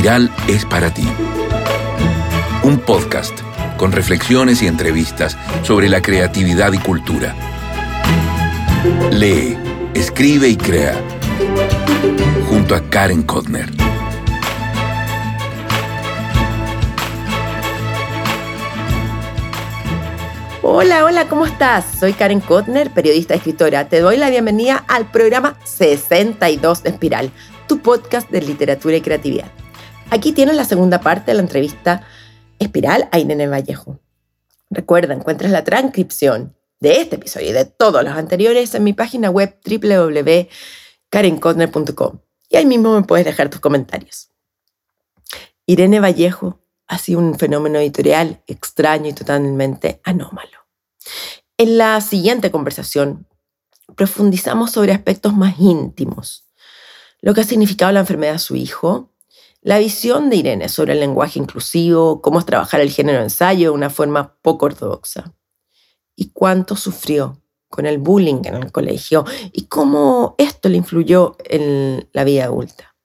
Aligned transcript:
Espiral 0.00 0.34
es 0.48 0.64
para 0.64 0.94
ti. 0.94 1.06
Un 2.62 2.78
podcast 2.78 3.38
con 3.76 3.92
reflexiones 3.92 4.62
y 4.62 4.66
entrevistas 4.66 5.36
sobre 5.62 5.90
la 5.90 6.00
creatividad 6.00 6.72
y 6.72 6.78
cultura. 6.78 7.34
Lee, 9.12 9.58
escribe 9.92 10.48
y 10.48 10.56
crea. 10.56 10.98
Junto 12.48 12.74
a 12.74 12.80
Karen 12.88 13.24
Kotner. 13.24 13.68
Hola, 20.62 21.04
hola, 21.04 21.28
¿cómo 21.28 21.44
estás? 21.44 21.84
Soy 22.00 22.14
Karen 22.14 22.40
Kotner, 22.40 22.90
periodista 22.90 23.34
y 23.34 23.36
escritora. 23.36 23.90
Te 23.90 24.00
doy 24.00 24.16
la 24.16 24.30
bienvenida 24.30 24.82
al 24.88 25.10
programa 25.10 25.58
62 25.64 26.84
de 26.84 26.88
Espiral, 26.88 27.30
tu 27.68 27.80
podcast 27.80 28.30
de 28.30 28.40
literatura 28.40 28.96
y 28.96 29.02
creatividad. 29.02 29.59
Aquí 30.12 30.32
tienes 30.32 30.56
la 30.56 30.64
segunda 30.64 31.00
parte 31.00 31.30
de 31.30 31.36
la 31.36 31.42
entrevista 31.42 32.04
Espiral 32.58 33.08
a 33.12 33.20
Irene 33.20 33.46
Vallejo. 33.46 34.00
Recuerda, 34.68 35.14
encuentras 35.14 35.52
la 35.52 35.62
transcripción 35.62 36.56
de 36.80 37.00
este 37.00 37.14
episodio 37.14 37.50
y 37.50 37.52
de 37.52 37.64
todos 37.64 38.02
los 38.02 38.14
anteriores 38.14 38.74
en 38.74 38.82
mi 38.82 38.92
página 38.92 39.30
web 39.30 39.56
www.karenkotner.com 39.64 42.18
y 42.48 42.56
ahí 42.56 42.66
mismo 42.66 42.96
me 42.96 43.04
puedes 43.06 43.24
dejar 43.24 43.50
tus 43.50 43.60
comentarios. 43.60 44.32
Irene 45.64 46.00
Vallejo 46.00 46.60
ha 46.88 46.98
sido 46.98 47.20
un 47.20 47.38
fenómeno 47.38 47.78
editorial 47.78 48.42
extraño 48.48 49.10
y 49.10 49.12
totalmente 49.12 50.00
anómalo. 50.02 50.66
En 51.56 51.78
la 51.78 52.00
siguiente 52.00 52.50
conversación 52.50 53.28
profundizamos 53.94 54.72
sobre 54.72 54.92
aspectos 54.92 55.34
más 55.34 55.60
íntimos, 55.60 56.48
lo 57.20 57.32
que 57.32 57.42
ha 57.42 57.44
significado 57.44 57.92
la 57.92 58.00
enfermedad 58.00 58.32
de 58.32 58.40
su 58.40 58.56
hijo, 58.56 59.09
la 59.62 59.78
visión 59.78 60.30
de 60.30 60.36
Irene 60.36 60.68
sobre 60.68 60.94
el 60.94 61.00
lenguaje 61.00 61.38
inclusivo, 61.38 62.22
cómo 62.22 62.38
es 62.38 62.46
trabajar 62.46 62.80
el 62.80 62.90
género 62.90 63.22
ensayo 63.22 63.70
de 63.70 63.76
una 63.76 63.90
forma 63.90 64.36
poco 64.42 64.66
ortodoxa, 64.66 65.34
y 66.16 66.30
cuánto 66.30 66.76
sufrió 66.76 67.40
con 67.68 67.86
el 67.86 67.98
bullying 67.98 68.42
en 68.44 68.54
el 68.54 68.72
colegio 68.72 69.24
y 69.52 69.66
cómo 69.66 70.34
esto 70.38 70.68
le 70.68 70.76
influyó 70.76 71.36
en 71.44 72.08
la 72.12 72.24
vida 72.24 72.44
adulta. 72.44 72.96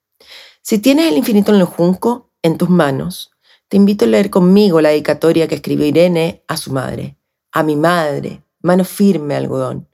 Si 0.61 0.79
tienes 0.79 1.11
el 1.11 1.17
infinito 1.17 1.53
en 1.53 1.59
el 1.59 1.65
junco 1.65 2.31
en 2.41 2.57
tus 2.57 2.69
manos, 2.69 3.31
te 3.67 3.77
invito 3.77 4.05
a 4.05 4.07
leer 4.07 4.29
conmigo 4.29 4.81
la 4.81 4.89
dedicatoria 4.89 5.47
que 5.47 5.55
escribió 5.55 5.85
Irene 5.85 6.43
a 6.47 6.57
su 6.57 6.71
madre, 6.71 7.17
a 7.51 7.63
mi 7.63 7.75
madre, 7.75 8.43
mano 8.61 8.83
firme 8.83 9.35
algodón. 9.35 9.87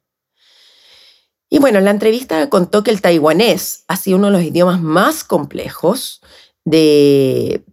Y 1.50 1.60
bueno, 1.60 1.80
en 1.80 1.86
la 1.86 1.92
entrevista 1.92 2.50
contó 2.50 2.82
que 2.82 2.92
el 2.92 3.02
taiwanés 3.02 3.84
ha 3.90 3.98
sido 3.98 4.18
uno 4.18 4.28
de 4.28 4.34
los 4.34 4.44
idiomas 4.44 4.82
más 4.82 5.26
complejos 5.26 6.22
de, 6.66 7.64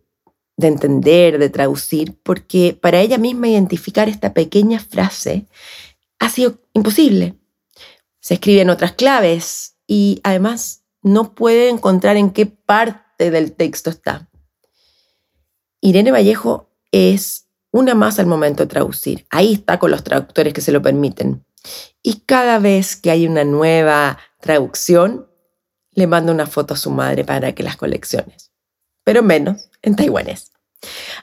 de 0.56 0.67
entender, 0.67 1.39
de 1.39 1.50
traducir, 1.50 2.19
porque 2.22 2.77
para 2.81 3.00
ella 3.00 3.19
misma 3.19 3.48
identificar 3.48 4.08
esta 4.08 4.34
pequeña 4.34 4.81
frase 4.81 5.47
ha 6.19 6.28
sido 6.28 6.58
imposible. 6.75 7.36
Se 8.20 8.34
escribe 8.34 8.62
en 8.62 8.70
otras 8.70 8.92
claves 8.92 9.77
y 9.86 10.20
además 10.25 10.84
no 11.03 11.34
puede 11.34 11.69
encontrar 11.69 12.16
en 12.16 12.31
qué 12.31 12.47
parte 12.47 13.31
del 13.31 13.53
texto 13.53 13.91
está. 13.91 14.28
Irene 15.81 16.11
Vallejo 16.11 16.70
es 16.91 17.47
una 17.70 17.94
más 17.94 18.19
al 18.19 18.27
momento 18.27 18.64
de 18.64 18.69
traducir. 18.69 19.27
Ahí 19.31 19.55
está 19.55 19.78
con 19.78 19.91
los 19.91 20.03
traductores 20.03 20.53
que 20.53 20.61
se 20.61 20.72
lo 20.72 20.83
permiten. 20.83 21.44
Y 22.03 22.20
cada 22.20 22.59
vez 22.59 22.97
que 22.97 23.11
hay 23.11 23.27
una 23.27 23.44
nueva 23.44 24.19
traducción, 24.41 25.28
le 25.92 26.06
manda 26.06 26.33
una 26.33 26.47
foto 26.47 26.75
a 26.75 26.77
su 26.77 26.91
madre 26.91 27.25
para 27.25 27.55
que 27.55 27.62
las 27.62 27.77
colecciones. 27.77 28.48
Pero 29.09 29.23
menos 29.23 29.70
en 29.81 29.97
taiwanés. 29.97 30.53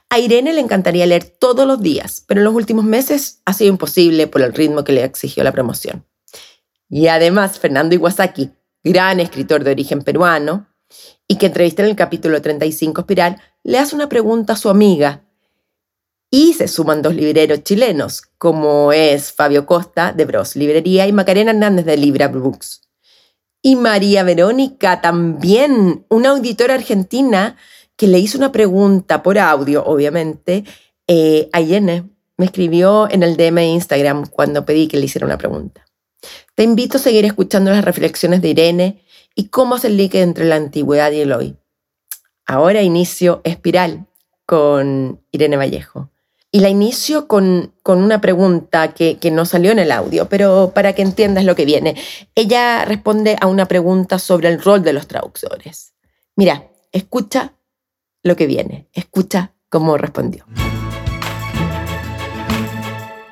A 0.09 0.17
Irene 0.17 0.53
le 0.53 0.59
encantaría 0.59 1.05
leer 1.05 1.23
todos 1.23 1.67
los 1.67 1.83
días, 1.83 2.23
pero 2.25 2.39
en 2.39 2.45
los 2.45 2.55
últimos 2.55 2.83
meses 2.83 3.43
ha 3.45 3.53
sido 3.53 3.69
imposible 3.69 4.25
por 4.25 4.41
el 4.41 4.55
ritmo 4.55 4.83
que 4.83 4.91
le 4.91 5.03
exigió 5.03 5.43
la 5.43 5.51
promoción. 5.51 6.03
Y 6.89 7.09
además, 7.09 7.59
Fernando 7.59 7.93
Iwasaki, 7.93 8.49
gran 8.83 9.19
escritor 9.19 9.63
de 9.63 9.69
origen 9.69 10.01
peruano, 10.01 10.67
y 11.27 11.35
que 11.35 11.45
entrevista 11.45 11.83
en 11.83 11.89
el 11.89 11.95
capítulo 11.95 12.41
35 12.41 13.01
Espiral, 13.01 13.39
le 13.61 13.77
hace 13.77 13.95
una 13.95 14.09
pregunta 14.09 14.53
a 14.53 14.57
su 14.57 14.69
amiga, 14.69 15.21
y 16.31 16.53
se 16.53 16.67
suman 16.67 17.03
dos 17.03 17.13
libreros 17.13 17.61
chilenos, 17.61 18.23
como 18.39 18.93
es 18.93 19.31
Fabio 19.31 19.67
Costa 19.67 20.11
de 20.11 20.25
Bros 20.25 20.55
Librería 20.55 21.05
y 21.05 21.13
Macarena 21.13 21.51
Hernández 21.51 21.85
de 21.85 21.97
Libra 21.97 22.29
Books. 22.29 22.84
Y 23.65 23.75
María 23.75 24.21
Verónica 24.21 25.01
también, 25.01 26.05
una 26.09 26.29
auditora 26.29 26.75
argentina 26.75 27.57
que 27.95 28.05
le 28.05 28.19
hizo 28.19 28.37
una 28.37 28.51
pregunta 28.51 29.23
por 29.23 29.39
audio, 29.39 29.83
obviamente, 29.83 30.65
eh, 31.07 31.49
a 31.51 31.61
Irene. 31.61 32.07
Me 32.37 32.45
escribió 32.45 33.09
en 33.09 33.23
el 33.23 33.37
DM 33.37 33.55
de 33.55 33.65
Instagram 33.65 34.27
cuando 34.27 34.67
pedí 34.67 34.87
que 34.87 34.97
le 34.97 35.05
hiciera 35.05 35.25
una 35.25 35.39
pregunta. 35.39 35.83
Te 36.53 36.61
invito 36.61 36.99
a 36.99 37.01
seguir 37.01 37.25
escuchando 37.25 37.71
las 37.71 37.83
reflexiones 37.83 38.43
de 38.43 38.49
Irene 38.49 39.01
y 39.33 39.47
cómo 39.47 39.79
se 39.79 39.89
ligue 39.89 40.21
entre 40.21 40.45
la 40.45 40.57
antigüedad 40.57 41.11
y 41.11 41.21
el 41.21 41.31
hoy. 41.31 41.55
Ahora 42.45 42.83
inicio 42.83 43.41
Espiral 43.45 44.05
con 44.45 45.23
Irene 45.31 45.57
Vallejo. 45.57 46.11
Y 46.55 46.61
la 46.61 46.69
inicio 46.69 47.27
con, 47.27 47.73
con 47.83 48.01
una 48.01 48.21
pregunta 48.21 48.93
que, 48.93 49.17
que, 49.17 49.29
no 49.29 49.43
salió 49.43 49.73
en 49.73 49.79
el 49.79 49.91
audio, 49.91 50.29
pero 50.29 50.71
para 50.73 50.93
que 50.93 51.01
entiendas 51.01 51.43
lo 51.43 51.53
que 51.53 51.65
viene. 51.65 51.95
Ella 52.33 52.85
responde 52.85 53.35
a 53.41 53.47
una 53.47 53.65
pregunta 53.65 54.19
sobre 54.19 54.47
el 54.47 54.61
rol 54.61 54.81
de 54.81 54.93
los 54.93 55.05
traductores. 55.05 55.93
Mira, 56.37 56.63
escucha 56.93 57.55
lo 58.23 58.37
que 58.37 58.47
viene, 58.47 58.87
escucha 58.93 59.51
cómo 59.67 59.97
respondió. 59.97 60.45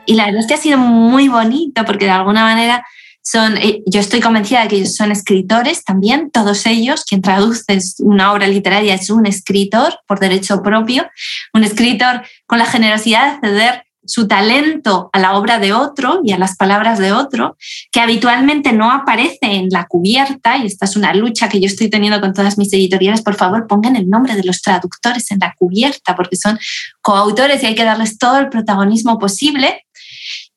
Y 0.05 0.15
la 0.15 0.25
verdad 0.25 0.41
es 0.41 0.47
que 0.47 0.55
ha 0.55 0.57
sido 0.57 0.77
muy 0.77 1.29
bonito 1.29 1.85
porque 1.85 2.03
de 2.03 2.11
alguna 2.11 2.43
manera 2.43 2.85
son, 3.23 3.57
eh, 3.57 3.81
yo 3.85 4.01
estoy 4.01 4.19
convencida 4.19 4.61
de 4.61 4.67
que 4.67 4.75
ellos 4.75 4.95
son 4.95 5.11
escritores 5.11 5.83
también, 5.83 6.29
todos 6.29 6.65
ellos, 6.65 7.05
quien 7.05 7.21
traduce 7.21 7.79
una 7.99 8.33
obra 8.33 8.47
literaria 8.47 8.93
es 8.93 9.09
un 9.09 9.25
escritor 9.25 9.97
por 10.07 10.19
derecho 10.19 10.61
propio, 10.61 11.07
un 11.53 11.63
escritor 11.63 12.23
con 12.45 12.59
la 12.59 12.65
generosidad 12.65 13.41
de 13.41 13.47
ceder 13.47 13.83
su 14.05 14.27
talento 14.27 15.09
a 15.13 15.19
la 15.19 15.37
obra 15.37 15.59
de 15.59 15.71
otro 15.71 16.19
y 16.25 16.33
a 16.33 16.37
las 16.37 16.57
palabras 16.57 16.99
de 16.99 17.13
otro, 17.13 17.55
que 17.89 18.01
habitualmente 18.01 18.73
no 18.73 18.91
aparece 18.91 19.37
en 19.43 19.69
la 19.69 19.85
cubierta, 19.85 20.57
y 20.57 20.65
esta 20.65 20.85
es 20.85 20.97
una 20.97 21.13
lucha 21.13 21.47
que 21.47 21.61
yo 21.61 21.67
estoy 21.67 21.89
teniendo 21.89 22.19
con 22.19 22.33
todas 22.33 22.57
mis 22.57 22.73
editoriales, 22.73 23.21
por 23.21 23.35
favor 23.35 23.65
pongan 23.65 23.95
el 23.95 24.09
nombre 24.09 24.35
de 24.35 24.43
los 24.43 24.61
traductores 24.61 25.31
en 25.31 25.39
la 25.39 25.53
cubierta, 25.57 26.17
porque 26.17 26.35
son 26.35 26.59
coautores 27.01 27.63
y 27.63 27.67
hay 27.67 27.75
que 27.75 27.85
darles 27.85 28.17
todo 28.17 28.37
el 28.39 28.49
protagonismo 28.49 29.17
posible 29.17 29.85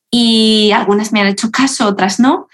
y 0.09 0.71
algunas 0.71 1.11
me 1.11 1.21
han 1.21 1.27
hecho 1.27 1.51
caso, 1.51 1.87
otras 1.87 2.19
no. 2.19 2.47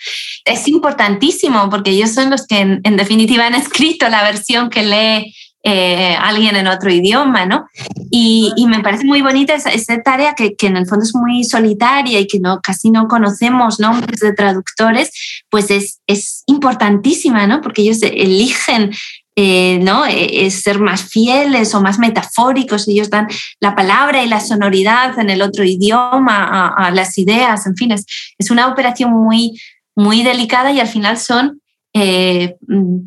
Es 0.45 0.67
importantísimo 0.67 1.69
porque 1.69 1.91
ellos 1.91 2.11
son 2.11 2.29
los 2.29 2.47
que 2.47 2.59
en, 2.59 2.97
definitiva 2.97 3.45
han 3.45 3.55
escrito 3.55 4.09
la 4.09 4.23
versión 4.23 4.69
que 4.69 4.83
lee 4.83 5.35
eh, 5.65 6.15
alguien 6.19 6.57
en 6.57 6.67
otro 6.67 6.91
idioma, 6.91 7.45
¿no? 7.45 7.67
Y, 8.11 8.53
me 8.67 8.81
parece 8.81 9.05
muy 9.05 9.21
bonita 9.21 9.53
esa, 9.55 10.01
tarea 10.01 10.33
que, 10.35 10.55
que, 10.55 10.67
en 10.67 10.77
el 10.77 10.87
fondo 10.87 11.05
es 11.05 11.15
muy 11.15 11.43
solitaria 11.43 12.19
y 12.19 12.27
que 12.27 12.39
no, 12.39 12.59
casi 12.61 12.91
no 12.91 13.07
conocemos 13.07 13.79
nombres 13.79 14.19
de 14.19 14.33
traductores, 14.33 15.11
pues 15.49 15.71
es, 15.71 16.01
es 16.05 16.43
importantísima, 16.47 17.47
¿no? 17.47 17.61
Porque 17.61 17.83
ellos 17.83 17.99
eligen 18.01 18.91
eh, 19.35 19.79
¿no? 19.81 20.05
E, 20.05 20.45
es 20.45 20.61
ser 20.61 20.79
más 20.79 21.03
fieles 21.03 21.73
o 21.73 21.81
más 21.81 21.97
metafóricos, 21.97 22.87
ellos 22.87 23.09
dan 23.09 23.27
la 23.59 23.75
palabra 23.75 24.23
y 24.23 24.27
la 24.27 24.39
sonoridad 24.39 25.17
en 25.17 25.29
el 25.31 25.41
otro 25.41 25.63
idioma 25.63 26.67
a, 26.67 26.91
las 26.91 27.17
ideas, 27.17 27.65
en 27.65 27.75
fin, 27.75 27.91
es, 27.91 28.05
es, 28.37 28.51
una 28.51 28.67
operación 28.67 29.11
muy, 29.11 29.59
muy 29.95 30.21
delicada 30.21 30.71
y 30.71 30.79
al 30.79 30.87
final 30.87 31.17
son 31.17 31.61
eh, 31.93 32.57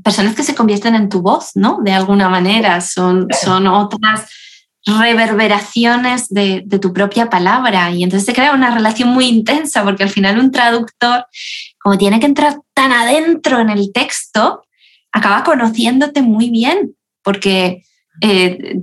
personas 0.03 0.35
que 0.35 0.43
se 0.43 0.55
convierten 0.55 0.97
en 0.97 1.09
tu 1.09 1.23
voz, 1.23 1.53
¿no? 1.55 1.79
De 1.85 1.93
alguna 1.93 2.29
manera, 2.29 2.81
son, 2.81 3.29
son 3.31 3.69
otras 3.69 4.29
reverberaciones 4.85 6.29
de, 6.29 6.63
de, 6.65 6.79
tu 6.79 6.93
propia 6.93 7.29
palabra 7.29 7.91
y 7.91 8.05
entonces 8.05 8.25
se 8.25 8.33
crea 8.33 8.53
una 8.53 8.73
relación 8.73 9.09
muy 9.09 9.27
intensa 9.27 9.83
porque 9.83 10.05
al 10.05 10.11
final 10.11 10.39
un 10.39 10.53
traductor, 10.53 11.27
como 11.81 11.99
tiene 11.99 12.21
que 12.21 12.27
entrar 12.27 12.59
tan 12.73 12.93
adentro 12.93 13.59
en 13.59 13.71
el 13.71 13.93
texto, 13.93 14.66
acaba 15.17 15.43
conociéndote 15.45 16.21
muy 16.21 16.51
bien, 16.51 16.95
porque 17.23 17.83
eh, 18.21 18.79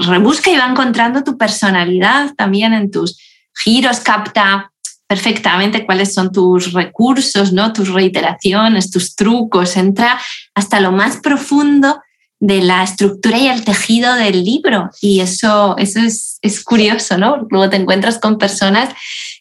rebusca 0.00 0.50
y 0.50 0.56
va 0.56 0.66
encontrando 0.66 1.22
tu 1.22 1.38
personalidad 1.38 2.34
también 2.34 2.72
en 2.74 2.90
tus 2.90 3.16
giros, 3.54 4.00
capta 4.00 4.72
perfectamente 5.06 5.86
cuáles 5.86 6.14
son 6.14 6.32
tus 6.32 6.72
recursos, 6.72 7.52
¿no? 7.52 7.72
tus 7.72 7.88
reiteraciones, 7.90 8.90
tus 8.90 9.14
trucos, 9.14 9.76
entra 9.76 10.20
hasta 10.54 10.80
lo 10.80 10.90
más 10.90 11.18
profundo 11.18 12.00
de 12.40 12.62
la 12.62 12.82
estructura 12.82 13.38
y 13.38 13.46
el 13.46 13.64
tejido 13.64 14.14
del 14.14 14.44
libro. 14.44 14.90
Y 15.00 15.20
eso, 15.20 15.76
eso 15.78 16.00
es, 16.00 16.38
es 16.42 16.64
curioso, 16.64 17.18
¿no? 17.18 17.46
Luego 17.50 17.70
te 17.70 17.76
encuentras 17.76 18.18
con 18.18 18.38
personas 18.38 18.88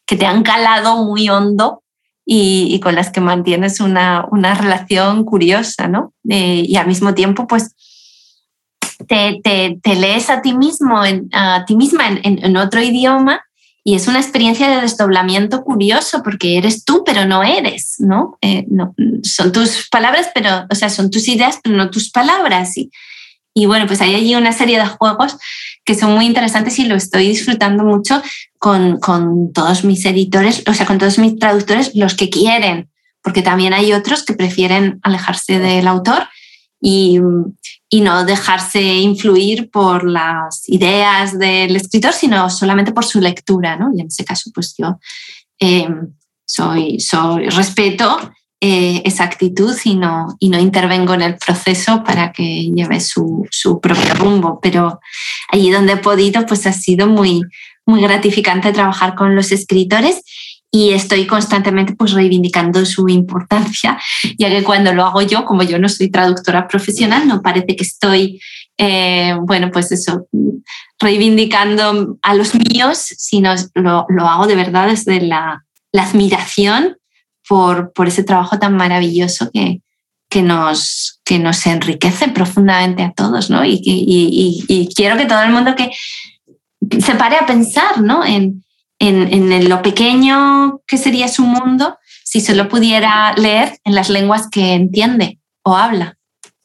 que 0.05 0.17
te 0.17 0.25
han 0.27 0.43
calado 0.43 1.03
muy 1.05 1.29
hondo 1.29 1.81
y, 2.31 2.79
con 2.79 2.93
las 2.93 3.09
que 3.09 3.21
mantienes 3.21 3.79
una, 3.79 4.23
una 4.29 4.53
relación 4.53 5.23
curiosa, 5.25 5.87
¿no? 5.87 6.13
Eh, 6.29 6.63
y 6.67 6.75
al 6.75 6.85
mismo 6.85 7.15
tiempo, 7.15 7.47
pues 7.47 7.75
te, 9.07 9.41
te, 9.43 9.95
lees 9.95 10.29
a 10.29 10.43
ti 10.43 10.53
mismo, 10.53 11.01
a 11.01 11.65
ti 11.65 11.75
misma 11.75 12.03
en, 12.07 12.55
otro 12.55 12.83
idioma 12.83 13.41
y 13.83 13.95
es 13.95 14.07
una 14.07 14.19
experiencia 14.19 14.69
de 14.69 14.81
desdoblamiento 14.81 15.63
curioso 15.63 16.21
porque 16.21 16.59
eres 16.59 16.85
tú, 16.85 17.01
pero 17.03 17.25
no 17.25 17.41
eres, 17.41 17.95
¿no? 17.97 18.37
Eh, 18.41 18.63
no 18.69 18.93
son 19.23 19.51
tus 19.51 19.89
palabras, 19.89 20.29
pero, 20.35 20.67
o 20.69 20.75
sea, 20.75 20.89
son 20.91 21.09
tus 21.09 21.27
ideas, 21.29 21.59
pero 21.63 21.77
no 21.77 21.89
tus 21.89 22.11
palabras. 22.11 22.77
Y, 22.77 22.91
y 23.53 23.65
bueno, 23.65 23.87
pues 23.87 24.01
hay 24.01 24.15
allí 24.15 24.35
una 24.35 24.53
serie 24.53 24.77
de 24.77 24.85
juegos 24.85 25.37
que 25.83 25.95
son 25.95 26.13
muy 26.13 26.25
interesantes 26.25 26.77
y 26.79 26.85
lo 26.85 26.95
estoy 26.95 27.27
disfrutando 27.27 27.83
mucho 27.83 28.21
con, 28.57 28.99
con 28.99 29.51
todos 29.53 29.83
mis 29.83 30.05
editores, 30.05 30.63
o 30.67 30.73
sea, 30.73 30.85
con 30.85 30.97
todos 30.97 31.17
mis 31.17 31.37
traductores, 31.37 31.95
los 31.95 32.13
que 32.15 32.29
quieren, 32.29 32.89
porque 33.21 33.41
también 33.41 33.73
hay 33.73 33.93
otros 33.93 34.23
que 34.23 34.33
prefieren 34.33 34.99
alejarse 35.03 35.59
del 35.59 35.87
autor 35.87 36.27
y, 36.81 37.19
y, 37.89 38.01
no 38.01 38.23
dejarse 38.23 38.81
influir 38.81 39.69
por 39.69 40.09
las 40.09 40.69
ideas 40.69 41.37
del 41.37 41.75
escritor, 41.75 42.13
sino 42.13 42.49
solamente 42.49 42.93
por 42.93 43.03
su 43.03 43.19
lectura, 43.19 43.75
¿no? 43.75 43.91
Y 43.93 43.99
en 43.99 44.07
ese 44.07 44.23
caso, 44.23 44.49
pues 44.53 44.75
yo 44.77 44.97
eh, 45.59 45.89
soy, 46.45 46.99
soy, 46.99 47.49
respeto 47.49 48.31
eh, 48.61 49.01
esa 49.05 49.23
actitud 49.23 49.73
y 49.85 49.95
no, 49.95 50.35
y 50.37 50.49
no 50.49 50.59
intervengo 50.59 51.13
en 51.13 51.21
el 51.21 51.37
proceso 51.37 52.03
para 52.03 52.33
que 52.33 52.69
lleve 52.75 52.99
su, 52.99 53.47
su, 53.51 53.79
propio 53.79 54.13
rumbo. 54.15 54.59
Pero 54.61 54.99
allí 55.49 55.71
donde 55.71 55.93
he 55.93 55.97
podido, 55.97 56.45
pues 56.45 56.67
ha 56.67 56.73
sido 56.73 57.07
muy, 57.07 57.41
muy 57.85 58.01
gratificante 58.01 58.73
trabajar 58.73 59.15
con 59.15 59.33
los 59.33 59.53
escritores 59.53 60.23
y 60.71 60.91
estoy 60.91 61.25
constantemente 61.25 61.95
pues 61.95 62.11
reivindicando 62.11 62.85
su 62.85 63.07
importancia, 63.09 63.97
ya 64.37 64.49
que 64.49 64.63
cuando 64.63 64.93
lo 64.93 65.05
hago 65.05 65.21
yo, 65.21 65.45
como 65.45 65.63
yo 65.63 65.79
no 65.79 65.89
soy 65.89 66.11
traductora 66.11 66.67
profesional, 66.67 67.27
no 67.27 67.41
parece 67.41 67.75
que 67.75 67.83
estoy, 67.83 68.41
eh, 68.77 69.35
bueno, 69.41 69.71
pues 69.71 69.91
eso, 69.91 70.27
reivindicando 70.99 72.17
a 72.21 72.35
los 72.35 72.53
míos, 72.55 72.97
sino 72.97 73.55
lo, 73.73 74.05
lo 74.09 74.27
hago 74.27 74.47
de 74.47 74.55
verdad 74.55 74.89
desde 74.89 75.21
la, 75.21 75.65
la 75.91 76.03
admiración 76.03 76.97
por, 77.49 77.91
por, 77.93 78.07
ese 78.07 78.23
trabajo 78.23 78.59
tan 78.59 78.77
maravilloso 78.77 79.49
que, 79.51 79.81
que, 80.29 80.43
nos, 80.43 81.19
que 81.25 81.39
nos 81.39 81.65
enriquece 81.65 82.27
profundamente 82.27 83.01
a 83.01 83.11
todos, 83.11 83.49
¿no? 83.49 83.65
Y, 83.65 83.81
y, 83.83 84.63
y, 84.67 84.93
quiero 84.93 85.17
que 85.17 85.25
todo 85.25 85.41
el 85.41 85.51
mundo 85.51 85.75
que 85.75 85.89
se 87.01 87.15
pare 87.15 87.37
a 87.37 87.47
pensar, 87.47 88.01
¿no? 88.01 88.23
En, 88.23 88.63
en, 88.99 89.67
lo 89.67 89.81
pequeño 89.81 90.81
que 90.85 90.97
sería 90.97 91.27
su 91.27 91.43
mundo 91.43 91.97
si 92.23 92.39
solo 92.39 92.69
pudiera 92.69 93.33
leer 93.33 93.79
en 93.83 93.95
las 93.95 94.09
lenguas 94.09 94.47
que 94.49 94.73
entiende 94.73 95.39
o 95.63 95.75
habla. 95.75 96.17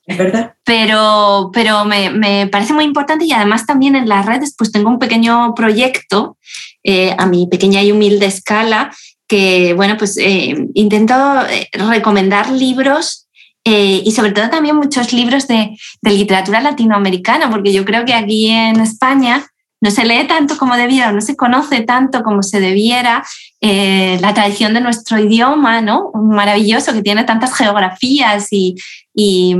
Es 0.05 0.19
verdad. 0.19 0.55
Pero, 0.65 1.51
pero 1.55 1.87
me, 1.87 2.47
parece 2.49 2.75
muy 2.75 2.85
importante 2.85 3.25
y 3.25 3.33
además 3.33 3.65
también 3.65 3.97
en 3.97 4.07
las 4.07 4.27
redes 4.27 4.55
pues 4.59 4.71
tengo 4.71 4.91
un 4.91 4.99
pequeño 4.99 5.55
proyecto 5.55 6.37
eh, 6.83 7.15
a 7.17 7.25
mi 7.25 7.47
pequeña 7.47 7.83
y 7.83 7.93
humilde 7.93 8.27
escala 8.27 8.91
que, 9.29 9.75
bueno, 9.75 9.97
pues 9.97 10.17
eh, 10.19 10.69
intento 10.75 11.15
eh, 11.49 11.69
recomendar 11.73 12.51
libros 12.51 13.23
y 13.67 14.13
sobre 14.13 14.33
todo 14.33 14.51
también 14.51 14.77
muchos 14.77 15.15
libros 15.15 15.49
de, 15.49 15.75
de 16.03 16.11
literatura 16.11 16.61
latinoamericana, 16.61 17.49
porque 17.49 17.73
yo 17.73 17.87
creo 17.87 18.05
que 18.05 18.13
aquí 18.13 18.51
en 18.51 18.79
España 18.79 19.47
no 19.85 19.91
se 19.91 20.07
lee 20.07 20.27
tanto 20.27 20.57
como 20.57 20.77
debiera, 20.77 21.13
no 21.13 21.21
se 21.21 21.37
conoce 21.37 21.83
tanto 21.83 22.23
como 22.23 22.43
se 22.43 22.59
debiera 22.59 23.23
eh, 23.61 24.19
la 24.23 24.33
tradición 24.33 24.73
de 24.73 24.81
nuestro 24.81 25.19
idioma, 25.19 25.83
¿no? 25.83 26.11
Maravilloso, 26.15 26.95
que 26.95 27.03
tiene 27.03 27.25
tantas 27.25 27.55
geografías 27.55 28.49
y, 28.51 28.77
y, 29.15 29.55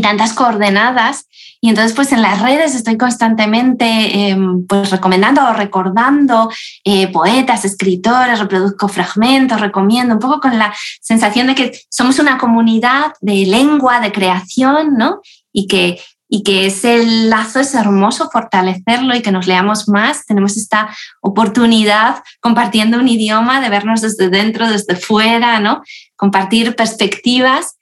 tantas 0.00 0.32
coordenadas. 0.32 1.26
Y 1.62 1.68
entonces, 1.68 1.94
pues 1.94 2.10
en 2.12 2.22
las 2.22 2.40
redes 2.40 2.74
estoy 2.74 2.96
constantemente 2.96 3.84
em, 4.28 4.66
pues, 4.66 4.90
recomendando 4.90 5.46
o 5.46 5.52
recordando 5.52 6.50
eh, 6.84 7.08
poetas, 7.08 7.66
escritores, 7.66 8.38
reproduzco 8.38 8.88
fragmentos, 8.88 9.60
recomiendo, 9.60 10.14
un 10.14 10.20
poco 10.20 10.40
con 10.40 10.58
la 10.58 10.74
sensación 11.02 11.48
de 11.48 11.54
que 11.54 11.72
somos 11.90 12.18
una 12.18 12.38
comunidad 12.38 13.12
de 13.20 13.44
lengua, 13.46 14.00
de 14.00 14.12
creación, 14.12 14.96
¿no? 14.96 15.20
Y 15.52 15.66
que 15.66 15.98
y 16.32 16.44
que 16.44 16.66
ese 16.66 17.04
lazo 17.04 17.58
es 17.58 17.74
hermoso 17.74 18.30
fortalecerlo 18.30 19.16
y 19.16 19.20
que 19.20 19.32
nos 19.32 19.48
leamos 19.48 19.88
más. 19.88 20.24
Tenemos 20.26 20.56
esta 20.56 20.88
oportunidad 21.20 22.22
compartiendo 22.38 22.98
un 22.98 23.08
idioma 23.08 23.60
de 23.60 23.68
vernos 23.68 24.00
desde 24.00 24.28
dentro, 24.28 24.70
desde 24.70 24.94
fuera, 24.94 25.58
¿no? 25.58 25.82
Compartir 26.14 26.76
perspectivas 26.76 27.76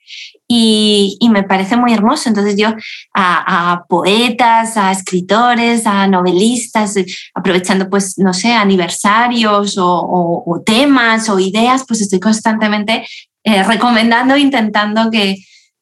y, 0.51 1.29
me 1.29 1.43
parece 1.43 1.77
muy 1.77 1.93
hermoso. 1.93 2.27
Entonces 2.27 2.55
yo 2.57 2.73
a, 3.13 3.83
poetas, 3.87 4.75
a 4.77 4.91
escritores, 4.91 5.85
a 5.85 6.07
novelistas, 6.07 6.95
aprovechando 7.35 7.89
pues, 7.89 8.17
no 8.17 8.33
sé, 8.33 8.51
aniversarios 8.51 9.75
o, 9.77 10.61
temas 10.65 11.29
o 11.29 11.39
ideas, 11.39 11.85
pues 11.87 12.01
estoy 12.01 12.19
constantemente 12.19 13.05
eh, 13.43 13.63
recomendando, 13.63 14.35
intentando 14.37 15.11
que, 15.11 15.37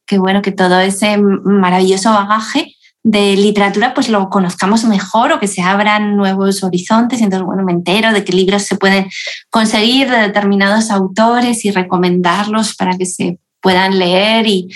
que 0.06 0.18
bueno, 0.18 0.42
que 0.42 0.52
todo 0.52 0.80
ese 0.80 1.18
maravilloso 1.18 2.12
bagaje 2.12 2.74
de 3.04 3.38
literatura 3.38 3.94
pues 3.94 4.10
lo 4.10 4.30
conozcamos 4.30 4.84
mejor 4.84 5.32
o 5.32 5.40
que 5.40 5.48
se 5.48 5.62
abran 5.62 6.18
nuevos 6.18 6.62
horizontes. 6.64 7.22
Entonces, 7.22 7.46
bueno, 7.46 7.64
me 7.64 7.72
entero 7.72 8.12
de 8.12 8.26
qué 8.26 8.34
libros 8.34 8.64
se 8.64 8.76
pueden 8.76 9.08
conseguir 9.50 10.12
de 10.12 10.18
determinados 10.18 10.92
autores 10.92 11.64
y 11.64 11.72
recomendarlos 11.72 12.76
para 12.76 12.98
que 12.98 13.06
se 13.06 13.40
puedan 13.62 14.00
leer 14.00 14.48
y, 14.48 14.70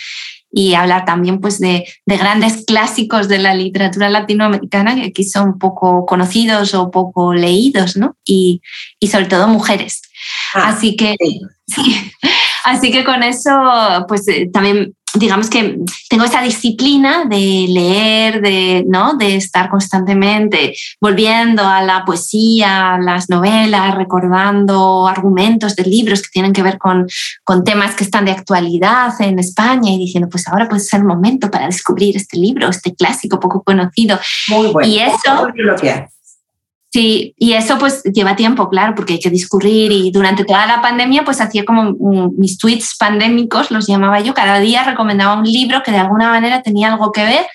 y 0.51 0.73
hablar 0.73 1.05
también 1.05 1.39
pues 1.39 1.59
de, 1.59 1.87
de, 2.05 2.17
grandes 2.17 2.65
clásicos 2.65 3.27
de 3.27 3.39
la 3.39 3.55
literatura 3.55 4.09
latinoamericana 4.09 4.95
que 4.95 5.05
aquí 5.05 5.23
son 5.23 5.57
poco 5.57 6.05
conocidos 6.05 6.73
o 6.73 6.91
poco 6.91 7.33
leídos, 7.33 7.95
¿no? 7.95 8.17
Y, 8.25 8.61
y 8.99 9.07
sobre 9.07 9.25
todo 9.25 9.47
mujeres. 9.47 10.01
Ah, 10.53 10.69
así 10.69 10.95
que 10.95 11.15
sí. 11.67 12.11
así 12.65 12.91
que 12.91 13.03
con 13.03 13.23
eso 13.23 13.51
pues 14.07 14.27
eh, 14.27 14.49
también 14.51 14.93
digamos 15.13 15.49
que 15.49 15.77
tengo 16.09 16.23
esa 16.23 16.41
disciplina 16.41 17.25
de 17.25 17.65
leer, 17.67 18.41
de, 18.41 18.85
¿no? 18.87 19.15
de 19.15 19.35
estar 19.35 19.69
constantemente 19.69 20.75
volviendo 20.99 21.63
a 21.63 21.81
la 21.81 22.05
poesía, 22.05 22.95
a 22.95 22.99
las 22.99 23.29
novelas, 23.29 23.95
recordando 23.95 25.07
argumentos 25.07 25.75
de 25.75 25.83
libros 25.83 26.21
que 26.21 26.29
tienen 26.31 26.53
que 26.53 26.63
ver 26.63 26.77
con, 26.77 27.07
con 27.43 27.63
temas 27.63 27.95
que 27.95 28.03
están 28.03 28.25
de 28.25 28.31
actualidad 28.31 29.13
en 29.19 29.39
España 29.39 29.91
y 29.91 29.97
diciendo, 29.97 30.29
pues 30.29 30.47
ahora 30.47 30.69
puede 30.69 30.81
ser 30.81 31.01
el 31.01 31.07
momento 31.07 31.51
para 31.51 31.65
descubrir 31.65 32.15
este 32.15 32.37
libro, 32.37 32.69
este 32.69 32.93
clásico 32.95 33.39
poco 33.39 33.63
conocido. 33.63 34.19
Muy 34.49 34.67
bueno. 34.67 34.89
Y 34.89 34.99
eso... 34.99 35.47
Sí, 36.93 37.33
y 37.37 37.53
eso 37.53 37.77
pues 37.77 38.03
lleva 38.03 38.35
tiempo, 38.35 38.67
claro, 38.69 38.95
porque 38.95 39.13
hay 39.13 39.19
que 39.19 39.29
discurrir 39.29 39.93
y 39.93 40.11
durante 40.11 40.43
toda 40.43 40.65
la 40.65 40.81
pandemia 40.81 41.23
pues 41.23 41.39
hacía 41.39 41.63
como 41.63 41.93
mis 42.37 42.57
tweets 42.57 42.97
pandémicos, 42.99 43.71
los 43.71 43.87
llamaba 43.87 44.19
yo, 44.19 44.33
cada 44.33 44.59
día 44.59 44.83
recomendaba 44.83 45.35
un 45.35 45.45
libro 45.45 45.83
que 45.83 45.91
de 45.91 45.99
alguna 45.99 46.29
manera 46.29 46.61
tenía 46.61 46.91
algo 46.91 47.13
que 47.13 47.23
ver 47.23 47.45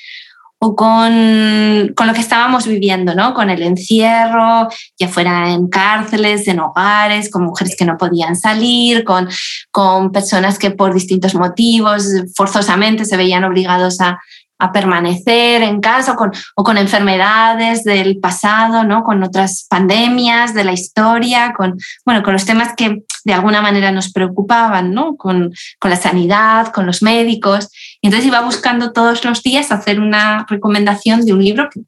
o 0.59 0.75
con, 0.75 1.93
con 1.95 2.07
lo 2.07 2.15
que 2.15 2.21
estábamos 2.21 2.67
viviendo, 2.67 3.15
¿no? 3.15 3.35
Con 3.35 3.51
el 3.51 3.63
encierro, 3.63 4.69
ya 4.99 5.09
fuera 5.09 5.53
en 5.53 5.69
cárceles, 5.69 6.49
en 6.49 6.61
hogares, 6.61 7.31
con 7.31 7.45
mujeres 7.45 7.77
que 7.77 7.85
no 7.85 7.99
podían 7.99 8.37
salir, 8.37 9.05
con, 9.05 9.29
con 9.71 10.13
personas 10.13 10.59
que 10.59 10.71
por 10.71 10.95
distintos 10.95 11.35
motivos 11.35 12.09
forzosamente 12.35 13.05
se 13.05 13.19
veían 13.19 13.45
obligados 13.45 14.01
a, 14.01 14.19
a 14.59 14.73
permanecer 14.73 15.63
en 15.63 15.81
casa 15.81 16.17
o 16.55 16.65
con, 16.65 16.79
enfermedades 16.79 17.85
del 17.85 18.19
pasado, 18.19 18.85
¿no? 18.85 19.05
con 19.05 19.23
otras 19.23 19.67
pandemias 19.69 20.55
de 20.55 20.65
la 20.65 20.73
historia, 20.73 21.53
con, 21.57 21.77
bueno, 22.05 22.23
con 22.23 22.33
los 22.33 22.45
temas 22.45 22.75
que 22.77 23.05
de 23.25 23.33
alguna 23.33 23.61
manera 23.61 23.91
nos 23.93 24.13
preocupaban, 24.13 24.95
¿no? 24.95 25.17
con, 25.17 25.53
con 25.79 25.91
la 25.91 25.97
sanidad, 25.97 26.73
con 26.73 26.87
los 26.87 27.03
médicos. 27.03 27.69
Y 28.01 28.07
entonces 28.07 28.29
iba 28.29 28.41
buscando 28.41 28.93
todos 28.93 29.25
los 29.25 29.43
días 29.43 29.73
hacer 29.73 30.01
una 30.01 30.47
recomendación 30.49 31.25
de 31.25 31.33
un 31.33 31.45
libro 31.45 31.69
que 31.71 31.81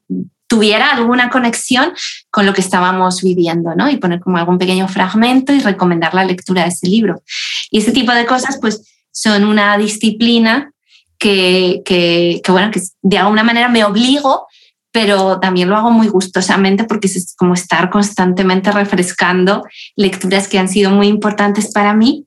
tuviera 0.47 0.89
alguna 0.89 1.29
conexión 1.29 1.93
con 2.31 2.45
lo 2.45 2.53
que 2.53 2.61
estábamos 2.61 3.21
viviendo, 3.21 3.75
¿no? 3.75 3.89
Y 3.89 3.97
poner 3.97 4.19
como 4.19 4.37
algún 4.37 4.57
pequeño 4.57 4.87
fragmento 4.87 5.53
y 5.53 5.59
recomendar 5.59 6.13
la 6.15 6.25
lectura 6.25 6.63
de 6.63 6.69
ese 6.69 6.87
libro. 6.87 7.21
Y 7.69 7.77
ese 7.77 7.91
tipo 7.91 8.11
de 8.11 8.25
cosas, 8.25 8.57
pues, 8.59 8.81
son 9.11 9.45
una 9.45 9.77
disciplina 9.77 10.71
que, 11.19 11.81
que, 11.85 12.41
bueno, 12.47 12.71
que 12.71 12.81
de 13.01 13.17
alguna 13.17 13.43
manera 13.43 13.67
me 13.67 13.83
obligo, 13.83 14.47
pero 14.91 15.39
también 15.39 15.69
lo 15.69 15.75
hago 15.75 15.91
muy 15.91 16.07
gustosamente 16.07 16.85
porque 16.85 17.07
es 17.07 17.35
como 17.37 17.53
estar 17.53 17.89
constantemente 17.89 18.71
refrescando 18.71 19.63
lecturas 19.95 20.47
que 20.47 20.57
han 20.57 20.69
sido 20.69 20.89
muy 20.89 21.07
importantes 21.07 21.71
para 21.71 21.93
mí. 21.93 22.25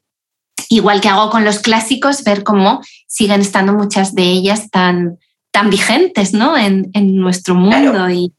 Igual 0.69 1.01
que 1.01 1.09
hago 1.09 1.31
con 1.31 1.45
los 1.45 1.59
clásicos, 1.59 2.23
ver 2.23 2.45
cómo 2.45 2.81
siguen 3.09 3.41
estando 3.41 3.73
muchas 3.73 4.15
de 4.15 4.23
ellas 4.23 4.71
tan, 4.71 5.19
tan 5.51 5.71
vigentes 5.71 6.33
¿no? 6.33 6.57
en, 6.57 6.91
en 6.93 7.17
nuestro 7.17 7.55
mundo 7.55 8.09
y, 8.09 8.33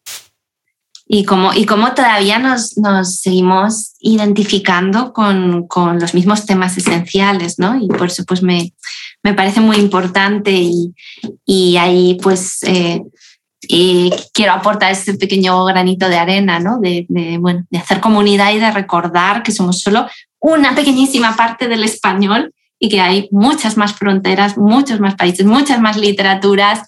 y, 1.13 1.25
cómo, 1.25 1.53
y 1.53 1.65
cómo 1.65 1.93
todavía 1.93 2.39
nos, 2.39 2.75
nos 2.77 3.19
seguimos 3.19 3.93
identificando 3.99 5.13
con, 5.13 5.67
con, 5.67 5.99
los 5.99 6.15
mismos 6.15 6.47
temas 6.47 6.75
esenciales. 6.75 7.59
¿no? 7.59 7.77
Y 7.79 7.87
por 7.87 8.07
eso 8.07 8.23
pues 8.25 8.41
me, 8.41 8.73
me 9.21 9.35
parece 9.35 9.61
muy 9.61 9.77
importante 9.77 10.51
y, 10.51 10.95
y 11.45 11.77
ahí 11.77 12.17
pues 12.21 12.63
eh, 12.63 13.03
quiero 14.33 14.53
aportar 14.53 14.91
ese 14.91 15.13
pequeño 15.13 15.63
granito 15.65 16.09
de 16.09 16.17
arena, 16.17 16.59
¿no? 16.59 16.79
De, 16.79 17.05
bueno, 17.39 17.63
de 17.69 17.77
hacer 17.77 17.99
comunidad 17.99 18.51
y 18.51 18.59
de 18.59 18.71
recordar 18.71 19.43
que 19.43 19.51
somos 19.51 19.81
solo 19.81 20.07
una 20.39 20.73
pequeñísima 20.73 21.35
parte 21.35 21.67
del 21.67 21.83
español 21.83 22.53
y 22.79 22.89
que 22.89 22.99
hay 22.99 23.29
muchas 23.31 23.77
más 23.77 23.93
fronteras, 23.93 24.57
muchos 24.57 24.99
más 24.99 25.13
países, 25.13 25.45
muchas 25.45 25.79
más 25.79 25.95
literaturas 25.95 26.81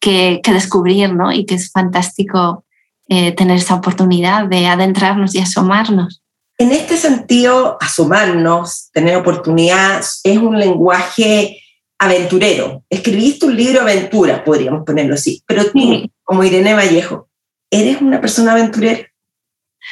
que, 0.00 0.40
descubrir, 0.44 1.14
¿no? 1.14 1.30
Y 1.30 1.46
que 1.46 1.54
es 1.54 1.70
fantástico 1.70 2.64
eh, 3.08 3.32
tener 3.32 3.56
esa 3.56 3.74
oportunidad 3.74 4.46
de 4.46 4.66
adentrarnos 4.66 5.34
y 5.34 5.38
asomarnos. 5.38 6.22
En 6.58 6.72
este 6.72 6.96
sentido, 6.96 7.78
asomarnos, 7.80 8.90
tener 8.92 9.16
oportunidad, 9.16 10.00
es 10.24 10.38
un 10.38 10.58
lenguaje 10.58 11.62
aventurero. 11.98 12.82
Escribiste 12.90 13.46
un 13.46 13.56
libro 13.56 13.80
aventura, 13.80 14.44
podríamos 14.44 14.84
ponerlo 14.84 15.14
así. 15.14 15.42
Pero 15.46 15.70
tú, 15.70 16.10
como 16.24 16.44
Irene 16.44 16.74
Vallejo, 16.74 17.28
¿eres 17.70 18.00
una 18.00 18.20
persona 18.20 18.52
aventurera? 18.52 19.06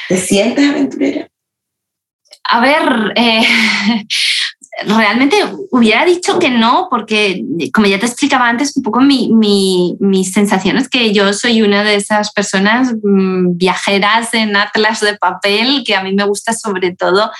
¿Te 0.08 0.16
sientes 0.16 0.68
aventurera? 0.68 1.28
A 2.48 2.60
ver, 2.60 3.12
eh, 3.16 3.42
realmente 4.84 5.36
hubiera 5.70 6.04
dicho 6.04 6.38
que 6.38 6.50
no, 6.50 6.88
porque 6.90 7.42
como 7.72 7.86
ya 7.86 7.98
te 7.98 8.06
explicaba 8.06 8.48
antes, 8.48 8.76
un 8.76 8.82
poco 8.82 9.00
mi, 9.00 9.30
mi, 9.32 9.96
mis 10.00 10.32
sensaciones 10.32 10.88
que 10.88 11.12
yo 11.14 11.32
soy 11.32 11.62
una 11.62 11.82
de 11.82 11.94
esas 11.94 12.32
personas 12.32 12.92
mm, 13.02 13.56
viajeras 13.56 14.34
en 14.34 14.54
atlas 14.54 15.00
de 15.00 15.16
papel, 15.16 15.82
que 15.84 15.94
a 15.94 16.02
mí 16.02 16.12
me 16.14 16.24
gusta 16.24 16.52
sobre 16.52 16.94
todo 16.94 17.30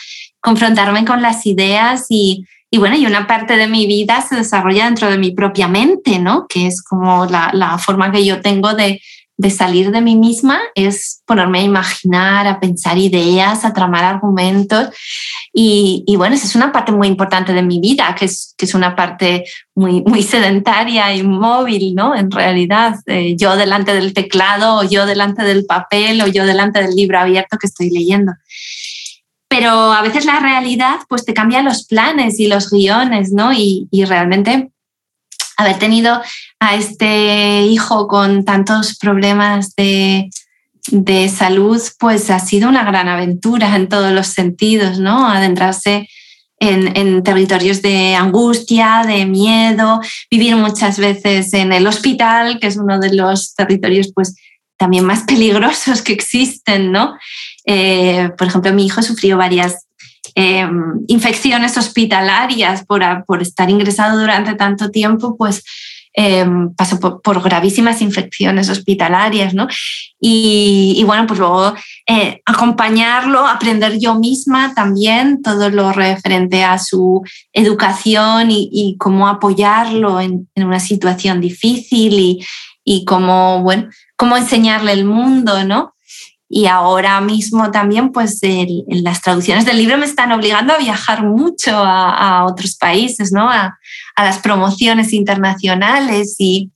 confrontarme 0.40 1.05
con 1.05 1.21
las 1.21 1.45
ideas 1.45 2.07
y, 2.09 2.45
y 2.71 2.78
bueno, 2.78 2.97
y 2.97 3.05
una 3.05 3.26
parte 3.26 3.57
de 3.57 3.66
mi 3.66 3.87
vida 3.87 4.23
se 4.23 4.37
desarrolla 4.37 4.87
dentro 4.87 5.11
de 5.11 5.19
mi 5.19 5.33
propia 5.33 5.69
mente, 5.69 6.19
¿no? 6.19 6.47
Que 6.49 6.66
es 6.66 6.83
como 6.83 7.26
la, 7.26 7.50
la 7.52 7.76
forma 7.78 8.12
que 8.12 8.25
yo 8.25 8.40
tengo 8.40 8.73
de, 8.73 9.02
de 9.38 9.50
salir 9.50 9.90
de 9.90 10.00
mí 10.00 10.16
misma 10.16 10.61
es 10.75 11.23
ponerme 11.26 11.59
a 11.59 11.62
imaginar, 11.62 12.47
a 12.47 12.59
pensar 12.59 12.97
ideas, 12.97 13.64
a 13.64 13.75
tramar 13.75 14.05
argumentos. 14.05 14.88
Y, 15.52 16.05
bueno, 16.16 16.35
esa 16.35 16.47
es 16.47 16.55
una 16.55 16.73
parte 16.73 16.93
muy 16.93 17.09
importante 17.09 17.52
de 17.52 17.62
mi 17.62 17.81
vida, 17.81 18.14
que 18.19 18.26
es, 18.26 18.55
que 18.57 18.64
es 18.64 18.75
una 18.75 18.97
parte 18.97 19.45
muy, 19.75 20.02
muy 20.02 20.23
sedentaria 20.23 21.14
y 21.14 21.23
móvil, 21.23 21.95
¿no? 21.95 22.14
En 22.14 22.31
realidad, 22.31 22.97
eh, 23.07 23.37
yo 23.37 23.57
delante 23.57 23.95
del 23.95 24.14
teclado, 24.14 24.76
o 24.76 24.85
yo 24.85 25.07
delante 25.07 25.43
del 25.43 25.66
papel, 25.66 26.21
o 26.23 26.26
yo 26.26 26.47
delante 26.47 26.83
del 26.83 26.95
libro 26.95 27.19
abierto 27.19 27.59
que 27.59 27.66
estoy 27.66 27.90
leyendo. 27.90 28.33
Pero 29.49 29.71
a 29.71 30.02
veces 30.02 30.25
la 30.25 30.40
realidad 30.40 30.97
pues 31.09 31.25
te 31.25 31.35
cambia 31.35 31.62
los 31.62 31.87
planes 31.87 32.40
y 32.40 32.49
los 32.49 32.71
guiones, 32.71 33.33
¿no? 33.33 33.52
Y, 33.52 33.87
y 33.90 34.05
realmente 34.05 34.71
haber 35.57 35.78
tenido 35.78 36.21
a 36.66 36.75
este 36.75 37.62
hijo 37.62 38.08
con 38.08 38.44
tantos 38.44 38.99
problemas 38.99 39.75
de, 39.76 40.30
de 40.90 41.28
salud, 41.28 41.80
pues 41.99 42.30
ha 42.30 42.38
sido 42.38 42.68
una 42.68 42.85
gran 42.85 43.08
aventura 43.08 43.76
en 43.76 43.88
todos 43.88 44.12
los 44.12 44.28
sentidos, 44.28 44.99
¿no? 44.99 45.28
Adentrarse 45.28 46.08
en, 46.58 47.23
territorios 47.23 47.82
de 47.82 48.14
angustia, 48.14 49.04
de 49.06 49.26
miedo, 49.26 50.00
vivir 50.30 50.56
muchas 50.56 50.99
veces 50.99 51.52
en 51.52 51.73
el 51.73 51.87
hospital, 51.87 52.58
que 52.61 52.68
es 52.68 52.76
uno 52.76 52.99
de 52.99 53.14
los 53.14 53.54
territorios 53.54 54.11
pues 54.14 54.35
también 54.76 55.04
más 55.04 55.23
peligrosos 55.26 56.02
que 56.02 56.12
existen, 56.12 56.92
¿no? 56.92 57.16
Eh, 57.64 58.30
por 58.38 58.46
ejemplo, 58.46 58.73
mi 58.73 58.87
hijo 58.87 59.02
sufrió 59.02 59.37
varias 59.37 59.87
eh, 60.35 60.68
infecciones 61.08 61.76
hospitalarias 61.78 62.85
por, 62.85 63.02
por, 63.26 63.42
estar 63.42 63.70
ingresado 63.70 64.20
durante 64.20 64.54
tanto 64.54 64.90
tiempo, 64.90 65.37
pues 65.37 65.62
Em, 66.18 66.73
pasó 66.75 66.99
por, 66.99 67.42
gravísimas 67.42 68.00
infecciones 68.00 68.70
hospitalarias, 68.70 69.52
¿no? 69.52 69.68
Y, 70.18 71.04
bueno, 71.04 71.26
pues 71.26 71.38
luego 71.38 71.75
eh, 72.06 72.40
acompañarlo, 72.46 73.46
aprender 73.46 73.99
yo 73.99 74.14
misma 74.14 74.73
también 74.75 75.42
todo 75.42 75.68
lo 75.68 75.92
referente 75.92 76.64
a 76.64 76.78
su 76.78 77.23
educación 77.52 78.49
y, 78.50 78.96
cómo 78.99 79.28
apoyarlo 79.28 80.18
en, 80.18 80.49
una 80.56 80.80
situación 80.80 81.42
difícil 81.42 82.14
y, 82.14 82.46
y 82.82 83.04
cómo, 83.04 83.62
bueno, 83.62 83.90
cómo 84.16 84.38
enseñarle 84.38 84.92
el 84.92 85.04
mundo, 85.04 85.64
¿no? 85.64 85.96
Y 86.49 86.67
ahora 86.67 87.21
mismo 87.21 87.71
también, 87.73 88.12
pues 88.12 88.41
las 88.87 89.21
traducciones 89.21 89.65
del 89.65 89.79
libro 89.79 89.99
me 89.99 90.07
están 90.07 90.31
obligando 90.31 90.73
a 90.73 90.79
viajar 90.79 91.25
mucho 91.25 91.73
a, 91.75 92.45
otros 92.47 92.76
países, 92.76 93.33
¿no? 93.33 93.50
A, 93.50 93.79
las 94.17 94.38
promociones 94.38 95.12
internacionales 95.12 96.37
y, 96.38 96.71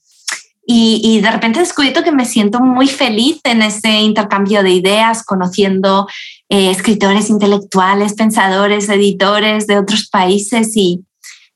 y, 0.66 1.20
de 1.20 1.30
repente 1.30 1.58
he 1.58 1.62
descubierto 1.62 2.04
que 2.04 2.12
me 2.12 2.24
siento 2.24 2.60
muy 2.60 2.86
feliz 2.86 3.40
en 3.44 3.62
ese 3.62 4.00
intercambio 4.00 4.62
de 4.62 4.70
ideas, 4.70 5.24
conociendo 5.24 6.06
eh, 6.48 6.70
escritores 6.70 7.30
intelectuales, 7.30 8.14
pensadores, 8.14 8.88
editores 8.88 9.66
de 9.66 9.78
otros 9.78 10.08
países 10.08 10.76
y, 10.76 11.04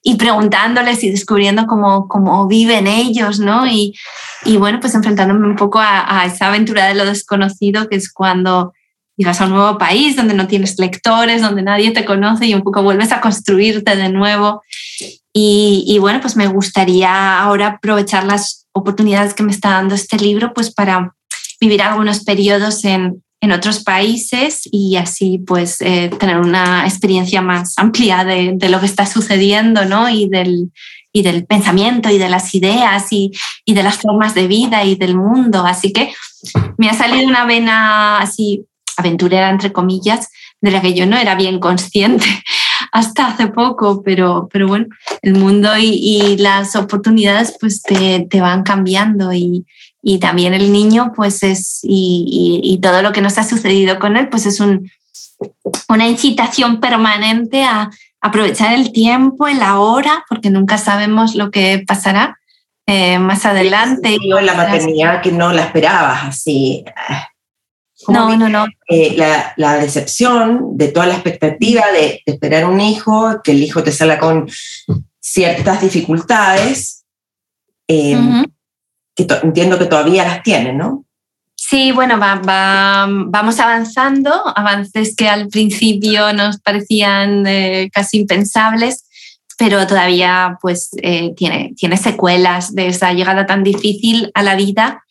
y 0.07 0.17
preguntándoles 0.17 1.03
y 1.03 1.11
descubriendo 1.11 1.67
cómo, 1.67 2.09
cómo 2.09 2.47
viven 2.47 2.87
ellos, 2.87 3.41
¿no? 3.41 3.67
Y, 3.67 3.95
y, 4.45 4.59
bueno, 4.59 4.79
pues 4.79 4.95
enfrentándome 4.95 5.49
un 5.49 5.57
poco 5.57 5.81
a, 5.81 6.27
esa 6.27 6.49
aventura 6.49 6.87
de 6.87 6.95
lo 6.95 7.07
desconocido, 7.07 7.89
que 7.89 7.97
es 7.97 8.13
cuando 8.13 8.75
llegas 9.17 9.41
a 9.41 9.47
un 9.47 9.53
nuevo 9.53 9.79
país 9.79 10.15
donde 10.15 10.35
no 10.35 10.47
tienes 10.47 10.79
lectores, 10.79 11.41
donde 11.41 11.63
nadie 11.63 11.91
te 11.93 12.05
conoce 12.05 12.45
y 12.45 12.55
un 12.55 12.63
poco 12.63 12.83
vuelves 12.83 13.13
a 13.13 13.23
construirte 13.23 13.97
de 13.97 14.11
nuevo. 14.11 14.63
Y, 15.33 15.85
y 15.89 15.99
bueno, 16.01 16.21
pues 16.21 16.37
me 16.37 16.49
gustaría 16.49 17.41
ahora 17.41 17.67
aprovechar 17.69 18.25
las 18.25 18.67
oportunidades 18.73 19.33
que 19.33 19.43
me 19.43 19.53
está 19.53 19.71
dando 19.71 19.95
este 19.95 20.19
libro, 20.19 20.53
pues 20.53 20.71
para 20.71 21.15
vivir 21.59 21.81
algunos 21.81 22.25
periodos 22.25 22.85
en, 22.85 23.25
en 23.45 23.53
otros 23.53 23.85
países 23.85 24.63
y 24.73 24.97
así 24.97 25.37
pues 25.37 25.77
eh, 25.83 26.11
tener 26.19 26.39
una 26.39 26.87
experiencia 26.87 27.43
más 27.43 27.75
amplia 27.77 28.25
de, 28.25 28.57
lo 28.71 28.81
que 28.81 28.87
está 28.87 29.05
sucediendo 29.05 29.85
¿no? 29.85 30.09
y, 30.09 30.31
del, 30.31 30.73
y 31.13 31.21
del 31.21 31.45
pensamiento 31.45 32.09
y 32.09 32.17
de 32.17 32.31
las 32.31 32.55
ideas 32.55 33.13
y, 33.13 33.33
y, 33.67 33.75
de 33.75 33.83
las 33.83 33.99
formas 33.99 34.35
de 34.35 34.49
vida 34.49 34.83
y 34.85 34.95
del 34.95 35.15
mundo. 35.15 35.67
Así 35.67 35.93
que 35.93 36.15
me 36.79 36.89
ha 36.89 36.95
salido 36.95 37.29
una 37.29 37.45
vena 37.45 38.19
así 38.19 38.65
aventurera, 38.97 39.51
entre 39.51 39.73
comillas, 39.73 40.31
de 40.63 40.71
la 40.71 40.81
que 40.81 40.95
yo 40.95 41.05
no 41.05 41.19
era 41.19 41.35
bien 41.35 41.61
consciente 41.61 42.25
hasta 42.93 43.27
hace 43.27 43.49
poco, 43.49 44.03
pero, 44.03 44.49
pero 44.51 44.69
bueno, 44.69 44.87
el 45.21 45.35
mundo 45.35 45.77
y, 45.77 45.91
y 45.91 46.39
las 46.39 46.77
oportunidades 46.77 47.55
pues 47.61 47.83
te, 47.83 48.27
te 48.31 48.41
van 48.41 48.63
cambiando 48.63 49.35
y, 49.35 49.67
y 50.07 50.19
también 50.19 50.53
el 50.53 50.71
niño, 50.71 51.13
pues 51.17 51.43
es, 51.43 51.81
y, 51.83 52.79
todo 52.83 53.01
lo 53.01 53.13
que 53.13 53.23
nos 53.23 53.39
ha 53.39 53.45
sucedido 53.45 53.99
con 53.99 54.19
él, 54.19 54.29
pues 54.29 54.45
es 54.45 54.61
un, 54.61 54.91
una 55.89 56.07
incitación 56.07 56.79
permanente 56.79 57.65
a 57.65 57.91
aprovechar 58.21 58.75
el 58.75 58.93
tiempo, 58.93 59.49
el 59.49 59.63
ahora, 59.63 60.27
porque 60.29 60.51
nunca 60.51 60.77
sabemos 60.77 61.35
lo 61.35 61.51
que 61.51 61.83
pasará 61.87 62.39
eh, 62.87 63.19
más 63.19 63.47
adelante. 63.47 64.19
Yo 64.29 64.43
la 64.43 64.53
maternidad 64.53 65.23
que 65.23 65.33
no 65.33 65.53
la 65.53 65.63
esperabas 65.63 66.25
así. 66.25 66.85
No, 68.07 68.37
no, 68.37 68.51
no. 68.51 68.67
Eh, 68.89 69.15
la, 69.17 69.55
la, 69.57 69.77
decepción 69.77 70.77
de 70.77 70.89
toda 70.89 71.07
la 71.07 71.15
expectativa 71.15 71.83
de, 71.93 72.21
esperar 72.27 72.67
un 72.67 72.83
hijo, 72.83 73.41
que 73.43 73.53
el 73.53 73.63
hijo 73.63 73.83
te 73.83 73.93
salga 73.93 74.19
con 74.19 74.51
ciertas 75.19 75.81
dificultades. 75.81 77.05
Eh, 77.89 78.19
que 79.15 79.27
entiendo 79.43 79.79
que 79.79 79.87
todavía 79.87 80.25
las 80.25 80.43
tienen, 80.43 80.79
¿no? 80.79 81.05
Sí, 81.57 81.93
bueno, 81.93 82.19
vamos 82.19 83.59
avanzando, 83.59 84.31
avances 84.55 85.17
que 85.17 85.29
al 85.29 85.49
principio 85.49 86.33
nos 86.33 86.61
parecían 86.61 87.47
eh, 87.47 87.91
casi 87.93 88.19
impensables, 88.19 89.07
pero 89.57 89.87
todavía 89.87 90.59
pues 90.61 90.91
eh, 91.01 91.33
tiene, 91.37 91.73
tiene 91.77 91.97
secuelas 91.97 92.75
de 92.75 92.89
esa 92.89 93.13
llegada 93.13 93.47
tan 93.47 93.63
difícil 93.63 94.31
a 94.35 94.43
la 94.43 94.57
vida 94.57 95.05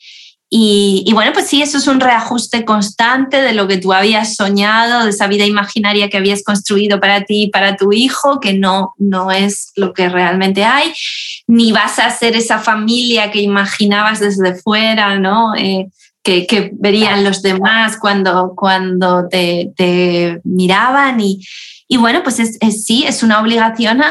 y, 0.55 1.11
bueno, 1.13 1.31
pues 1.33 1.47
sí, 1.47 1.63
eso 1.63 1.79
es 1.79 1.87
un 1.87 1.99
reajuste 1.99 2.63
constante 2.63 3.41
de 3.41 3.53
lo 3.53 3.67
que 3.67 3.77
tú 3.77 3.91
habías 3.91 4.35
soñado, 4.35 5.03
de 5.03 5.09
esa 5.09 5.25
vida 5.25 5.47
imaginaria 5.47 6.11
que 6.11 6.17
habías 6.17 6.43
construido 6.43 6.99
para 6.99 7.23
ti 7.23 7.45
y 7.45 7.49
para 7.49 7.75
tu 7.75 7.91
hijo, 7.91 8.39
que 8.39 8.53
no, 8.53 8.93
no 8.99 9.31
es 9.31 9.71
lo 9.75 9.93
que 9.93 10.09
realmente 10.09 10.63
hay, 10.63 10.93
ni 11.47 11.71
vas 11.71 11.97
a 11.97 12.11
ser 12.11 12.35
esa 12.35 12.59
familia 12.59 13.31
que 13.31 13.41
imaginabas 13.41 14.19
desde 14.19 14.53
fuera, 14.53 15.17
¿no? 15.17 15.55
Eh, 15.55 15.87
que, 16.21 16.45
que, 16.45 16.69
verían 16.73 17.23
los 17.23 17.41
demás 17.41 17.97
cuando, 17.97 18.53
cuando 18.55 19.27
te, 19.27 19.71
te 19.75 20.39
miraban. 20.43 21.19
Y, 21.19 21.43
y, 21.87 21.97
bueno, 21.97 22.21
pues 22.21 22.37
es, 22.37 22.85
sí, 22.85 23.05
es 23.07 23.23
una 23.23 23.41
obligación 23.41 24.03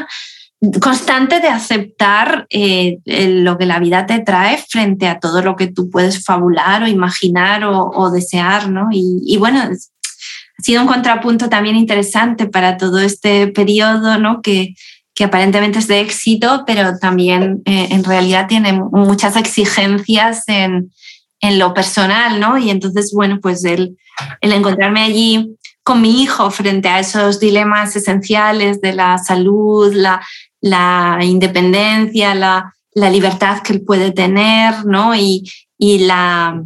constante 0.81 1.41
de 1.41 1.49
aceptar 1.49 2.47
eh, 2.49 2.99
lo 3.05 3.59
que 3.59 3.67
la 3.67 3.81
vida 3.81 4.07
te 4.07 4.21
trae 4.21 4.59
frente 4.59 5.09
a 5.09 5.19
todo 5.19 5.43
lo 5.43 5.57
que 5.57 5.67
tú 5.67 5.91
puedes 5.91 6.25
fabular 6.25 6.83
o 6.83 6.87
imaginar 6.89 7.65
o, 7.65 8.11
desear, 8.11 8.71
¿no? 8.71 8.89
Y, 8.93 9.37
bueno, 9.39 9.61
ha 9.61 10.63
sido 10.63 10.83
un 10.83 10.87
contrapunto 10.87 11.49
también 11.49 11.75
interesante 11.75 12.47
para 12.47 12.77
todo 12.77 13.01
este 13.01 13.49
periodo, 13.49 14.19
¿no? 14.19 14.41
Que, 14.41 14.75
que 15.15 15.25
aparentemente 15.25 15.81
es 15.81 15.89
de 15.89 16.01
éxito, 16.01 16.63
pero 16.65 16.97
también 16.99 17.63
eh, 17.65 17.89
en 17.91 18.05
realidad 18.05 18.47
tiene 18.47 18.73
muchas 18.73 19.37
exigencias 19.37 20.45
en, 20.47 20.93
en 21.41 21.59
lo 21.59 21.75
personal, 21.75 22.39
¿no? 22.39 22.57
Y 22.57 22.71
entonces, 22.71 23.13
bueno, 23.13 23.41
pues 23.43 23.65
el, 23.65 23.99
el 24.41 24.53
encontrarme 24.53 25.03
allí 25.03 25.57
con 25.83 26.01
mi 26.01 26.23
hijo 26.23 26.53
frente 26.53 26.89
a 26.89 27.01
esos 27.01 27.41
dilemas 27.41 27.97
esenciales 27.97 28.81
de 28.81 28.93
la 28.93 29.19
salud, 29.19 29.93
la, 29.93 30.23
la 30.63 31.19
independencia, 31.23 32.35
la, 32.35 32.75
la, 32.95 33.11
libertad 33.11 33.61
que 33.63 33.75
él 33.75 33.83
puede 33.83 34.13
tener, 34.13 34.87
¿no? 34.87 35.15
Y, 35.15 35.51
y, 35.77 35.99
la, 35.99 36.63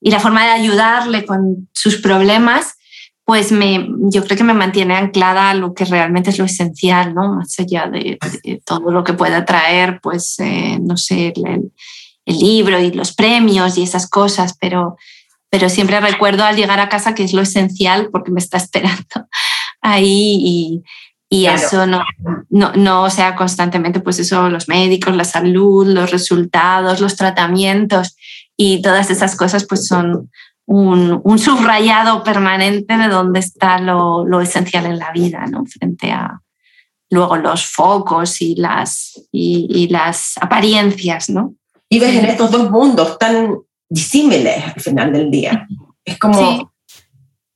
y 0.00 0.10
la 0.10 0.20
forma 0.20 0.44
de 0.44 0.50
ayudarle 0.50 1.24
con 1.24 1.68
sus 1.72 1.96
problemas, 1.96 2.74
pues 3.24 3.50
me, 3.50 3.88
yo 4.12 4.24
creo 4.24 4.36
que 4.36 4.44
me 4.44 4.54
mantiene 4.54 4.94
anclada 4.94 5.50
a 5.50 5.54
lo 5.54 5.72
que 5.72 5.84
realmente 5.86 6.30
es 6.30 6.38
lo 6.38 6.44
esencial, 6.44 7.14
¿no? 7.14 7.36
Más 7.36 7.58
allá 7.58 7.86
de, 7.86 8.18
todo 8.64 8.90
lo 8.90 9.04
que 9.04 9.14
pueda 9.14 9.44
traer, 9.44 10.00
pues, 10.02 10.38
eh, 10.40 10.78
no 10.80 10.96
sé, 10.96 11.32
el, 11.34 11.72
el, 12.26 12.38
libro 12.38 12.78
y 12.78 12.92
los 12.92 13.14
premios 13.14 13.78
y 13.78 13.82
esas 13.82 14.08
cosas, 14.08 14.56
pero, 14.60 14.96
pero 15.48 15.68
siempre 15.70 16.00
recuerdo 16.00 16.44
al 16.44 16.56
llegar 16.56 16.78
a 16.78 16.88
casa 16.88 17.14
que 17.14 17.24
es 17.24 17.32
lo 17.32 17.42
esencial 17.42 18.10
porque 18.12 18.32
me 18.32 18.40
está 18.40 18.58
esperando 18.58 19.28
ahí 19.80 20.36
y, 20.40 20.82
y 21.32 21.46
eso 21.46 21.86
no, 21.86 22.02
no, 22.48 22.72
no, 22.72 23.08
sea 23.08 23.36
constantemente, 23.36 24.00
pues 24.00 24.18
eso, 24.18 24.48
los 24.48 24.68
médicos, 24.68 25.14
la 25.14 25.22
salud, 25.22 25.86
los 25.86 26.10
resultados, 26.10 27.00
los 27.00 27.14
tratamientos 27.14 28.16
y 28.56 28.82
todas 28.82 29.10
esas 29.10 29.36
cosas, 29.36 29.64
pues 29.64 29.86
son 29.86 30.28
un, 30.66 31.20
un 31.22 31.38
subrayado 31.38 32.24
permanente 32.24 32.96
de 32.96 33.06
dónde 33.06 33.38
está 33.38 33.78
lo, 33.78 34.26
lo, 34.26 34.40
esencial 34.40 34.86
en 34.86 34.98
la 34.98 35.12
vida, 35.12 35.46
¿no? 35.46 35.64
Frente 35.66 36.10
a 36.10 36.40
luego 37.10 37.36
los 37.36 37.64
focos 37.64 38.40
y 38.40 38.56
las, 38.56 39.12
y, 39.30 39.68
y 39.70 39.86
las 39.86 40.34
apariencias, 40.40 41.30
¿no? 41.30 41.54
Y 41.88 42.00
ves 42.00 42.16
en 42.16 42.24
estos 42.24 42.50
dos 42.50 42.70
mundos 42.72 43.18
tan 43.18 43.56
disímiles 43.88 44.64
al 44.74 44.80
final 44.80 45.12
del 45.12 45.30
día. 45.30 45.68
Es 46.04 46.18
como, 46.18 46.72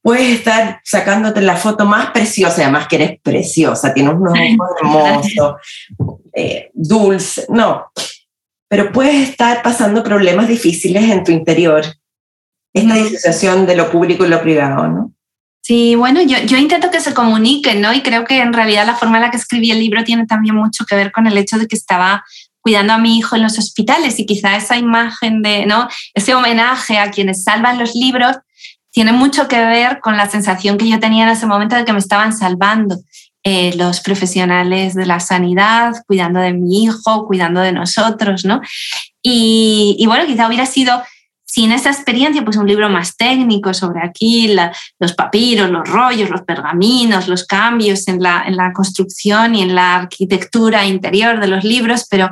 puedes 0.05 0.39
estar 0.39 0.83
sacándote 0.85 1.41
la 1.41 1.57
foto 1.57 1.87
más 1.87 2.11
preciosa, 2.11 2.61
además 2.61 2.87
que 2.89 2.97
eres 2.97 3.21
preciosa, 3.23 3.95
tienes 3.95 4.13
unos 4.13 4.35
ojos 4.35 4.71
hermosos, 4.79 5.55
eh, 6.35 6.71
dulce, 6.75 7.47
no, 7.49 7.87
pero 8.69 8.93
puedes 8.93 9.31
estar 9.31 9.63
pasando 9.63 10.03
problemas 10.03 10.47
difíciles 10.47 11.05
en 11.05 11.25
tu 11.25 11.33
interior. 11.33 11.87
Esta 12.75 12.97
disociación 12.97 13.67
de 13.67 13.77
lo 13.77 13.91
público 13.91 14.27
y 14.27 14.29
lo 14.29 14.43
privado, 14.43 14.89
¿no? 14.89 15.13
Sí, 15.63 15.95
bueno, 15.95 16.21
yo, 16.21 16.37
yo 16.45 16.59
intento 16.59 16.91
que 16.91 17.01
se 17.01 17.15
comuniquen, 17.15 17.81
¿no? 17.81 17.95
Y 17.95 18.03
creo 18.03 18.27
que 18.27 18.41
en 18.41 18.53
realidad 18.53 18.85
la 18.85 18.97
forma 18.97 19.17
en 19.17 19.23
la 19.23 19.31
que 19.31 19.39
escribí 19.39 19.71
el 19.71 19.79
libro 19.79 20.05
tiene 20.05 20.27
también 20.27 20.55
mucho 20.55 20.85
que 20.85 20.97
ver 20.97 21.13
con 21.13 21.27
el 21.27 21.39
hecho 21.39 21.57
de 21.57 21.67
que 21.67 21.77
estaba 21.77 22.23
cuidando 22.61 22.93
a 22.93 22.99
mi 22.99 23.17
hijo 23.17 23.37
en 23.37 23.43
los 23.43 23.59
hospitales 23.59 24.19
y 24.19 24.27
quizá 24.27 24.55
esa 24.57 24.77
imagen 24.77 25.41
de, 25.41 25.65
¿no? 25.65 25.89
Ese 26.13 26.35
homenaje 26.35 26.99
a 26.99 27.11
quienes 27.11 27.45
salvan 27.45 27.79
los 27.79 27.95
libros 27.95 28.37
tiene 28.95 29.13
mucho 29.13 29.49
que 29.49 29.59
ver 29.59 29.99
con 29.99 30.17
la 30.17 30.31
sensación 30.31 30.79
que 30.79 30.89
yo 30.89 31.01
tenía 31.01 31.25
en 31.25 31.31
ese 31.31 31.47
momento 31.47 31.75
de 31.75 31.85
que 31.85 31.93
me 31.93 31.99
estaban 31.99 32.33
salvando 32.33 32.97
eh, 33.43 33.75
los 33.77 34.01
profesionales 34.01 34.95
de 34.95 35.05
la 35.05 35.19
sanidad, 35.19 35.95
cuidando 36.07 36.39
de 36.39 36.53
mi 36.53 36.85
hijo, 36.85 37.27
cuidando 37.27 37.61
de 37.61 37.73
nosotros, 37.73 38.45
¿no? 38.45 38.61
Y, 39.21 39.97
y 39.99 40.07
bueno, 40.07 40.27
quizá 40.27 40.47
hubiera 40.47 40.65
sido 40.65 41.03
sin 41.45 41.73
esa 41.73 41.91
experiencia, 41.91 42.45
pues 42.45 42.57
un 42.57 42.69
libro 42.69 42.89
más 42.89 43.17
técnico 43.17 43.75
sobre 43.75 44.01
aquí, 44.01 44.57
los 45.01 45.13
papiros, 45.15 45.71
los 45.71 45.89
rollos, 45.89 46.31
los 46.31 46.43
pergaminos, 46.43 47.27
los 47.27 47.45
cambios 47.47 48.07
en 48.07 48.23
la, 48.23 48.73
construcción 48.73 49.57
y 49.57 49.63
en 49.63 49.75
la 49.75 49.97
arquitectura 49.97 50.87
interior 50.87 51.41
de 51.41 51.49
los 51.49 51.65
libros, 51.65 52.07
pero 52.09 52.31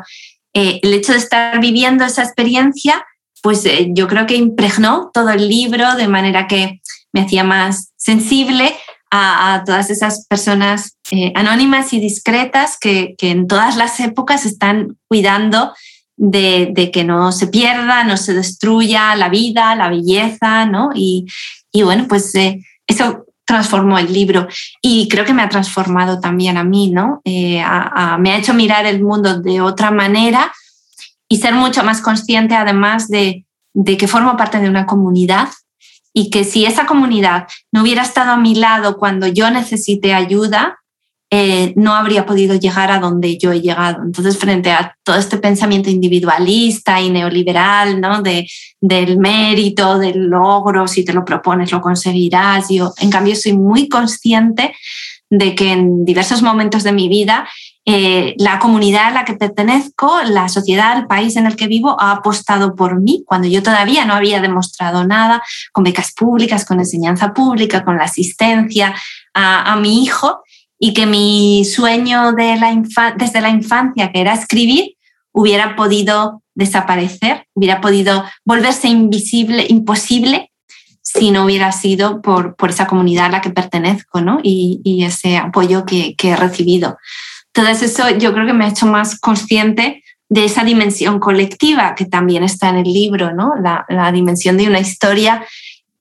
eh, 0.55 0.79
el 0.83 0.95
hecho 0.95 1.13
de 1.13 1.19
estar 1.19 1.61
viviendo 1.61 2.05
esa 2.05 2.23
experiencia, 2.23 3.05
pues 3.43 3.67
eh, 3.67 3.89
yo 3.91 4.09
creo 4.09 4.27
que 4.27 4.37
impregnó 4.37 5.11
todo 5.13 5.31
el 5.31 5.49
libro 5.49 5.97
de 5.97 6.09
manera 6.09 6.47
que 6.47 6.81
me 7.13 7.23
hacía 7.23 7.45
más 7.45 7.93
sensible 7.97 8.73
a, 9.11 9.63
todas 9.67 9.91
esas 9.91 10.27
personas 10.27 10.97
eh, 11.11 11.33
anónimas 11.35 11.93
y 11.93 12.01
discretas 12.01 12.79
que, 12.81 13.15
en 13.19 13.47
todas 13.47 13.77
las 13.77 14.01
épocas 14.01 14.47
están 14.47 14.97
cuidando 15.07 15.75
de, 16.17 16.91
que 16.91 17.05
no 17.05 17.31
se 17.31 17.49
pierda, 17.49 18.05
no 18.05 18.17
se 18.17 18.33
destruya 18.33 19.15
la 19.17 19.29
vida, 19.29 19.75
la 19.75 19.91
belleza, 19.91 20.65
¿no? 20.65 20.91
Y, 20.95 21.27
bueno, 21.75 22.07
pues 22.09 22.35
eh, 22.37 22.65
eso 22.87 23.27
transformó 23.45 23.99
el 23.99 24.11
libro 24.11 24.49
y 24.81 25.09
creo 25.09 25.27
que 25.27 25.35
me 25.35 25.43
ha 25.43 25.51
transformado 25.51 26.19
también 26.21 26.57
a 26.57 26.65
mí, 26.65 26.91
¿no? 26.91 27.21
Me 27.25 27.61
ha 27.63 28.39
hecho 28.39 28.55
mirar 28.55 28.87
el 28.87 29.03
mundo 29.03 29.43
de 29.43 29.61
otra 29.61 29.91
manera 29.91 30.51
y 31.33 31.39
ser 31.39 31.55
mucho 31.55 31.83
más 31.83 32.03
consciente 32.03 32.55
además 32.55 33.09
de, 33.09 33.47
de 33.73 33.97
que 33.97 34.07
formo 34.07 34.37
parte 34.37 34.61
de 34.61 34.69
una 34.69 34.85
comunidad 34.85 35.49
y 36.13 36.29
que 36.29 36.45
si 36.45 36.67
esa 36.67 36.85
comunidad 36.85 37.49
no 37.73 37.81
hubiera 37.81 38.03
estado 38.03 38.33
a 38.33 38.37
mi 38.37 38.55
lado 38.55 38.99
cuando 38.99 39.27
yo 39.29 39.51
necesité 39.51 40.13
ayuda, 40.13 40.81
eh, 41.31 41.73
no 41.75 41.95
habría 41.95 42.27
podido 42.27 42.55
llegar 42.57 42.91
a 42.91 42.99
donde 42.99 43.39
yo 43.39 43.51
he 43.51 43.63
llegado. 43.63 44.03
Entonces, 44.03 44.37
frente 44.37 44.73
a 44.73 44.95
todo 45.03 45.17
este 45.17 45.39
pensamiento 45.39 45.89
individualista 45.89 47.01
y 47.01 47.09
neoliberal, 47.09 47.99
¿no? 47.99 48.21
De, 48.21 48.47
del 48.79 49.17
mérito, 49.17 49.99
del 49.99 50.27
logro, 50.27 50.87
si 50.87 51.03
te 51.03 51.15
lo 51.15 51.25
propones, 51.25 51.73
lo 51.73 51.81
conseguirás. 51.81 52.69
Yo, 52.69 52.93
en 52.99 53.09
cambio, 53.09 53.35
soy 53.37 53.55
muy 53.55 53.89
consciente 53.89 54.75
de 55.31 55.55
que 55.55 55.73
en 55.73 56.05
diversos 56.05 56.43
momentos 56.43 56.83
de 56.83 56.93
mi 56.93 57.09
vida 57.09 57.49
eh, 57.85 58.35
la 58.39 58.61
comunidad 58.61 59.09
a 59.09 59.11
la 59.11 59.25
que 59.25 59.35
pertenezco, 59.35 60.23
la 60.23 60.49
sociedad, 60.49 60.97
el 60.99 61.07
país 61.09 61.37
en 61.37 61.47
el 61.47 61.57
que 61.57 61.67
vivo 61.67 62.01
ha 62.01 62.13
apostado 62.13 62.77
por 62.77 63.01
mí 63.01 63.25
cuando 63.27 63.49
yo 63.49 63.63
todavía 63.63 64.05
no 64.05 64.15
había 64.15 64.41
demostrado 64.41 65.05
nada 65.05 65.43
con 65.73 65.83
becas 65.83 66.13
públicas, 66.13 66.65
con 66.65 66.79
enseñanza 66.79 67.35
pública, 67.35 67.85
con 67.85 67.97
la 67.97 68.05
asistencia 68.05 68.95
a, 69.35 69.77
mi 69.77 70.05
hijo 70.05 70.43
y 70.79 70.93
que 70.93 71.07
mi 71.07 71.65
sueño 71.65 72.33
desde 72.33 73.41
la 73.41 73.51
infancia, 73.51 74.13
que 74.13 74.21
era 74.21 74.35
escribir, 74.35 74.97
hubiera 75.33 75.75
podido 75.75 76.43
desaparecer, 76.55 77.47
hubiera 77.55 77.81
podido 77.81 78.25
volverse 78.45 78.89
invisible, 78.89 79.67
imposible, 79.69 80.53
si 81.01 81.31
no 81.31 81.45
hubiera 81.45 81.73
sido 81.73 82.23
por, 82.23 82.57
esa 82.69 82.87
comunidad 82.87 83.27
a 83.27 83.31
la 83.31 83.41
que 83.41 83.51
pertenezco 83.51 84.21
¿no? 84.21 84.41
y, 84.43 85.05
ese 85.05 85.37
apoyo 85.37 85.85
que, 85.85 86.15
he 86.19 86.37
recibido. 86.37 86.97
Entonces 87.55 87.93
eso 87.93 88.09
yo 88.19 88.33
creo 88.33 88.47
que 88.47 88.53
me 88.53 88.65
ha 88.65 88.69
hecho 88.69 88.87
más 88.87 89.19
consciente 89.19 90.03
de 90.29 90.45
esa 90.45 90.65
dimensión 90.65 91.21
colectiva 91.21 91.95
que 91.95 92.07
también 92.07 92.43
está 92.43 92.71
en 92.71 92.77
el 92.77 92.93
libro, 92.93 93.35
¿no? 93.35 93.53
la, 93.63 93.85
la 93.89 94.11
dimensión 94.13 94.57
de 94.57 94.67
una 94.67 94.81
historia 94.81 95.45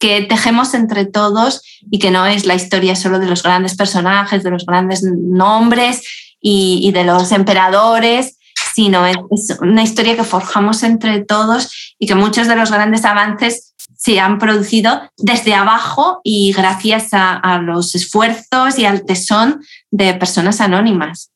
que 0.01 0.23
tejemos 0.23 0.73
entre 0.73 1.05
todos 1.05 1.61
y 1.91 1.99
que 1.99 2.09
no 2.09 2.25
es 2.25 2.47
la 2.47 2.55
historia 2.55 2.95
solo 2.95 3.19
de 3.19 3.27
los 3.27 3.43
grandes 3.43 3.75
personajes, 3.75 4.41
de 4.41 4.49
los 4.49 4.65
grandes 4.65 5.03
nombres 5.03 6.01
y, 6.41 6.91
de 6.91 7.03
los 7.03 7.31
emperadores, 7.31 8.39
sino 8.73 9.05
es 9.05 9.17
una 9.61 9.83
historia 9.83 10.15
que 10.15 10.23
forjamos 10.23 10.81
entre 10.81 11.23
todos 11.23 11.95
y 11.99 12.07
que 12.07 12.15
muchos 12.15 12.47
de 12.47 12.55
los 12.55 12.71
grandes 12.71 13.05
avances 13.05 13.75
se 13.95 14.19
han 14.19 14.39
producido 14.39 15.03
desde 15.17 15.53
abajo 15.53 16.19
y 16.23 16.51
gracias 16.51 17.09
a, 17.11 17.59
los 17.59 17.93
esfuerzos 17.93 18.79
y 18.79 18.85
al 18.85 19.05
tesón 19.05 19.61
de 19.91 20.15
personas 20.15 20.61
anónimas. 20.61 21.31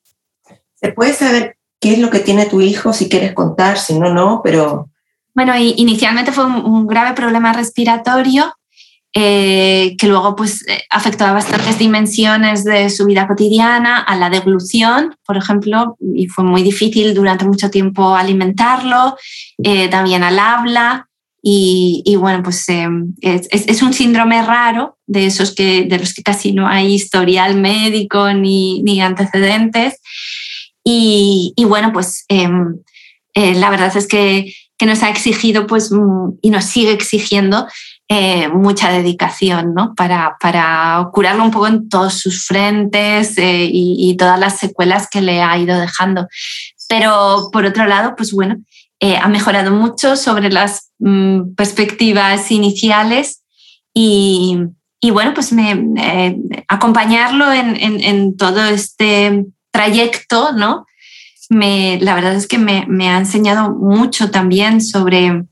¿Se 0.85 0.91
puede 0.91 1.13
saber 1.13 1.57
qué 1.79 1.93
es 1.93 1.99
lo 1.99 2.11
que 2.11 2.19
tiene 2.19 2.45
tu 2.45 2.61
hijo 2.61 2.93
si 2.93 3.09
quieres 3.09 3.33
contar? 3.33 3.79
Si 3.79 3.97
no, 3.97 4.13
no, 4.13 4.41
pero 4.43 4.91
bueno, 5.33 5.57
inicialmente 5.57 6.31
fue 6.31 6.45
un, 6.45 6.85
grave 6.85 7.15
problema 7.15 7.53
respiratorio 7.53 8.53
eh, 9.15 9.95
que 9.97 10.07
luego 10.07 10.35
pues, 10.35 10.63
eh, 10.67 10.83
afectó 10.91 11.25
a 11.25 11.33
bastantes 11.33 11.79
dimensiones 11.79 12.63
de 12.65 12.91
su 12.91 13.07
vida 13.07 13.27
cotidiana, 13.27 13.97
a 13.97 14.15
la 14.15 14.29
deglución, 14.29 15.15
por 15.25 15.37
ejemplo, 15.37 15.97
y 16.13 16.27
fue 16.27 16.43
muy 16.43 16.61
difícil 16.61 17.15
durante 17.15 17.45
mucho 17.45 17.71
tiempo 17.71 18.15
alimentarlo, 18.15 19.17
eh, 19.63 19.87
también 19.87 20.21
al 20.21 20.37
habla. 20.37 21.09
Y, 21.41 22.03
y 22.05 22.15
bueno, 22.15 22.43
pues 22.43 22.65
es, 22.69 23.47
es, 23.51 23.81
un 23.83 23.93
síndrome 23.93 24.41
raro 24.43 24.97
de 25.05 25.27
esos 25.27 25.53
que, 25.53 25.85
de 25.85 25.99
los 25.99 26.13
que 26.13 26.23
casi 26.23 26.53
no 26.53 26.67
hay 26.67 26.93
historial 26.93 27.55
médico 27.55 28.33
ni, 28.33 28.81
ni 28.83 28.99
antecedentes. 28.99 29.99
Y, 30.87 31.53
bueno, 31.67 31.91
pues 31.91 32.25
em, 32.29 32.77
la 33.33 33.69
verdad 33.71 33.97
es 33.97 34.07
que 34.07 34.53
que 34.77 34.85
nos 34.85 35.03
ha 35.03 35.09
exigido 35.09 35.67
pues, 35.67 35.91
mm, 35.91 36.39
y 36.41 36.49
nos 36.49 36.65
sigue 36.65 36.91
exigiendo 36.91 37.67
eh, 38.09 38.49
mucha 38.49 38.91
dedicación 38.91 39.73
¿no? 39.73 39.95
para, 39.95 40.35
para 40.39 41.07
curarlo 41.13 41.43
un 41.43 41.51
poco 41.51 41.67
en 41.67 41.89
todos 41.89 42.15
sus 42.15 42.45
frentes 42.45 43.37
eh, 43.37 43.69
y, 43.71 44.15
todas 44.17 44.39
las 44.39 44.59
secuelas 44.59 45.07
que 45.09 45.21
le 45.21 45.41
ha 45.41 45.57
ido 45.57 45.79
dejando. 45.79 46.27
Pero 46.87 47.49
por 47.51 47.65
otro 47.65 47.85
lado, 47.85 48.15
pues 48.15 48.31
bueno, 48.31 48.57
eh, 48.99 49.17
ha 49.17 49.27
mejorado 49.27 49.71
mucho 49.71 50.15
sobre 50.15 50.51
las 50.51 50.91
mm, 50.99 51.55
perspectivas 51.55 52.51
iniciales 52.51 53.43
y, 53.93 54.57
y 54.99 55.11
bueno, 55.11 55.33
pues 55.33 55.51
me, 55.51 56.37
acompañarlo 56.67 57.51
en, 57.51 57.77
en, 57.79 58.37
todo 58.37 58.65
este 58.65 59.45
trayecto, 59.75 60.53
¿no? 60.53 60.85
me, 61.49 61.99
la 62.01 62.15
verdad 62.15 62.35
es 62.35 62.47
que 62.47 62.57
me, 62.57 62.85
me, 62.87 63.09
ha 63.09 63.17
enseñado 63.17 63.71
mucho 63.71 64.31
también 64.31 64.81
sobre, 64.81 65.43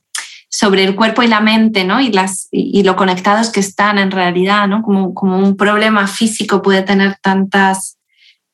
sobre 0.50 0.84
el 0.84 0.96
cuerpo 0.96 1.24
y 1.24 1.28
la 1.28 1.40
mente, 1.40 1.84
¿no? 1.84 2.02
Y, 2.02 2.12
las, 2.12 2.48
y, 2.52 2.84
lo 2.84 2.96
conectados 2.96 3.50
que 3.52 3.60
están 3.60 3.98
en 3.98 4.12
realidad, 4.12 4.68
¿no? 4.68 4.82
Como, 4.82 5.14
como 5.14 5.38
un 5.38 5.56
problema 5.56 6.08
físico 6.08 6.62
puede 6.62 6.82
tener 6.82 7.18
tantas 7.22 7.98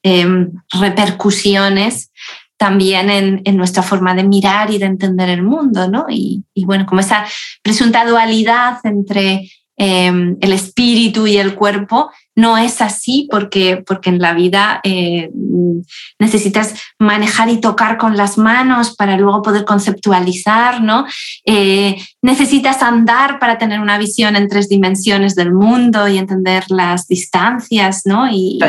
em, 0.03 0.51
repercusiones 0.71 2.11
también 2.57 3.09
en, 3.09 3.41
en, 3.45 3.55
nuestra 3.55 3.83
forma 3.83 4.13
de 4.13 4.23
mirar 4.23 4.69
y 4.69 4.77
de 4.77 4.85
entender 4.85 5.29
el 5.29 5.43
mundo, 5.43 5.89
¿no? 5.89 6.07
Y, 6.09 6.43
y 6.53 6.65
bueno, 6.65 6.85
como 6.85 6.99
esa 6.99 7.25
presunta 7.61 8.05
dualidad 8.05 8.79
entre 8.83 9.49
em, 9.77 10.37
el 10.41 10.51
espíritu 10.51 11.25
y 11.25 11.37
el 11.37 11.55
cuerpo 11.55 12.11
no 12.39 12.57
es 12.57 12.81
así 12.81 13.27
porque, 13.29 13.83
porque 13.85 14.09
en 14.09 14.19
la 14.19 14.33
vida 14.33 14.79
eh, 14.83 15.29
necesitas 16.17 16.73
manejar 16.97 17.49
y 17.49 17.59
tocar 17.59 17.97
con 17.97 18.15
las 18.15 18.37
manos 18.37 18.95
para 18.95 19.17
luego 19.17 19.41
poder 19.41 19.65
conceptualizar, 19.65 20.81
¿no? 20.81 21.05
Eh, 21.45 21.97
necesitas 22.21 22.81
andar 22.81 23.39
para 23.39 23.57
tener 23.57 23.81
una 23.81 23.97
visión 23.97 24.37
en 24.37 24.47
tres 24.47 24.69
dimensiones 24.69 25.35
del 25.35 25.53
mundo 25.53 26.07
y 26.07 26.17
entender 26.17 26.63
las 26.69 27.07
distancias, 27.07 28.03
¿no? 28.05 28.29
Y, 28.31 28.59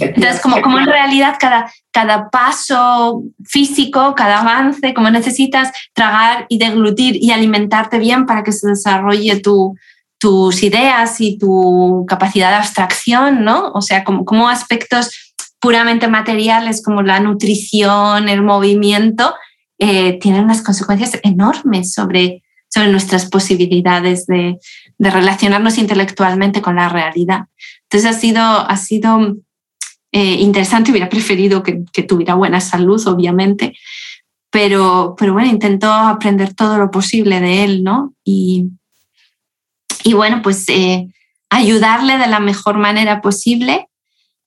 entonces, 0.00 0.40
como, 0.42 0.60
como 0.60 0.78
en 0.78 0.86
realidad 0.86 1.36
cada, 1.40 1.72
cada 1.90 2.28
paso 2.28 3.22
físico, 3.44 4.14
cada 4.14 4.40
avance, 4.40 4.92
como 4.92 5.10
necesitas 5.10 5.72
tragar 5.94 6.44
y 6.50 6.58
deglutir 6.58 7.16
y 7.22 7.30
alimentarte 7.30 7.98
bien 7.98 8.26
para 8.26 8.42
que 8.42 8.52
se 8.52 8.68
desarrolle 8.68 9.40
tu, 9.40 9.74
tus 10.18 10.62
ideas 10.62 11.20
y 11.20 11.38
tu 11.38 12.04
capacidad 12.08 12.50
de 12.50 12.56
abstracción, 12.56 13.44
¿no? 13.44 13.70
O 13.72 13.82
sea, 13.82 14.04
como, 14.04 14.24
como 14.24 14.48
aspectos 14.48 15.34
puramente 15.60 16.08
materiales 16.08 16.82
como 16.82 17.02
la 17.02 17.20
nutrición, 17.20 18.28
el 18.28 18.42
movimiento, 18.42 19.34
eh, 19.78 20.18
tienen 20.20 20.44
unas 20.44 20.62
consecuencias 20.62 21.18
enormes 21.22 21.92
sobre, 21.92 22.42
sobre 22.68 22.90
nuestras 22.90 23.28
posibilidades 23.28 24.26
de, 24.26 24.58
de, 24.98 25.10
relacionarnos 25.10 25.78
intelectualmente 25.78 26.62
con 26.62 26.76
la 26.76 26.88
realidad. 26.88 27.46
Entonces 27.82 28.10
ha 28.10 28.18
sido, 28.18 28.42
ha 28.42 28.76
sido 28.76 29.36
eh, 30.12 30.36
interesante, 30.40 30.90
hubiera 30.90 31.08
preferido 31.08 31.62
que, 31.62 31.84
que, 31.92 32.02
tuviera 32.02 32.34
buena 32.34 32.60
salud, 32.60 33.06
obviamente, 33.06 33.76
pero, 34.50 35.14
pero 35.18 35.34
bueno, 35.34 35.50
intento 35.50 35.92
aprender 35.92 36.54
todo 36.54 36.78
lo 36.78 36.90
posible 36.90 37.40
de 37.40 37.64
él, 37.64 37.84
¿no? 37.84 38.14
Y, 38.24 38.70
y 40.06 40.12
bueno, 40.12 40.40
pues 40.40 40.68
eh, 40.68 41.08
ayudarle 41.50 42.16
de 42.16 42.28
la 42.28 42.38
mejor 42.38 42.78
manera 42.78 43.20
posible, 43.20 43.88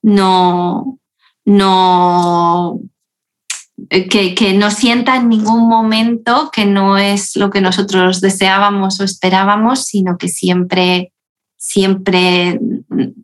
no, 0.01 0.97
no, 1.43 2.79
eh, 3.89 4.07
que, 4.07 4.33
que, 4.35 4.53
no 4.53 4.71
sienta 4.71 5.17
en 5.17 5.27
ningún 5.27 5.67
momento 5.67 6.49
que 6.53 6.65
no 6.65 6.97
es 6.97 7.35
lo 7.35 7.49
que 7.49 7.59
nosotros 7.59 8.21
deseábamos 8.21 9.01
o 9.01 9.03
esperábamos, 9.03 9.85
sino 9.85 10.17
que 10.17 10.29
siempre, 10.29 11.11
siempre 11.57 12.57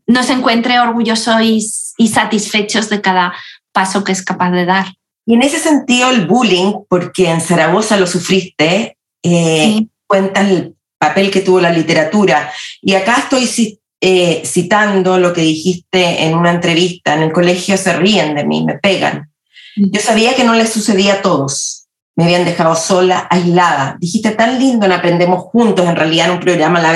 nos 0.05 0.29
encuentre 0.29 0.81
orgullosos 0.81 1.41
y, 1.41 1.65
y 1.97 2.09
satisfechos 2.09 2.89
de 2.89 2.99
cada 2.99 3.33
paso 3.71 4.03
que 4.03 4.11
es 4.11 4.21
capaz 4.21 4.51
de 4.51 4.65
dar. 4.65 4.87
Y 5.25 5.35
en 5.35 5.41
ese 5.41 5.59
sentido, 5.59 6.09
el 6.09 6.27
bullying, 6.27 6.73
porque 6.89 7.29
en 7.29 7.39
Zaragoza 7.39 7.95
lo 7.95 8.07
sufriste, 8.07 8.97
eh, 9.23 9.73
sí. 9.77 9.89
cuentas 10.05 10.49
el 10.49 10.74
papel 10.97 11.31
que 11.31 11.41
tuvo 11.41 11.59
la 11.61 11.71
literatura. 11.71 12.51
Y 12.81 12.93
acá 12.95 13.17
estoy 13.19 13.79
eh, 14.01 14.41
citando 14.45 15.17
lo 15.17 15.33
que 15.33 15.41
dijiste 15.41 16.25
en 16.25 16.35
una 16.35 16.51
entrevista, 16.51 17.15
en 17.15 17.23
el 17.23 17.31
colegio 17.31 17.77
se 17.77 17.93
ríen 17.93 18.35
de 18.35 18.45
mí, 18.45 18.63
me 18.63 18.77
pegan. 18.77 19.31
Yo 19.75 19.99
sabía 19.99 20.35
que 20.35 20.43
no 20.43 20.53
les 20.53 20.69
sucedía 20.69 21.15
a 21.15 21.21
todos, 21.21 21.87
me 22.15 22.23
habían 22.25 22.45
dejado 22.45 22.75
sola, 22.75 23.27
aislada. 23.29 23.97
Dijiste 23.99 24.31
tan 24.31 24.57
lindo 24.57 24.85
en 24.85 24.93
Aprendemos 24.93 25.43
Juntos, 25.45 25.85
en 25.87 25.95
realidad 25.95 26.27
en 26.27 26.33
un 26.33 26.39
programa 26.39 26.81
la 26.81 26.93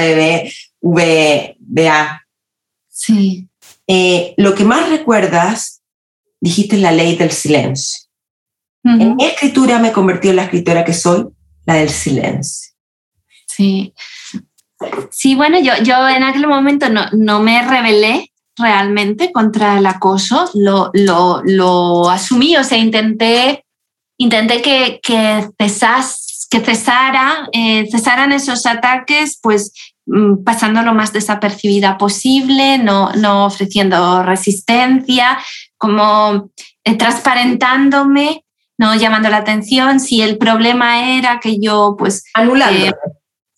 BBVA. 0.82 2.26
Sí. 2.88 3.48
Eh, 3.88 4.34
lo 4.38 4.56
que 4.56 4.64
más 4.64 4.90
recuerdas, 4.90 5.82
dijiste 6.40 6.78
la 6.78 6.92
ley 6.92 7.16
del 7.18 7.32
silencio. 7.32 8.08
Uh 8.84 8.92
-huh. 8.92 9.02
En 9.02 9.16
mi 9.16 9.26
escritura 9.26 9.80
me 9.80 9.92
convertí 9.92 10.30
en 10.30 10.38
la 10.38 10.44
escritora 10.44 10.86
que 10.86 10.94
soy, 10.94 11.26
la 11.66 11.74
del 11.74 11.90
silencio. 11.90 12.69
Sí. 13.60 13.94
Sí, 15.12 15.36
bueno, 15.36 15.60
yo, 15.60 15.74
yo 15.84 16.08
en 16.08 16.24
aquel 16.24 16.48
momento 16.48 16.88
no, 16.88 17.08
no 17.12 17.42
me 17.42 17.62
rebelé 17.62 18.32
realmente 18.56 19.34
contra 19.34 19.78
el 19.78 19.86
acoso, 19.86 20.50
lo, 20.54 20.92
lo, 20.94 21.42
lo 21.44 22.10
asumí, 22.10 22.56
o 22.56 22.64
sea, 22.64 22.78
intenté, 22.78 23.66
intenté 24.18 24.62
que, 24.62 25.02
que, 25.04 25.50
cesas, 25.60 26.48
que 26.50 26.62
cesara, 26.62 27.50
eh, 27.52 27.90
cesaran 27.92 28.32
esos 28.32 28.66
ataques, 28.66 29.38
pues 29.42 29.74
mm, 30.06 30.46
pasando 30.46 30.82
lo 30.82 30.94
más 30.94 31.12
desapercibida 31.12 31.98
posible, 31.98 32.78
no, 32.78 33.12
no 33.12 33.46
ofreciendo 33.46 34.24
resistencia, 34.24 35.38
como 35.78 36.50
eh, 36.86 36.96
transparentándome, 36.96 38.46
no 38.78 38.96
llamando 38.96 39.28
la 39.28 39.38
atención. 39.38 40.00
Si 40.00 40.22
el 40.22 40.38
problema 40.38 41.18
era 41.18 41.42
que 41.42 41.60
yo, 41.60 41.96
pues... 42.00 42.24
Anulando. 42.34 42.86
Eh, 42.86 42.94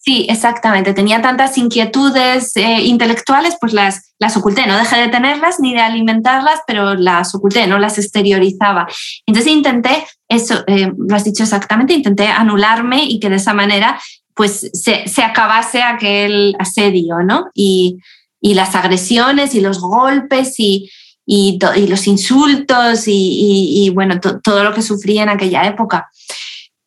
Sí, 0.03 0.25
exactamente. 0.27 0.95
Tenía 0.95 1.21
tantas 1.21 1.59
inquietudes 1.59 2.57
eh, 2.57 2.81
intelectuales, 2.81 3.55
pues 3.61 3.71
las, 3.71 4.15
las 4.17 4.35
oculté. 4.35 4.65
No 4.65 4.75
dejé 4.75 4.95
de 4.95 5.09
tenerlas 5.09 5.59
ni 5.59 5.75
de 5.75 5.81
alimentarlas, 5.81 6.61
pero 6.65 6.95
las 6.95 7.35
oculté, 7.35 7.67
no 7.67 7.77
las 7.77 7.99
exteriorizaba. 7.99 8.87
Entonces 9.27 9.51
intenté, 9.51 10.07
eso, 10.27 10.63
eh, 10.65 10.91
lo 10.97 11.15
has 11.15 11.23
dicho 11.23 11.43
exactamente, 11.43 11.93
intenté 11.93 12.27
anularme 12.27 13.03
y 13.03 13.19
que 13.19 13.29
de 13.29 13.35
esa 13.35 13.53
manera 13.53 14.01
pues 14.33 14.71
se, 14.73 15.07
se 15.07 15.21
acabase 15.21 15.83
aquel 15.83 16.55
asedio, 16.57 17.17
¿no? 17.19 17.51
Y, 17.53 17.99
y, 18.39 18.55
las 18.55 18.73
agresiones 18.73 19.53
y 19.53 19.61
los 19.61 19.79
golpes 19.79 20.59
y, 20.59 20.89
y, 21.27 21.59
y 21.75 21.87
los 21.87 22.07
insultos 22.07 23.03
y, 23.05 23.91
bueno, 23.93 24.19
todo 24.19 24.63
lo 24.63 24.73
que 24.73 24.81
sufrí 24.81 25.19
en 25.19 25.29
aquella 25.29 25.63
época. 25.67 26.09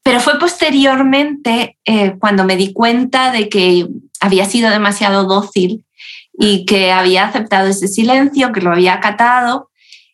Pero 0.04 0.20
fue 0.20 0.38
posteriormente 0.38 1.78
eh, 1.84 2.14
cuando 2.20 2.44
me 2.44 2.56
di 2.56 2.72
cuenta 2.72 3.32
de 3.32 3.48
que 3.48 3.88
había 4.20 4.44
sido 4.44 4.70
demasiado 4.70 5.24
dócil 5.24 5.84
y 6.38 6.66
que 6.66 6.92
había 6.92 7.26
aceptado 7.26 7.68
ese 7.68 7.88
silencio, 7.88 8.52
que 8.52 8.60
lo 8.60 8.70
había 8.70 8.94
acatado. 8.94 9.70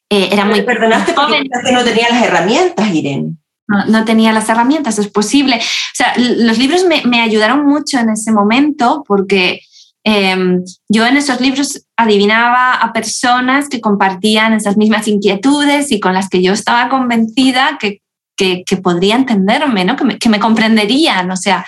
Eh, 0.09 0.29
era 0.33 0.45
muy 0.45 0.63
perdonaste 0.63 1.13
joven. 1.13 1.49
porque 1.53 1.73
no 1.73 1.85
tenía 1.85 2.09
las 2.09 2.23
herramientas, 2.23 2.95
Irene. 2.95 3.35
No, 3.67 3.85
no, 3.87 4.05
tenía 4.05 4.33
las 4.33 4.49
herramientas, 4.49 4.99
es 4.99 5.09
posible. 5.09 5.57
O 5.57 5.95
sea, 5.95 6.15
los 6.17 6.59
libros 6.59 6.85
me, 6.85 7.03
me 7.05 7.21
ayudaron 7.21 7.67
mucho 7.67 7.99
en 7.99 8.11
ese 8.11 8.33
momento 8.33 9.05
porque 9.07 9.61
eh, 10.05 10.61
yo 10.89 11.07
en 11.07 11.17
esos 11.17 11.41
libros 11.41 11.85
adivinaba 11.97 12.75
a 12.75 12.93
personas 12.93 13.69
que 13.69 13.81
compartían 13.81 14.55
esas 14.55 14.77
mismas 14.77 15.07
inquietudes 15.09 15.93
y 15.93 16.01
con 16.01 16.15
las 16.15 16.29
que 16.29 16.43
yo 16.43 16.53
estaba 16.53 16.89
convencida 16.89 17.77
que 17.79 18.01
que, 18.41 18.65
que, 18.65 18.79
podría 18.79 19.17
entenderme, 19.17 19.85
¿no? 19.85 19.97
que, 19.97 20.05
me, 20.05 20.19
que 20.19 20.31
me 20.31 20.41
comprenderían. 20.41 21.31
O 21.31 21.37
sea, 21.37 21.67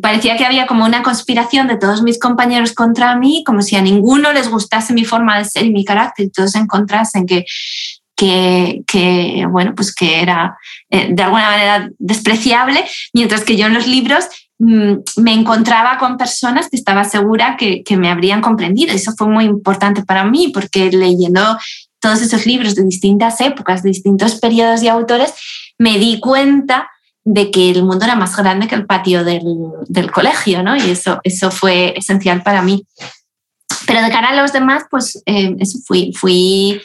parecía 0.00 0.36
que 0.36 0.44
había 0.44 0.66
como 0.66 0.84
una 0.84 1.00
conspiración 1.04 1.68
de 1.68 1.76
todos 1.76 2.02
mis 2.02 2.18
compañeros 2.18 2.72
contra 2.72 3.14
mí, 3.14 3.44
como 3.46 3.62
si 3.62 3.76
a 3.76 3.82
ninguno 3.82 4.32
les 4.32 4.48
gustase 4.48 4.94
mi 4.94 5.04
forma 5.04 5.38
de 5.38 5.44
ser 5.44 5.64
y 5.64 5.70
mi 5.70 5.84
carácter, 5.84 6.26
y 6.26 6.30
todos 6.30 6.56
encontrasen 6.56 7.24
que, 7.24 7.44
que, 8.16 8.82
que, 8.84 9.46
bueno, 9.48 9.76
pues 9.76 9.94
que 9.94 10.20
era 10.20 10.58
eh, 10.90 11.10
de 11.12 11.22
alguna 11.22 11.48
manera 11.48 11.88
despreciable, 12.00 12.84
mientras 13.14 13.44
que 13.44 13.56
yo 13.56 13.66
en 13.66 13.74
los 13.74 13.86
libros 13.86 14.24
mmm, 14.58 14.94
me 15.18 15.34
encontraba 15.34 15.98
con 15.98 16.16
personas 16.16 16.68
que 16.68 16.76
estaba 16.76 17.04
segura 17.04 17.56
que, 17.56 17.84
que 17.84 17.96
me 17.96 18.10
habrían 18.10 18.40
comprendido. 18.40 18.92
Eso 18.92 19.12
fue 19.16 19.28
muy 19.28 19.44
importante 19.44 20.02
para 20.02 20.24
mí, 20.24 20.50
porque 20.52 20.90
leyendo 20.90 21.56
todos 22.00 22.20
esos 22.20 22.44
libros 22.44 22.74
de 22.74 22.82
distintas 22.82 23.40
épocas, 23.40 23.84
de 23.84 23.90
distintos 23.90 24.34
periodos 24.40 24.82
y 24.82 24.88
autores, 24.88 25.32
me 25.78 25.98
di 25.98 26.20
cuenta 26.20 26.90
de 27.24 27.50
que 27.50 27.70
el 27.70 27.84
mundo 27.84 28.04
era 28.04 28.16
más 28.16 28.36
grande 28.36 28.66
que 28.66 28.74
el 28.74 28.86
patio 28.86 29.24
del, 29.24 29.42
del 29.88 30.10
colegio, 30.10 30.62
¿no? 30.62 30.76
Y 30.76 30.90
eso, 30.90 31.20
eso 31.22 31.50
fue 31.50 31.94
esencial 31.96 32.42
para 32.42 32.62
mí. 32.62 32.84
Pero 33.86 34.02
de 34.02 34.10
cara 34.10 34.30
a 34.30 34.40
los 34.40 34.52
demás, 34.52 34.84
pues 34.90 35.22
eh, 35.26 35.54
eso 35.58 35.78
fui, 35.86 36.12
fui 36.14 36.80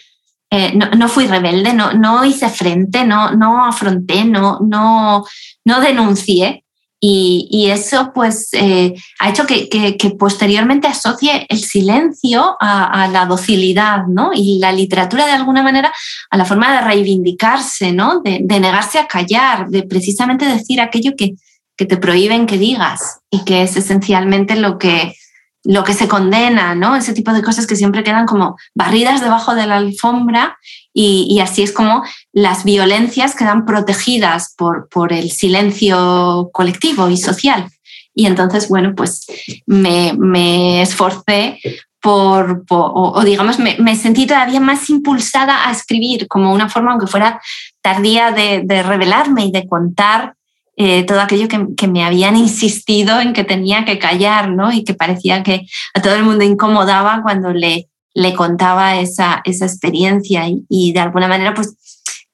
eh, 0.50 0.73
no, 0.73 0.89
no, 0.91 1.10
fui 1.10 1.28
rebelde, 1.28 1.73
no, 1.73 1.93
no 1.93 2.23
hice 2.23 2.50
frente, 2.50 3.04
no, 3.04 3.32
no 3.32 3.65
afronté, 3.65 4.23
no, 4.23 4.60
no, 4.62 5.26
no 5.65 5.82
denuncié. 5.82 6.63
Y, 7.00 7.70
eso 7.70 8.12
pues 8.14 8.50
eh, 8.54 8.96
ha 9.20 9.30
hecho 9.30 9.46
que, 9.46 10.16
posteriormente 10.18 10.88
asocie 10.88 11.46
el 11.48 11.60
silencio 11.60 12.56
a, 12.60 13.04
a, 13.04 13.08
la 13.08 13.26
docilidad, 13.26 14.08
¿no? 14.08 14.32
Y 14.34 14.58
la 14.60 14.72
literatura 14.72 15.28
de 15.28 15.34
alguna 15.34 15.62
manera 15.62 15.94
a 16.32 16.38
la 16.38 16.46
forma 16.46 16.74
de 16.74 16.82
reivindicarse, 16.82 17.92
¿no? 17.92 18.22
De, 18.22 18.40
de 18.42 18.60
negarse 18.60 18.98
a 18.98 19.08
callar, 19.08 19.68
de 19.70 19.84
precisamente 19.84 20.46
decir 20.46 20.82
aquello 20.82 21.12
que, 21.16 21.36
que, 21.76 21.86
te 21.86 21.98
prohíben 21.98 22.48
que 22.48 22.58
digas 22.58 23.20
y 23.30 23.44
que 23.44 23.62
es 23.62 23.78
esencialmente 23.78 24.56
lo 24.56 24.80
que, 24.80 25.14
lo 25.63 25.84
que 25.84 25.93
se 25.93 26.08
condena, 26.08 26.76
¿no? 26.76 26.96
Ese 26.96 27.13
tipo 27.13 27.34
de 27.34 27.41
cosas 27.41 27.67
que 27.67 27.76
siempre 27.76 28.04
quedan 28.04 28.26
como 28.26 28.58
barridas 28.74 29.22
debajo 29.22 29.56
de 29.56 29.67
la 29.67 29.78
alfombra 29.78 30.58
y, 30.93 31.39
así 31.41 31.62
es 31.62 31.72
como 31.72 32.04
las 32.34 32.63
violencias 32.63 33.36
quedan 33.36 33.65
protegidas 33.65 34.56
por, 34.58 34.89
por, 34.89 35.13
el 35.13 35.30
silencio 35.30 36.50
colectivo 36.54 37.10
y 37.10 37.17
social. 37.17 37.70
Y 38.15 38.26
entonces, 38.26 38.67
bueno, 38.67 38.96
pues 38.96 39.28
me, 39.67 40.13
me 40.17 40.82
esforcé 40.82 41.60
por, 42.02 42.63
o, 42.70 43.24
digamos, 43.24 43.60
me, 43.60 43.76
me, 43.78 43.96
sentí 43.96 44.26
todavía 44.26 44.60
más 44.60 44.89
impulsada 44.89 45.67
a 45.67 45.72
escribir 45.72 46.28
como 46.28 46.54
una 46.54 46.70
forma, 46.70 46.91
aunque 46.91 47.08
fuera 47.08 47.39
tardía, 47.82 48.32
de, 48.32 48.63
de 48.63 48.82
revelarme 48.82 49.46
y 49.46 49.52
de 49.52 49.67
contar 49.67 50.37
eh, 50.80 51.04
todo 51.04 51.20
aquello 51.20 51.48
que, 51.48 51.66
que, 51.76 51.88
me 51.88 52.04
habían 52.04 52.38
insistido 52.38 53.20
en 53.20 53.34
que 53.34 53.44
tenía 53.44 53.84
que 53.84 53.98
callar, 53.98 54.52
¿no? 54.52 54.72
Y 54.72 54.84
que 54.84 54.94
parecía 54.94 55.42
que 55.42 55.68
a 55.96 56.02
todo 56.02 56.16
el 56.16 56.24
mundo 56.24 56.44
incomodaba 56.44 57.22
cuando 57.24 57.52
le, 57.52 57.90
le 58.13 58.36
contaba 58.36 59.00
esa, 59.00 59.42
esa 59.44 59.66
experiencia. 59.66 60.48
Y, 60.48 60.66
y 60.70 60.94
de 60.94 61.00
alguna 61.00 61.28
manera, 61.28 61.56
pues 61.56 61.76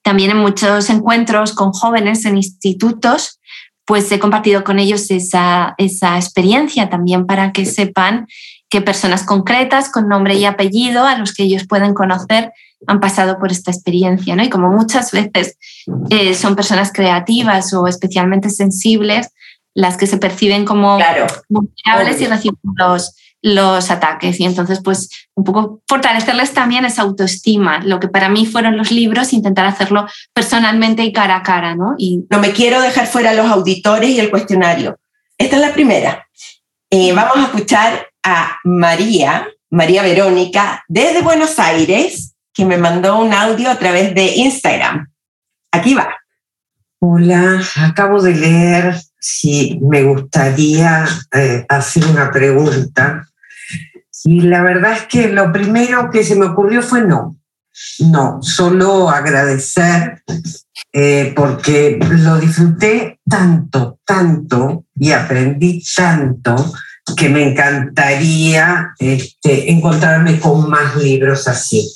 también 0.01 0.31
en 0.31 0.37
muchos 0.37 0.89
encuentros 0.89 1.53
con 1.53 1.71
jóvenes 1.71 2.25
en 2.25 2.35
institutos, 2.35 3.39
pues 3.85 4.11
he 4.11 4.19
compartido 4.19 4.63
con 4.63 4.77
ellos 4.77 5.09
esa, 5.09 5.73
esa 5.77 6.17
experiencia 6.17 6.89
también 6.89 7.25
para 7.25 7.53
que 7.53 7.65
sepan 7.65 8.27
que 8.73 8.81
personas 8.81 9.21
concretas 9.21 9.91
con 9.91 10.09
nombre 10.09 10.33
y 10.33 10.45
apellido 10.45 11.05
a 11.05 11.15
los 11.15 11.35
que 11.35 11.43
ellos 11.43 11.67
pueden 11.67 11.93
conocer 11.93 12.51
han 12.87 12.99
pasado 12.99 13.37
por 13.37 13.51
esta 13.51 13.69
experiencia, 13.69 14.35
¿no? 14.35 14.43
Y 14.43 14.49
como 14.49 14.69
muchas 14.69 15.11
veces 15.11 15.59
eh, 16.09 16.33
son 16.33 16.55
personas 16.55 16.91
creativas 16.91 17.71
o 17.75 17.85
especialmente 17.85 18.49
sensibles 18.49 19.29
las 19.75 19.95
que 19.95 20.07
se 20.07 20.17
perciben 20.17 20.65
como 20.65 20.97
vulnerables 21.49 22.19
y 22.19 22.25
reciben 22.25 22.57
los, 22.75 23.15
los 23.43 23.91
ataques. 23.91 24.39
Y 24.39 24.45
entonces, 24.45 24.81
pues, 24.83 25.27
un 25.35 25.43
poco 25.43 25.83
fortalecerles 25.87 26.55
también 26.55 26.83
esa 26.83 27.03
autoestima. 27.03 27.79
Lo 27.83 27.99
que 27.99 28.07
para 28.07 28.27
mí 28.27 28.47
fueron 28.47 28.75
los 28.75 28.91
libros, 28.91 29.33
intentar 29.33 29.67
hacerlo 29.67 30.07
personalmente 30.33 31.03
y 31.03 31.13
cara 31.13 31.35
a 31.35 31.43
cara, 31.43 31.75
¿no? 31.75 31.93
Y... 31.99 32.25
No 32.31 32.39
me 32.39 32.53
quiero 32.53 32.81
dejar 32.81 33.05
fuera 33.05 33.35
los 33.35 33.45
auditores 33.45 34.09
y 34.09 34.19
el 34.19 34.31
cuestionario. 34.31 34.97
Esta 35.37 35.57
es 35.57 35.61
la 35.61 35.73
primera. 35.73 36.27
Eh, 36.89 37.13
vamos 37.13 37.37
a 37.37 37.43
escuchar 37.43 38.12
a 38.23 38.57
María, 38.63 39.47
María 39.69 40.03
Verónica, 40.03 40.83
desde 40.87 41.21
Buenos 41.21 41.59
Aires, 41.59 42.35
que 42.53 42.65
me 42.65 42.77
mandó 42.77 43.19
un 43.19 43.33
audio 43.33 43.69
a 43.69 43.77
través 43.77 44.15
de 44.15 44.35
Instagram. 44.37 45.11
Aquí 45.71 45.93
va. 45.93 46.15
Hola, 46.99 47.61
acabo 47.81 48.21
de 48.21 48.35
leer 48.35 48.95
si 49.19 49.79
me 49.81 50.03
gustaría 50.03 51.05
eh, 51.33 51.65
hacer 51.67 52.05
una 52.05 52.31
pregunta. 52.31 53.27
Y 54.23 54.41
la 54.41 54.61
verdad 54.61 54.93
es 54.93 55.03
que 55.07 55.27
lo 55.27 55.51
primero 55.51 56.09
que 56.09 56.23
se 56.23 56.35
me 56.35 56.45
ocurrió 56.45 56.81
fue 56.81 57.01
no. 57.01 57.37
No, 57.99 58.41
solo 58.41 59.09
agradecer 59.09 60.23
eh, 60.93 61.33
porque 61.35 61.99
lo 61.99 62.37
disfruté 62.37 63.19
tanto, 63.27 63.99
tanto 64.05 64.85
y 64.95 65.11
aprendí 65.11 65.83
tanto 65.95 66.55
que 67.17 67.29
me 67.29 67.49
encantaría 67.51 68.93
este, 68.97 69.71
encontrarme 69.71 70.39
con 70.39 70.69
más 70.69 70.95
libros 70.95 71.47
así 71.47 71.89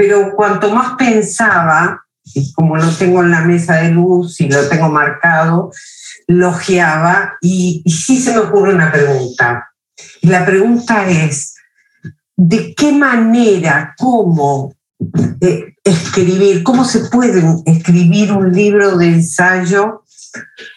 pero 0.00 0.34
cuanto 0.34 0.70
más 0.74 0.96
pensaba, 0.96 2.06
y 2.24 2.54
como 2.54 2.74
lo 2.74 2.88
tengo 2.88 3.22
en 3.22 3.32
la 3.32 3.42
mesa 3.42 3.82
de 3.82 3.90
luz 3.90 4.40
y 4.40 4.48
lo 4.48 4.66
tengo 4.66 4.88
marcado, 4.88 5.72
logiaba 6.26 7.34
y, 7.42 7.82
y 7.84 7.90
sí 7.90 8.18
se 8.18 8.32
me 8.32 8.38
ocurre 8.38 8.74
una 8.74 8.90
pregunta. 8.90 9.68
La 10.22 10.46
pregunta 10.46 11.06
es, 11.06 11.54
¿de 12.34 12.74
qué 12.74 12.92
manera, 12.92 13.94
cómo 13.98 14.72
eh, 15.42 15.74
escribir, 15.84 16.62
cómo 16.62 16.86
se 16.86 17.00
puede 17.00 17.42
escribir 17.66 18.32
un 18.32 18.54
libro 18.54 18.96
de 18.96 19.06
ensayo 19.06 19.99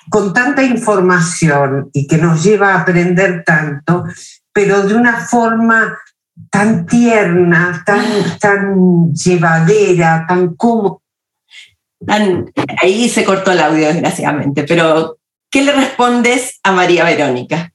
con 0.10 0.34
tanta 0.34 0.64
información 0.64 1.90
y 1.94 2.08
que 2.08 2.18
nos 2.18 2.44
lleva 2.44 2.74
a 2.74 2.82
aprender 2.82 3.44
tanto, 3.46 4.06
pero 4.52 4.84
de 4.84 4.96
una 4.96 5.26
forma 5.26 5.98
tan 6.50 6.86
tierna, 6.86 7.84
tan, 7.86 8.06
tan 8.40 9.14
llevadera, 9.14 10.26
tan 10.28 10.56
cómoda. 10.56 11.00
ahí 12.82 13.08
se 13.10 13.24
cortó 13.24 13.52
el 13.52 13.60
audio, 13.60 13.88
desgraciadamente, 13.88 14.64
pero 14.64 15.18
¿qué 15.52 15.64
le 15.64 15.74
respondes 15.74 16.60
a 16.64 16.72
María 16.72 17.04
Verónica? 17.04 17.74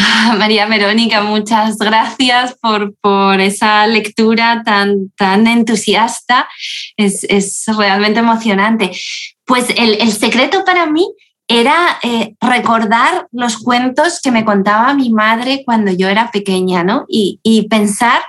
María 0.38 0.66
Verónica, 0.66 1.22
muchas 1.22 1.78
gracias 1.78 2.56
por, 2.60 2.94
por 3.00 3.40
esa 3.40 3.86
lectura 3.86 4.62
tan, 4.64 5.10
tan 5.16 5.46
entusiasta. 5.46 6.48
Es, 6.96 7.24
es 7.24 7.64
realmente 7.76 8.20
emocionante. 8.20 8.90
Pues 9.50 9.66
el, 9.76 10.12
secreto 10.12 10.64
para 10.64 10.86
mí 10.86 11.12
era 11.48 11.98
eh, 12.04 12.36
recordar 12.40 13.26
los 13.32 13.58
cuentos 13.58 14.20
que 14.22 14.30
me 14.30 14.44
contaba 14.44 14.94
mi 14.94 15.10
madre 15.10 15.64
cuando 15.64 15.90
yo 15.90 16.08
era 16.08 16.30
pequeña, 16.30 16.84
¿no? 16.84 17.04
Y, 17.08 17.66
pensar 17.68 18.22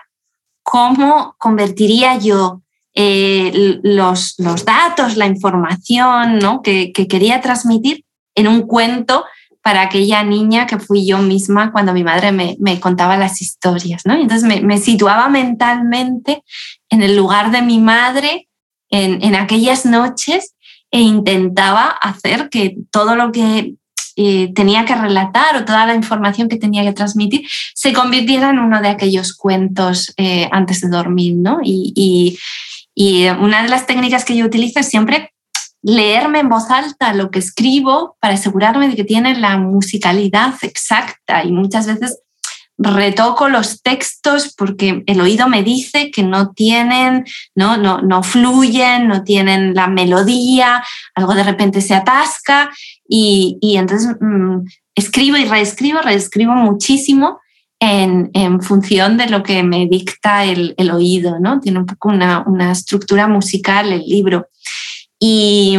cómo 0.63 1.35
convertiría 1.37 2.17
yo 2.17 2.63
eh, 2.95 3.79
los, 3.83 4.35
datos, 4.65 5.15
la 5.15 5.27
información 5.27 6.39
¿no? 6.39 6.63
que, 6.63 6.91
quería 6.91 7.39
transmitir 7.39 8.03
en 8.33 8.47
un 8.47 8.63
cuento 8.63 9.23
para 9.61 9.81
aquella 9.81 10.23
niña 10.23 10.65
que 10.65 10.79
fui 10.79 11.05
yo 11.05 11.19
misma 11.19 11.71
cuando 11.71 11.93
mi 11.93 12.03
madre 12.03 12.31
me, 12.31 12.79
contaba 12.79 13.15
las 13.15 13.43
historias, 13.43 14.07
¿no? 14.07 14.15
entonces 14.15 14.63
me, 14.63 14.77
situaba 14.79 15.29
mentalmente 15.29 16.43
en 16.89 17.03
el 17.03 17.15
lugar 17.15 17.51
de 17.51 17.61
mi 17.61 17.77
madre 17.77 18.47
en 18.89 19.35
aquellas 19.35 19.85
noches 19.85 20.55
e 20.91 20.99
intentaba 20.99 21.87
hacer 21.87 22.49
que 22.49 22.75
todo 22.91 23.15
lo 23.15 23.31
que 23.31 23.75
eh, 24.17 24.51
tenía 24.53 24.83
que 24.85 24.93
relatar 24.93 25.55
o 25.55 25.65
toda 25.65 25.85
la 25.85 25.95
información 25.95 26.49
que 26.49 26.57
tenía 26.57 26.83
que 26.83 26.91
transmitir 26.91 27.47
se 27.73 27.93
convirtiera 27.93 28.49
en 28.49 28.59
uno 28.59 28.81
de 28.81 28.89
aquellos 28.89 29.33
cuentos 29.33 30.13
eh, 30.17 30.49
antes 30.51 30.81
de 30.81 30.89
dormir. 30.89 31.35
¿no? 31.37 31.59
Y, 31.63 31.93
y, 31.95 32.37
una 33.39 33.63
de 33.63 33.69
las 33.69 33.87
técnicas 33.87 34.25
que 34.25 34.35
yo 34.35 34.45
utilizo 34.45 34.79
es 34.79 34.89
siempre 34.89 35.33
leerme 35.81 36.39
en 36.39 36.49
voz 36.49 36.69
alta 36.69 37.13
lo 37.13 37.31
que 37.31 37.39
escribo 37.39 38.15
para 38.19 38.35
asegurarme 38.35 38.89
de 38.89 38.95
que 38.95 39.03
tiene 39.03 39.35
la 39.39 39.57
musicalidad 39.57 40.53
exacta 40.61 41.43
y 41.43 41.51
muchas 41.51 41.87
veces 41.87 42.19
retoco 42.81 43.49
los 43.49 43.81
textos 43.81 44.53
porque 44.57 45.03
el 45.05 45.21
oído 45.21 45.47
me 45.47 45.63
dice 45.63 46.11
que 46.11 46.23
no 46.23 46.51
tienen, 46.51 47.25
no, 47.55 47.77
no, 47.77 48.01
no 48.01 48.23
fluyen, 48.23 49.07
no 49.07 49.23
tienen 49.23 49.73
la 49.73 49.87
melodía, 49.87 50.83
algo 51.15 51.33
de 51.35 51.43
repente 51.43 51.81
se 51.81 51.93
atasca 51.93 52.71
y, 53.07 53.57
y 53.61 53.77
entonces 53.77 54.15
mm, 54.19 54.65
escribo 54.95 55.37
y 55.37 55.45
reescribo, 55.45 56.01
reescribo 56.01 56.53
muchísimo 56.53 57.39
en, 57.79 58.29
en, 58.33 58.61
función 58.61 59.17
de 59.17 59.27
lo 59.27 59.41
que 59.41 59.63
me 59.63 59.87
dicta 59.87 60.45
el, 60.45 60.75
el 60.77 60.91
oído, 60.91 61.39
¿no? 61.39 61.59
Tiene 61.59 61.79
un 61.79 61.87
poco 61.87 62.09
una, 62.09 62.43
una 62.45 62.71
estructura 62.71 63.27
musical 63.27 63.91
el 63.91 64.01
libro. 64.01 64.49
Y, 65.19 65.77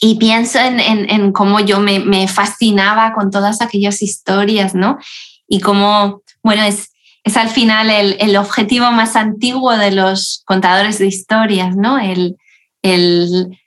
y 0.00 0.14
pienso 0.16 0.58
en, 0.58 0.80
en, 0.80 1.10
en 1.10 1.32
cómo 1.32 1.60
yo 1.60 1.78
me, 1.78 2.00
me, 2.00 2.26
fascinaba 2.26 3.12
con 3.12 3.30
todas 3.30 3.60
aquellas 3.60 4.02
historias, 4.02 4.74
¿no? 4.74 4.98
Y 5.50 5.60
cómo, 5.60 6.22
bueno, 6.42 6.62
es, 6.62 6.92
es 7.24 7.36
al 7.36 7.48
final 7.48 7.90
el, 7.90 8.16
el, 8.20 8.36
objetivo 8.36 8.92
más 8.92 9.16
antiguo 9.16 9.76
de 9.76 9.90
los 9.90 10.42
contadores 10.46 10.98
de 10.98 11.08
historias, 11.08 11.76
¿no? 11.76 11.98
El, 11.98 12.36
el 12.82 13.58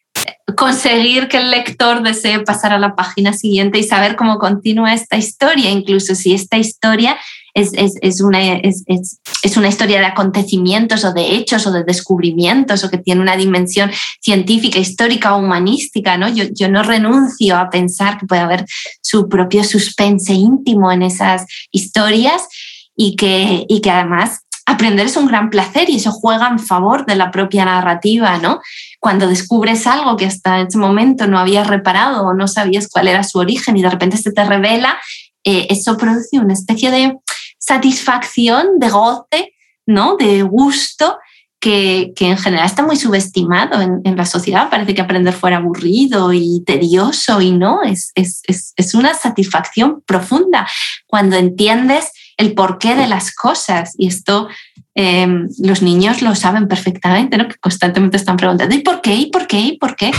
conseguir 0.55 1.27
que 1.27 1.37
el 1.37 1.51
lector 1.51 2.01
desee 2.01 2.39
pasar 2.39 2.71
a 2.71 2.79
la 2.79 2.95
página 2.95 3.33
siguiente 3.33 3.79
y 3.79 3.83
saber 3.83 4.15
cómo 4.15 4.39
continúa 4.39 4.93
esta 4.93 5.17
historia, 5.17 5.69
incluso 5.69 6.15
si 6.15 6.33
esta 6.33 6.57
historia 6.57 7.17
es, 7.53 7.71
es, 7.73 7.93
es 8.01 8.21
una, 8.21 8.55
es, 8.55 8.83
es, 8.87 9.57
una 9.57 9.67
historia 9.67 9.99
de 9.99 10.05
acontecimientos 10.05 11.05
o 11.05 11.13
de 11.13 11.35
hechos 11.35 11.67
o 11.67 11.71
de 11.71 11.83
descubrimientos 11.83 12.83
o 12.83 12.89
que 12.89 12.97
tiene 12.97 13.21
una 13.21 13.37
dimensión 13.37 13.91
científica, 14.19 14.79
histórica 14.79 15.35
o 15.35 15.39
humanística. 15.39 16.17
¿no? 16.17 16.29
Yo, 16.29 16.45
yo 16.51 16.69
no 16.69 16.83
renuncio 16.83 17.57
a 17.57 17.69
pensar 17.69 18.17
que 18.17 18.25
puede 18.25 18.41
haber 18.41 18.65
su 19.01 19.29
propio 19.29 19.63
suspense 19.63 20.33
íntimo 20.33 20.91
en 20.91 21.03
esas 21.03 21.45
historias 21.71 22.47
y 22.95 23.15
que, 23.15 23.65
y 23.67 23.81
que 23.81 23.91
además 23.91 24.41
aprender 24.65 25.05
es 25.05 25.17
un 25.17 25.27
gran 25.27 25.49
placer 25.49 25.89
y 25.89 25.97
eso 25.97 26.11
juega 26.11 26.47
en 26.47 26.59
favor 26.59 27.05
de 27.05 27.15
la 27.15 27.31
propia 27.31 27.65
narrativa, 27.65 28.37
¿no? 28.37 28.61
Cuando 28.99 29.27
descubres 29.27 29.85
algo 29.87 30.15
que 30.15 30.25
hasta 30.25 30.61
ese 30.61 30.77
momento 30.77 31.27
no 31.27 31.37
habías 31.37 31.67
reparado 31.67 32.25
o 32.25 32.33
no 32.33 32.47
sabías 32.47 32.87
cuál 32.87 33.09
era 33.09 33.23
su 33.23 33.39
origen 33.39 33.75
y 33.75 33.81
de 33.81 33.89
repente 33.89 34.17
se 34.17 34.31
te 34.31 34.43
revela, 34.45 34.97
eh, 35.43 35.67
eso 35.69 35.97
produce 35.97 36.39
una 36.39 36.53
especie 36.53 36.89
de 36.89 37.17
satisfacción, 37.65 38.79
de 38.79 38.89
goce, 38.89 39.53
¿no? 39.85 40.17
de 40.17 40.43
gusto, 40.43 41.17
que, 41.59 42.11
que, 42.13 42.27
en 42.27 42.37
general 42.37 42.65
está 42.65 42.83
muy 42.83 42.97
subestimado 42.97 43.79
en, 43.79 44.01
en, 44.03 44.17
la 44.17 44.25
sociedad. 44.25 44.69
Parece 44.69 44.93
que 44.93 45.01
aprender 45.01 45.33
fuera 45.33 45.57
aburrido 45.57 46.33
y 46.33 46.61
tedioso 46.65 47.39
y 47.39 47.51
no, 47.51 47.83
es, 47.83 48.11
es, 48.15 48.41
es, 48.47 48.73
es 48.75 48.93
una 48.93 49.13
satisfacción 49.13 50.03
profunda 50.05 50.67
cuando 51.07 51.37
entiendes 51.37 52.11
el 52.35 52.53
porqué 52.53 52.95
de 52.95 53.07
las 53.07 53.33
cosas. 53.33 53.93
Y 53.97 54.07
esto 54.07 54.49
eh, 54.95 55.25
los 55.59 55.81
niños 55.81 56.21
lo 56.21 56.35
saben 56.35 56.67
perfectamente, 56.67 57.37
que 57.37 57.55
constantemente 57.61 58.17
están 58.17 58.35
preguntando, 58.35 58.75
¿y 58.75 58.79
por 58.79 58.99
qué? 58.99 59.15
¿y 59.15 59.25
por 59.27 59.47
qué? 59.47 59.59
¿y 59.61 59.77
por 59.77 59.95
qué? 59.95 60.11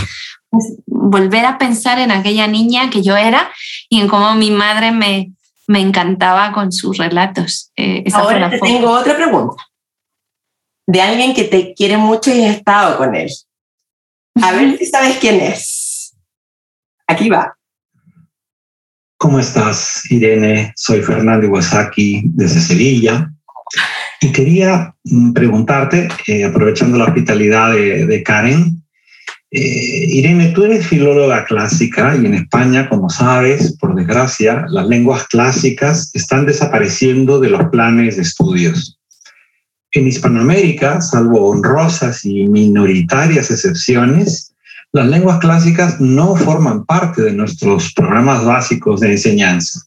Pues 0.49 0.65
volver 0.87 1.45
a 1.45 1.59
pensar 1.59 1.99
en 1.99 2.09
aquella 2.09 2.47
niña 2.47 2.89
que 2.89 3.03
yo 3.03 3.15
era 3.15 3.51
y 3.87 4.01
en 4.01 4.07
cómo 4.07 4.33
mi 4.33 4.49
madre 4.49 4.91
me, 4.91 5.31
me 5.67 5.79
encantaba 5.81 6.51
con 6.51 6.71
sus 6.71 6.97
relatos. 6.97 7.71
Eh, 7.75 8.03
Ahora 8.13 8.49
te 8.49 8.59
tengo 8.59 8.91
otra 8.91 9.15
pregunta. 9.15 9.63
De 10.87 11.01
alguien 11.01 11.33
que 11.33 11.45
te 11.45 11.73
quiere 11.73 11.97
mucho 11.97 12.33
y 12.33 12.45
has 12.45 12.57
estado 12.57 12.97
con 12.97 13.15
él. 13.15 13.29
A 14.41 14.51
ver 14.51 14.77
si 14.77 14.85
sabes 14.85 15.17
quién 15.17 15.39
es. 15.41 16.15
Aquí 17.07 17.29
va. 17.29 17.55
¿Cómo 19.17 19.39
estás, 19.39 20.03
Irene? 20.11 20.73
Soy 20.75 21.01
Fernando 21.01 21.47
Iwasaki 21.47 22.23
desde 22.25 22.59
Sevilla. 22.59 23.31
Y 24.21 24.31
quería 24.31 24.95
mm, 25.03 25.33
preguntarte, 25.33 26.07
eh, 26.27 26.45
aprovechando 26.45 26.97
la 26.97 27.05
hospitalidad 27.05 27.73
de, 27.73 28.23
Karen, 28.23 28.84
eh, 29.57 30.05
Irene, 30.09 30.51
tú 30.51 30.65
eres 30.65 30.85
filóloga 30.85 31.45
clásica 31.45 32.13
y 32.15 32.25
en 32.25 32.33
España, 32.33 32.89
como 32.89 33.09
sabes, 33.09 33.77
por 33.77 33.95
desgracia, 33.95 34.65
las 34.67 34.85
lenguas 34.87 35.27
clásicas 35.27 36.11
están 36.13 36.45
desapareciendo 36.45 37.39
de 37.39 37.49
los 37.49 37.69
planes 37.69 38.17
de 38.17 38.23
estudios. 38.23 38.99
En 39.93 40.07
Hispanoamérica, 40.07 40.99
salvo 40.99 41.49
honrosas 41.49 42.25
y 42.25 42.49
minoritarias 42.49 43.49
excepciones, 43.49 44.53
las 44.91 45.07
lenguas 45.07 45.39
clásicas 45.39 46.01
no 46.01 46.35
forman 46.35 46.85
parte 46.85 47.21
de 47.21 47.31
nuestros 47.31 47.93
programas 47.93 48.43
básicos 48.43 48.99
de 48.99 49.13
enseñanza. 49.13 49.79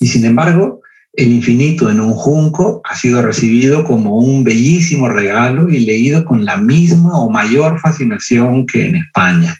Y 0.00 0.08
sin 0.08 0.24
embargo, 0.24 0.81
el 1.14 1.32
infinito 1.32 1.90
en 1.90 2.00
un 2.00 2.14
junco 2.14 2.80
ha 2.84 2.96
sido 2.96 3.20
recibido 3.22 3.84
como 3.84 4.16
un 4.16 4.44
bellísimo 4.44 5.08
regalo 5.08 5.68
y 5.68 5.80
leído 5.80 6.24
con 6.24 6.44
la 6.44 6.56
misma 6.56 7.18
o 7.18 7.30
mayor 7.30 7.78
fascinación 7.80 8.66
que 8.66 8.86
en 8.86 8.96
España. 8.96 9.56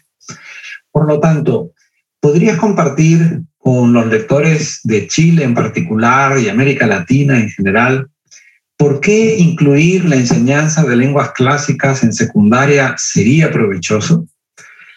Por 0.91 1.07
lo 1.07 1.19
tanto, 1.19 1.71
¿podrías 2.19 2.57
compartir 2.57 3.41
con 3.57 3.93
los 3.93 4.07
lectores 4.07 4.79
de 4.83 5.07
Chile 5.07 5.43
en 5.43 5.53
particular 5.53 6.39
y 6.39 6.49
América 6.49 6.87
Latina 6.87 7.39
en 7.39 7.49
general 7.49 8.07
por 8.75 8.99
qué 8.99 9.37
incluir 9.37 10.05
la 10.05 10.15
enseñanza 10.15 10.83
de 10.83 10.95
lenguas 10.95 11.31
clásicas 11.31 12.03
en 12.03 12.13
secundaria 12.13 12.95
sería 12.97 13.51
provechoso? 13.51 14.25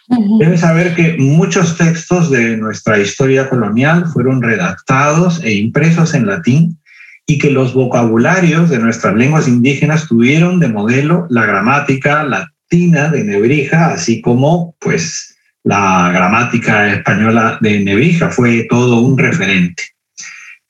Debes 0.08 0.60
saber 0.60 0.94
que 0.94 1.16
muchos 1.18 1.76
textos 1.76 2.30
de 2.30 2.56
nuestra 2.56 2.98
historia 2.98 3.48
colonial 3.48 4.06
fueron 4.06 4.40
redactados 4.40 5.42
e 5.42 5.54
impresos 5.54 6.14
en 6.14 6.26
latín 6.26 6.78
y 7.26 7.38
que 7.38 7.50
los 7.50 7.74
vocabularios 7.74 8.70
de 8.70 8.78
nuestras 8.78 9.16
lenguas 9.16 9.48
indígenas 9.48 10.06
tuvieron 10.06 10.60
de 10.60 10.68
modelo 10.68 11.26
la 11.28 11.44
gramática 11.44 12.22
latina 12.22 13.08
de 13.08 13.24
Nebrija, 13.24 13.92
así 13.92 14.20
como 14.20 14.76
pues 14.78 15.36
la 15.64 16.12
gramática 16.12 16.92
española 16.92 17.58
de 17.60 17.80
Nebrija 17.80 18.30
fue 18.30 18.68
todo 18.70 19.00
un 19.00 19.18
referente. 19.18 19.82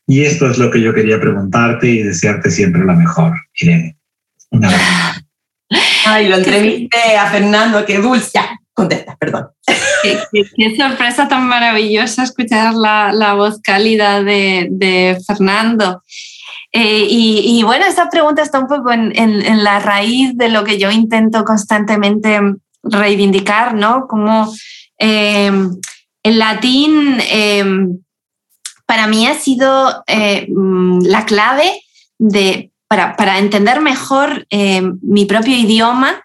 Y 0.06 0.22
esto 0.22 0.50
es 0.50 0.56
lo 0.56 0.70
que 0.70 0.80
yo 0.80 0.94
quería 0.94 1.20
preguntarte 1.20 1.88
y 1.88 2.02
desearte 2.02 2.50
siempre 2.50 2.84
lo 2.84 2.94
mejor, 2.94 3.34
Irene. 3.60 3.96
Una 4.50 4.68
vez. 4.68 4.80
Ay, 6.06 6.28
lo 6.28 6.36
entrevisté 6.36 7.16
a 7.18 7.26
Fernando, 7.26 7.84
qué 7.84 7.98
dulce 7.98 8.38
contenta, 8.76 9.16
perdón. 9.16 9.48
Qué, 10.02 10.76
sorpresa 10.76 11.26
tan 11.28 11.48
maravillosa 11.48 12.22
escuchar 12.22 12.74
la, 12.74 13.34
voz 13.34 13.58
cálida 13.60 14.22
de, 14.22 15.18
Fernando. 15.26 16.02
Eh, 16.72 17.06
y, 17.08 17.62
bueno, 17.62 17.86
esta 17.86 18.10
pregunta 18.10 18.42
está 18.42 18.60
un 18.60 18.68
poco 18.68 18.92
en, 18.92 19.64
la 19.64 19.80
raíz 19.80 20.36
de 20.36 20.50
lo 20.50 20.62
que 20.62 20.78
yo 20.78 20.90
intento 20.90 21.44
constantemente 21.44 22.38
reivindicar, 22.82 23.74
¿no? 23.74 24.06
Como 24.06 24.52
eh, 24.98 25.50
el 26.22 26.38
latín 26.38 27.18
eh, 27.30 27.64
para 28.84 29.06
mí 29.06 29.26
ha 29.26 29.34
sido 29.34 30.04
la 30.06 31.24
clave 31.24 31.80
de, 32.18 32.70
para, 32.88 33.16
para 33.16 33.38
entender 33.38 33.80
mejor 33.80 34.46
mi 35.00 35.24
propio 35.24 35.56
idioma 35.56 36.22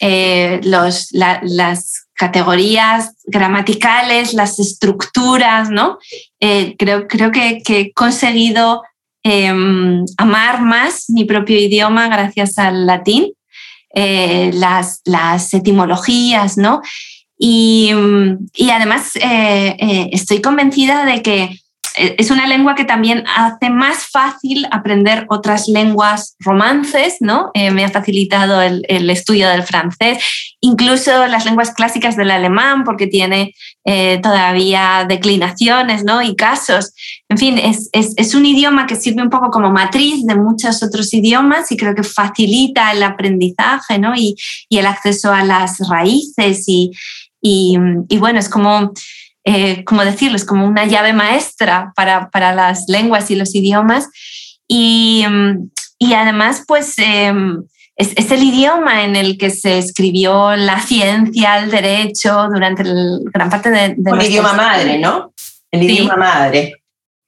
eh, 0.00 0.60
los, 0.62 1.08
las 1.12 2.06
categorías 2.14 3.14
gramaticales, 3.24 4.34
las 4.34 4.58
estructuras, 4.58 5.70
¿no? 5.70 5.98
Eh, 6.40 6.74
creo, 6.78 7.06
creo 7.06 7.30
que, 7.30 7.62
he 7.66 7.92
conseguido 7.92 8.82
em, 9.22 10.04
amar 10.16 10.62
más 10.62 11.10
mi 11.10 11.24
propio 11.24 11.58
idioma 11.58 12.08
gracias 12.08 12.58
al 12.58 12.86
latín, 12.86 13.32
eh, 13.94 14.50
las, 14.54 15.00
las, 15.04 15.52
etimologías, 15.54 16.56
¿no? 16.56 16.80
Y, 17.38 17.90
y 18.54 18.70
además 18.70 19.12
estoy 19.14 20.42
convencida 20.42 21.06
de 21.06 21.22
que 21.22 21.58
es 21.96 22.30
una 22.30 22.46
lengua 22.46 22.74
que 22.74 22.84
también 22.84 23.24
hace 23.36 23.70
más 23.70 24.06
fácil 24.06 24.66
aprender 24.70 25.26
otras 25.28 25.68
lenguas 25.68 26.36
romances, 26.38 27.16
¿no? 27.20 27.50
Eh, 27.54 27.70
me 27.70 27.84
ha 27.84 27.90
facilitado 27.90 28.62
el, 28.62 29.10
estudio 29.10 29.48
del 29.48 29.62
francés, 29.62 30.18
incluso 30.60 31.26
las 31.26 31.44
lenguas 31.44 31.72
clásicas 31.72 32.16
del 32.16 32.30
alemán, 32.30 32.84
porque 32.84 33.06
tiene 33.06 33.54
eh, 33.84 34.20
todavía 34.22 35.04
declinaciones, 35.08 36.04
¿no? 36.04 36.22
Y 36.22 36.36
casos. 36.36 36.92
En 37.28 37.38
fin, 37.38 37.58
es, 37.58 38.34
un 38.34 38.46
idioma 38.46 38.86
que 38.86 38.96
sirve 38.96 39.22
un 39.22 39.30
poco 39.30 39.50
como 39.50 39.70
matriz 39.70 40.24
de 40.26 40.36
muchos 40.36 40.82
otros 40.82 41.12
idiomas 41.12 41.72
y 41.72 41.76
creo 41.76 41.94
que 41.94 42.02
facilita 42.02 42.92
el 42.92 43.02
aprendizaje, 43.02 43.98
¿no? 43.98 44.14
Y, 44.14 44.36
el 44.70 44.86
acceso 44.86 45.30
a 45.30 45.44
las 45.44 45.78
raíces 45.90 46.64
y, 46.66 46.90
y 47.42 47.76
bueno, 48.18 48.38
es 48.38 48.48
como 48.48 48.92
eh, 49.44 49.84
como 49.84 50.04
decirlo, 50.04 50.36
es 50.36 50.44
como 50.44 50.66
una 50.66 50.86
llave 50.86 51.12
maestra 51.12 51.92
para, 51.96 52.30
para 52.30 52.54
las 52.54 52.84
lenguas 52.88 53.30
y 53.30 53.36
los 53.36 53.54
idiomas. 53.54 54.08
Y, 54.68 55.24
mm, 55.28 55.70
y 55.98 56.14
además, 56.14 56.64
pues 56.66 56.94
em, 56.98 57.62
es, 57.96 58.12
es, 58.16 58.30
el 58.30 58.42
idioma 58.42 59.04
en 59.04 59.16
el 59.16 59.38
que 59.38 59.50
se 59.50 59.78
escribió 59.78 60.56
la 60.56 60.80
ciencia, 60.80 61.58
el 61.58 61.70
derecho, 61.70 62.48
durante 62.52 62.84
gran 63.32 63.50
parte 63.50 63.70
de... 63.70 63.94
de 63.96 64.10
el 64.10 64.22
idioma 64.22 64.52
madre, 64.52 64.98
¿no? 64.98 65.32
El 65.70 65.82
idioma 65.82 66.16
madre. 66.16 66.80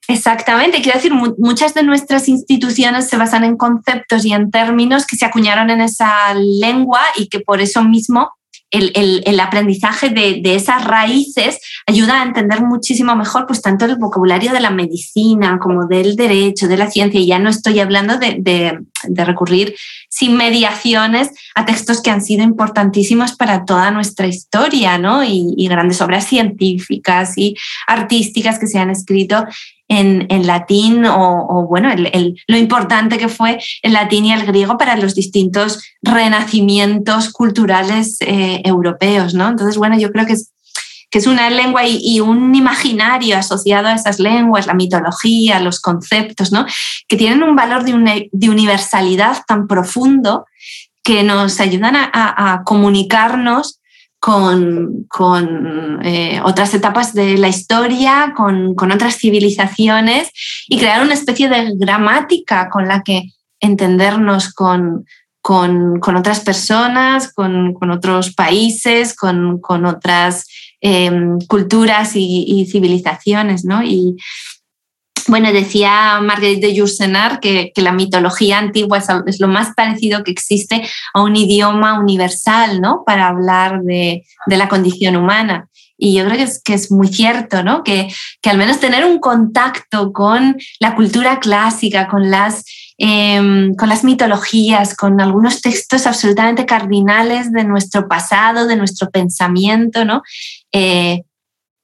Exactamente, 0.09 0.83
quiero 0.83 0.99
decir, 0.99 1.13
muchas 1.39 1.75
de 1.75 1.85
nuestras 1.85 2.29
instituciones 2.29 3.09
se 3.09 3.17
basan 3.17 3.45
en 3.45 3.57
conceptos 3.57 4.25
y 4.25 4.33
en 4.33 4.51
términos 4.51 5.07
que 5.07 5.17
se 5.17 5.25
acuñaron 5.25 5.71
en 5.71 5.81
esa 5.81 6.35
lengua 6.35 7.01
y 7.17 7.29
que 7.29 7.41
por 7.41 7.61
eso 7.61 7.83
mismo 7.85 8.33
el, 8.73 9.41
aprendizaje 9.41 10.09
de, 10.09 10.55
esas 10.55 10.85
raíces 10.85 11.59
ayuda 11.87 12.21
a 12.21 12.25
entender 12.25 12.63
muchísimo 12.63 13.15
mejor 13.15 13.47
pues 13.47 13.61
tanto 13.61 13.85
el 13.85 13.97
vocabulario 13.97 14.53
de 14.53 14.61
la 14.61 14.71
medicina 14.71 15.59
como 15.61 15.87
del 15.87 16.17
derecho, 16.17 16.69
de 16.69 16.79
la 16.79 16.91
ciencia. 16.91 17.21
Y 17.21 17.27
ya 17.27 17.39
no 17.39 17.51
estoy 17.51 17.81
hablando 17.81 18.19
de, 18.19 18.79
recurrir 19.15 19.75
sin 20.09 20.37
mediaciones 20.37 21.31
a 21.55 21.65
textos 21.67 22.01
que 22.01 22.11
han 22.11 22.23
sido 22.23 22.45
importantísimos 22.45 23.35
para 23.37 23.65
toda 23.65 23.91
nuestra 23.91 24.27
historia, 24.27 24.97
¿no? 24.97 25.23
Y 25.25 25.67
grandes 25.69 26.01
obras 26.01 26.27
científicas 26.27 27.37
y 27.37 27.57
artísticas 27.87 28.59
que 28.59 28.67
se 28.67 28.79
han 28.79 28.91
escrito 28.91 29.45
en, 29.99 30.47
latín 30.47 31.05
o, 31.05 31.67
bueno, 31.69 31.91
lo 32.47 32.57
importante 32.57 33.19
que 33.19 33.29
fue 33.29 33.59
el 33.83 33.93
latín 33.93 34.25
y 34.25 34.33
el 34.33 34.47
griego 34.47 34.79
para 34.79 34.97
los 34.97 35.15
distintos 35.15 35.83
renacimientos 36.03 37.31
culturales 37.31 38.17
eh, 38.21 38.63
europeos, 38.65 39.35
¿no? 39.35 39.49
Entonces, 39.49 39.77
bueno, 39.77 39.99
yo 39.99 40.11
creo 40.11 40.27
que 40.27 40.33
es, 40.33 40.53
que 41.11 41.19
es 41.19 41.27
una 41.27 41.51
lengua 41.51 41.87
y, 41.87 42.21
un 42.21 42.55
imaginario 42.55 43.37
asociado 43.37 43.89
a 43.89 43.95
esas 43.95 44.19
lenguas, 44.19 44.67
la 44.67 44.75
mitología, 44.75 45.61
los 45.61 45.81
conceptos, 45.81 46.53
¿no? 46.53 46.65
Que 47.07 47.17
tienen 47.17 47.43
un 47.43 47.55
valor 47.55 47.85
de, 47.85 48.31
universalidad 48.49 49.43
tan 49.47 49.67
profundo 49.67 50.47
que 51.05 51.23
nos 51.23 51.61
ayudan 51.61 51.97
a 51.97 52.63
comunicarnos 52.65 53.82
con, 54.23 55.07
con 55.09 55.99
eh, 56.05 56.41
otras 56.45 56.73
etapas 56.75 57.13
de 57.13 57.37
la 57.39 57.49
historia, 57.49 58.35
con, 58.37 58.77
con, 58.77 58.93
otras 58.93 59.17
civilizaciones 59.17 60.31
y 60.69 60.79
crear 60.79 61.03
una 61.03 61.15
especie 61.15 61.49
de 61.49 61.73
gramática 61.75 62.71
con 62.71 62.87
la 62.87 63.03
que 63.03 63.25
entendernos 63.59 64.55
con, 64.55 65.07
con, 65.41 66.17
otras 66.17 66.39
personas, 66.39 67.33
con, 67.33 67.75
otros 67.91 68.33
países, 68.33 69.17
con, 69.17 69.61
otras 69.85 70.47
em, 70.81 71.41
culturas 71.49 72.13
y, 72.15 72.69
civilizaciones. 72.71 73.65
¿no? 73.65 73.83
Bueno, 75.29 75.53
decía 75.53 76.21
Marguerite 76.21 76.69
de 76.69 76.75
Yourcenar 76.75 77.41
que, 77.41 77.73
la 77.77 77.93
mitología 77.93 78.59
antigua 78.59 78.99
es, 79.27 79.41
lo 79.41 79.49
más 79.49 79.75
parecido 79.75 80.25
que 80.25 80.31
existe 80.31 80.83
a 81.15 81.23
un 81.23 81.37
idioma 81.37 81.99
universal, 81.99 82.81
¿no? 82.81 83.03
Para 83.05 83.29
hablar 83.29 83.83
de, 83.83 84.25
la 84.47 84.69
condición 84.69 85.17
humana. 85.17 85.69
Y 85.99 86.15
yo 86.15 86.25
creo 86.25 86.37
que 86.37 86.43
es, 86.43 86.61
que 86.63 86.75
es 86.75 86.91
muy 86.91 87.09
cierto, 87.09 87.63
¿no? 87.63 87.85
Que, 87.85 88.13
al 88.45 88.59
menos 88.59 88.81
tener 88.81 89.05
un 89.05 89.19
contacto 89.19 90.13
con 90.13 90.57
la 90.81 90.95
cultura 90.95 91.39
clásica, 91.39 92.09
con 92.09 92.31
las, 92.31 92.65
em, 92.99 93.75
con 93.75 93.89
las 93.89 94.05
mitologías, 94.05 94.97
con 94.97 95.21
algunos 95.21 95.61
textos 95.61 96.07
absolutamente 96.07 96.67
cardinales 96.67 97.53
de 97.53 97.65
nuestro 97.65 98.09
pasado, 98.09 98.67
de 98.67 98.77
nuestro 98.77 99.11
pensamiento, 99.11 100.05
¿no? 100.05 100.23
Eh, 100.73 101.23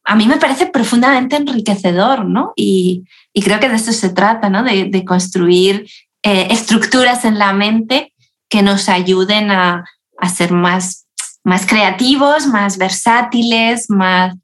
a 0.08 0.16
mí 0.16 0.26
me 0.26 0.38
parece 0.38 0.66
profundamente 0.66 1.36
enriquecedor, 1.36 2.24
¿no? 2.24 2.54
Y, 2.56 3.04
creo 3.42 3.60
que 3.60 3.68
de 3.68 3.76
eso 3.76 3.92
se 3.92 4.10
trata, 4.10 4.50
¿no? 4.50 4.62
De, 4.62 5.04
construir 5.04 5.88
eh, 6.22 6.48
estructuras 6.50 7.24
en 7.24 7.38
la 7.38 7.52
mente 7.52 8.12
que 8.48 8.62
nos 8.62 8.88
ayuden 8.88 9.50
a, 9.50 9.84
ser 10.34 10.52
más, 10.52 11.06
más 11.44 11.66
creativos, 11.66 12.46
más 12.46 12.78
versátiles, 12.78 13.88
más, 13.88 14.34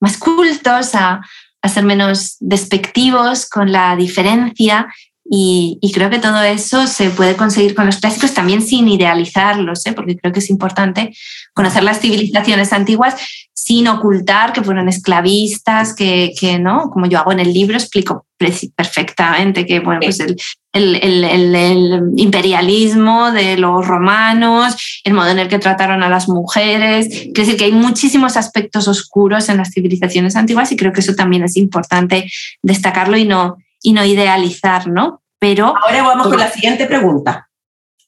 más 0.00 0.16
cultos, 0.18 0.94
a, 0.94 1.20
a 1.62 1.68
ser 1.68 1.84
menos 1.84 2.36
despectivos 2.40 3.48
con 3.48 3.72
la 3.72 3.96
diferencia 3.96 4.86
y, 5.26 5.90
creo 5.94 6.10
que 6.10 6.18
todo 6.18 6.42
eso 6.42 6.86
se 6.86 7.08
puede 7.10 7.36
conseguir 7.36 7.74
con 7.74 7.86
los 7.86 7.96
clásicos 7.96 8.34
también 8.34 8.60
sin 8.60 8.88
idealizarlos, 8.88 9.86
¿eh? 9.86 9.92
porque 9.92 10.16
creo 10.16 10.32
que 10.32 10.40
es 10.40 10.50
importante 10.50 11.16
conocer 11.54 11.82
las 11.82 12.00
civilizaciones 12.00 12.72
antiguas 12.72 13.14
sin 13.54 13.88
ocultar 13.88 14.52
que 14.52 14.62
fueron 14.62 14.88
esclavistas, 14.88 15.94
que, 15.94 16.32
que 16.38 16.58
no, 16.58 16.90
como 16.90 17.06
yo 17.06 17.18
hago 17.18 17.32
en 17.32 17.40
el 17.40 17.54
libro, 17.54 17.76
explico 17.76 18.26
perfectamente 18.74 19.66
que 19.66 19.80
bueno, 19.80 20.00
pues 20.02 20.20
el, 20.20 20.36
el, 20.72 21.24
el, 21.24 21.54
el, 21.54 22.02
imperialismo 22.16 23.30
de 23.30 23.56
los 23.56 23.86
romanos, 23.86 25.00
el 25.04 25.14
modo 25.14 25.28
en 25.28 25.38
el 25.38 25.48
que 25.48 25.58
trataron 25.58 26.02
a 26.02 26.08
las 26.08 26.28
mujeres. 26.28 27.08
Quiero 27.08 27.32
decir 27.32 27.56
que 27.56 27.64
hay 27.64 27.72
muchísimos 27.72 28.36
aspectos 28.36 28.88
oscuros 28.88 29.48
en 29.48 29.58
las 29.58 29.70
civilizaciones 29.70 30.36
antiguas 30.36 30.72
y 30.72 30.76
creo 30.76 30.92
que 30.92 31.00
eso 31.00 31.14
también 31.14 31.44
es 31.44 31.56
importante 31.56 32.30
destacarlo 32.62 33.16
y 33.16 33.24
no, 33.24 33.56
y 33.82 33.92
no 33.92 34.04
idealizar, 34.04 34.88
¿no? 34.88 35.22
Pero... 35.38 35.74
Ahora 35.76 36.02
vamos 36.02 36.28
con 36.28 36.38
la 36.38 36.50
siguiente 36.50 36.86
pregunta, 36.86 37.48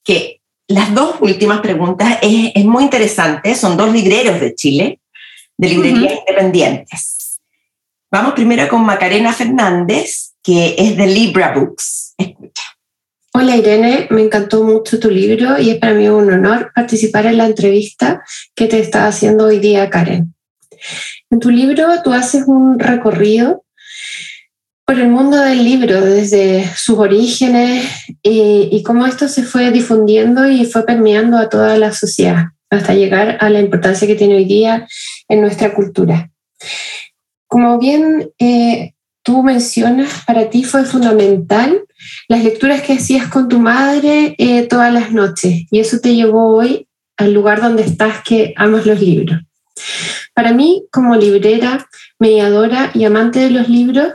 que 0.03 0.41
las 0.68 0.93
dos 0.95 1.16
últimas 1.20 1.61
preguntas 1.61 2.18
es, 2.22 2.53
es 2.55 2.64
muy 2.64 2.84
interesante, 2.84 3.55
son 3.55 3.76
dos 3.76 3.93
libreros 3.93 4.41
de 4.41 4.55
Chile, 4.55 5.01
de 5.57 5.68
librerías 5.68 6.14
independientes. 6.20 7.26
Vamos 8.09 8.34
primero 8.34 8.68
con 8.68 8.86
Macarena 8.86 9.32
Fernández, 9.32 10.34
que 10.40 10.76
es 10.78 10.96
de 10.96 11.09
Libra 11.09 11.52
Books. 11.52 12.14
Escucha. 12.16 12.62
Hola 13.34 13.57
Irene, 13.57 14.07
me 14.11 14.22
encantó 14.22 14.62
mucho 14.62 15.00
tu 15.00 15.11
libro 15.11 15.59
y 15.59 15.70
es 15.70 15.78
para 15.78 15.92
mí 15.92 16.09
un 16.09 16.32
honor 16.32 16.70
participar 16.72 17.26
en 17.26 17.38
la 17.38 17.46
entrevista 17.46 18.22
que 18.54 18.68
te 18.68 18.78
está 18.78 19.09
haciendo 19.09 19.46
hoy 19.46 19.59
día 19.59 19.90
Karen. 19.90 20.34
En 21.30 21.40
tu 21.40 21.50
libro 21.50 21.88
tú 22.04 22.12
haces 22.12 22.44
un 22.46 22.78
recorrido 22.78 23.64
por 24.84 25.00
el 25.00 25.09
mundo 25.09 25.38
del 25.38 25.64
libro, 25.64 26.00
desde 26.00 26.64
sus 26.76 26.98
orígenes 26.98 27.84
y, 28.22 28.84
cómo 28.84 29.04
esto 29.04 29.26
se 29.26 29.42
fue 29.42 29.72
difundiendo 29.72 30.48
y 30.48 30.64
fue 30.64 30.86
permeando 30.86 31.38
a 31.38 31.48
toda 31.48 31.76
la 31.76 31.92
sociedad, 31.92 32.44
hasta 32.70 32.94
llegar 32.94 33.36
a 33.40 33.50
la 33.50 33.59
importancia 33.59 34.07
que 34.07 34.14
tiene 34.14 34.36
hoy 34.36 34.44
día 34.44 34.86
en 35.28 35.40
nuestra 35.40 35.74
cultura. 35.74 36.30
Como 37.47 37.78
bien 37.78 38.30
eh, 38.38 38.94
tú 39.22 39.42
mencionas, 39.42 40.24
para 40.26 40.51
ti 40.51 40.64
fue 40.64 40.84
fundamental 40.84 41.84
las 42.28 42.44
lecturas 42.44 42.82
que 42.82 42.94
hacías 42.94 43.28
con 43.28 43.49
tu 43.49 43.59
madre 43.59 44.34
eh, 44.38 44.66
todas 44.66 44.92
las 44.92 45.12
noches 45.12 45.64
y 45.70 45.80
eso 45.80 45.99
te 46.01 46.14
llevó 46.14 46.57
hoy 46.57 46.88
al 47.16 47.32
lugar 47.32 47.61
donde 47.61 47.82
estás 47.82 48.22
que 48.22 48.55
amas 48.57 48.86
los 48.86 49.01
libros. 49.01 49.40
Para 50.34 50.53
mí, 50.53 50.86
como 50.92 51.16
librera, 51.16 51.88
mediadora 52.18 52.90
y 52.94 53.05
amante 53.05 53.40
de 53.40 53.51
los 53.51 53.68
libros, 53.68 54.12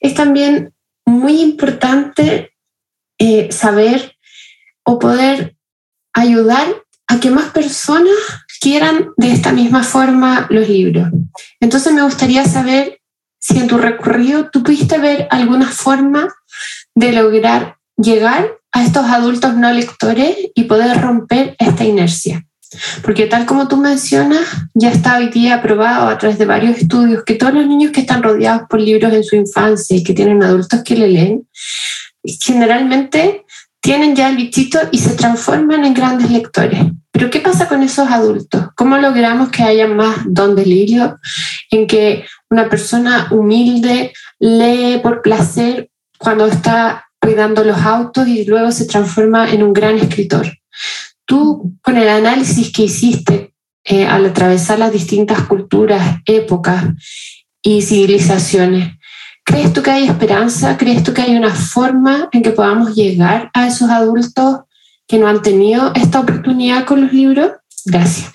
es 0.00 0.14
también 0.14 0.74
muy 1.06 1.40
importante 1.40 2.52
eh, 3.18 3.52
saber 3.52 4.16
o 4.84 4.98
poder 4.98 5.56
ayudar 6.12 6.66
a 7.06 7.20
que 7.20 7.30
más 7.30 7.50
personas 7.50 8.14
quieran 8.60 9.10
de 9.16 9.32
esta 9.32 9.52
misma 9.52 9.82
forma 9.82 10.46
los 10.50 10.68
libros. 10.68 11.08
Entonces 11.60 11.92
me 11.92 12.02
gustaría 12.02 12.44
saber 12.44 13.00
si 13.40 13.58
en 13.58 13.66
tu 13.66 13.78
recorrido 13.78 14.50
tú 14.50 14.62
pudiste 14.62 14.98
ver 14.98 15.26
alguna 15.30 15.66
forma 15.66 16.28
de 16.94 17.12
lograr 17.12 17.76
llegar 17.96 18.58
a 18.72 18.84
estos 18.84 19.06
adultos 19.06 19.54
no 19.54 19.72
lectores 19.72 20.36
y 20.54 20.64
poder 20.64 21.00
romper 21.00 21.56
esta 21.58 21.84
inercia. 21.84 22.46
Porque 23.02 23.26
tal 23.26 23.46
como 23.46 23.66
tú 23.66 23.76
mencionas, 23.76 24.46
ya 24.74 24.90
está 24.90 25.18
hoy 25.18 25.28
día 25.28 25.56
aprobado 25.56 26.08
a 26.08 26.18
través 26.18 26.38
de 26.38 26.44
varios 26.44 26.78
estudios 26.78 27.24
que 27.24 27.34
todos 27.34 27.54
los 27.54 27.66
niños 27.66 27.90
que 27.90 28.00
están 28.00 28.22
rodeados 28.22 28.68
por 28.68 28.80
libros 28.80 29.12
en 29.12 29.24
su 29.24 29.34
infancia 29.34 29.96
y 29.96 30.04
que 30.04 30.14
tienen 30.14 30.42
adultos 30.42 30.82
que 30.84 30.94
le 30.94 31.08
leen, 31.08 31.48
generalmente 32.22 33.44
tienen 33.80 34.14
ya 34.14 34.28
el 34.28 34.36
bichito 34.36 34.78
y 34.90 34.98
se 34.98 35.14
transforman 35.14 35.84
en 35.84 35.94
grandes 35.94 36.30
lectores. 36.30 36.80
Pero 37.10 37.30
¿qué 37.30 37.40
pasa 37.40 37.68
con 37.68 37.82
esos 37.82 38.08
adultos? 38.08 38.66
¿Cómo 38.76 38.98
logramos 38.98 39.50
que 39.50 39.62
haya 39.62 39.88
más 39.88 40.18
don 40.26 40.54
delirio 40.54 41.18
en 41.70 41.86
que 41.86 42.24
una 42.48 42.68
persona 42.68 43.28
humilde 43.30 44.12
lee 44.38 45.00
por 45.02 45.22
placer 45.22 45.90
cuando 46.18 46.46
está 46.46 47.06
cuidando 47.20 47.64
los 47.64 47.78
autos 47.78 48.28
y 48.28 48.44
luego 48.44 48.70
se 48.70 48.86
transforma 48.86 49.50
en 49.50 49.62
un 49.62 49.72
gran 49.72 49.98
escritor? 49.98 50.46
Tú, 51.24 51.74
con 51.82 51.96
el 51.96 52.08
análisis 52.08 52.72
que 52.72 52.84
hiciste 52.84 53.54
eh, 53.84 54.06
al 54.06 54.26
atravesar 54.26 54.78
las 54.78 54.92
distintas 54.92 55.42
culturas, 55.42 56.18
épocas 56.26 56.84
y 57.62 57.82
civilizaciones, 57.82 58.94
¿crees 59.44 59.72
tú 59.72 59.82
que 59.82 59.90
hay 59.90 60.06
esperanza? 60.06 60.76
¿Crees 60.76 61.02
tú 61.02 61.12
que 61.12 61.22
hay 61.22 61.36
una 61.36 61.54
forma 61.54 62.28
en 62.32 62.42
que 62.42 62.50
podamos 62.50 62.94
llegar 62.94 63.50
a 63.52 63.66
esos 63.66 63.90
adultos 63.90 64.60
que 65.06 65.18
no 65.18 65.26
han 65.26 65.42
tenido 65.42 65.92
esta 65.94 66.20
oportunidad 66.20 66.84
con 66.84 67.02
los 67.02 67.12
libros? 67.12 67.52
Gracias. 67.84 68.32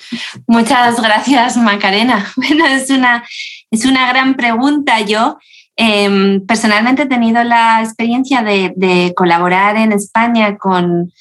Muchas 0.47 1.01
gracias, 1.01 1.57
Macarena. 1.57 2.25
Bueno, 2.35 2.65
es 2.65 2.89
una, 2.89 3.23
es 3.71 3.85
una 3.85 4.07
gran 4.07 4.35
pregunta. 4.35 5.01
Yo 5.01 5.37
em, 5.75 6.45
personalmente 6.45 7.03
he 7.03 7.07
tenido 7.07 7.43
la 7.43 7.81
experiencia 7.83 8.41
de, 8.41 8.73
de 8.75 9.13
colaborar 9.15 9.77
en 9.77 9.91
España 9.91 10.57
con, 10.57 11.11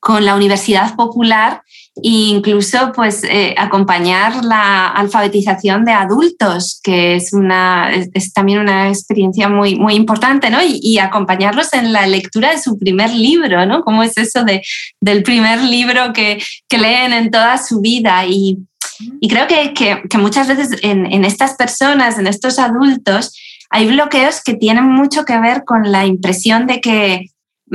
con 0.00 0.24
la 0.24 0.34
Universidad 0.34 0.94
Popular 0.94 1.62
e 1.96 2.08
incluso 2.08 2.92
pues, 2.92 3.22
eh, 3.24 3.54
acompañar 3.56 4.44
la 4.44 4.88
alfabetización 4.88 5.84
de 5.84 5.92
adultos, 5.92 6.80
que 6.82 7.14
es, 7.14 7.32
una, 7.32 7.92
es, 7.92 8.32
también 8.32 8.58
una 8.58 8.88
experiencia 8.88 9.48
muy, 9.48 9.76
muy 9.76 9.94
importante, 9.94 10.50
¿no? 10.50 10.58
Y, 10.62 10.98
acompañarlos 10.98 11.72
en 11.72 11.92
la 11.92 12.06
lectura 12.06 12.50
de 12.50 12.58
su 12.58 12.78
primer 12.78 13.10
libro, 13.10 13.64
¿no? 13.66 13.82
¿Cómo 13.82 14.02
es 14.02 14.16
eso 14.16 14.44
de, 14.44 14.62
del 15.00 15.22
primer 15.22 15.62
libro 15.62 16.12
que, 16.12 16.42
que 16.68 16.78
leen 16.78 17.12
en 17.12 17.30
toda 17.30 17.58
su 17.58 17.80
vida? 17.80 18.24
Y, 18.26 18.58
y 19.20 19.28
creo 19.28 19.46
que, 19.46 19.72
que, 19.74 20.18
muchas 20.18 20.48
veces 20.48 20.78
en, 20.82 21.24
estas 21.24 21.54
personas, 21.54 22.18
en 22.18 22.26
estos 22.26 22.58
adultos, 22.58 23.36
hay 23.70 23.86
bloqueos 23.86 24.42
que 24.42 24.54
tienen 24.54 24.84
mucho 24.84 25.24
que 25.24 25.38
ver 25.38 25.64
con 25.64 25.90
la 25.90 26.06
impresión 26.06 26.66
de 26.66 26.80
que 26.80 27.26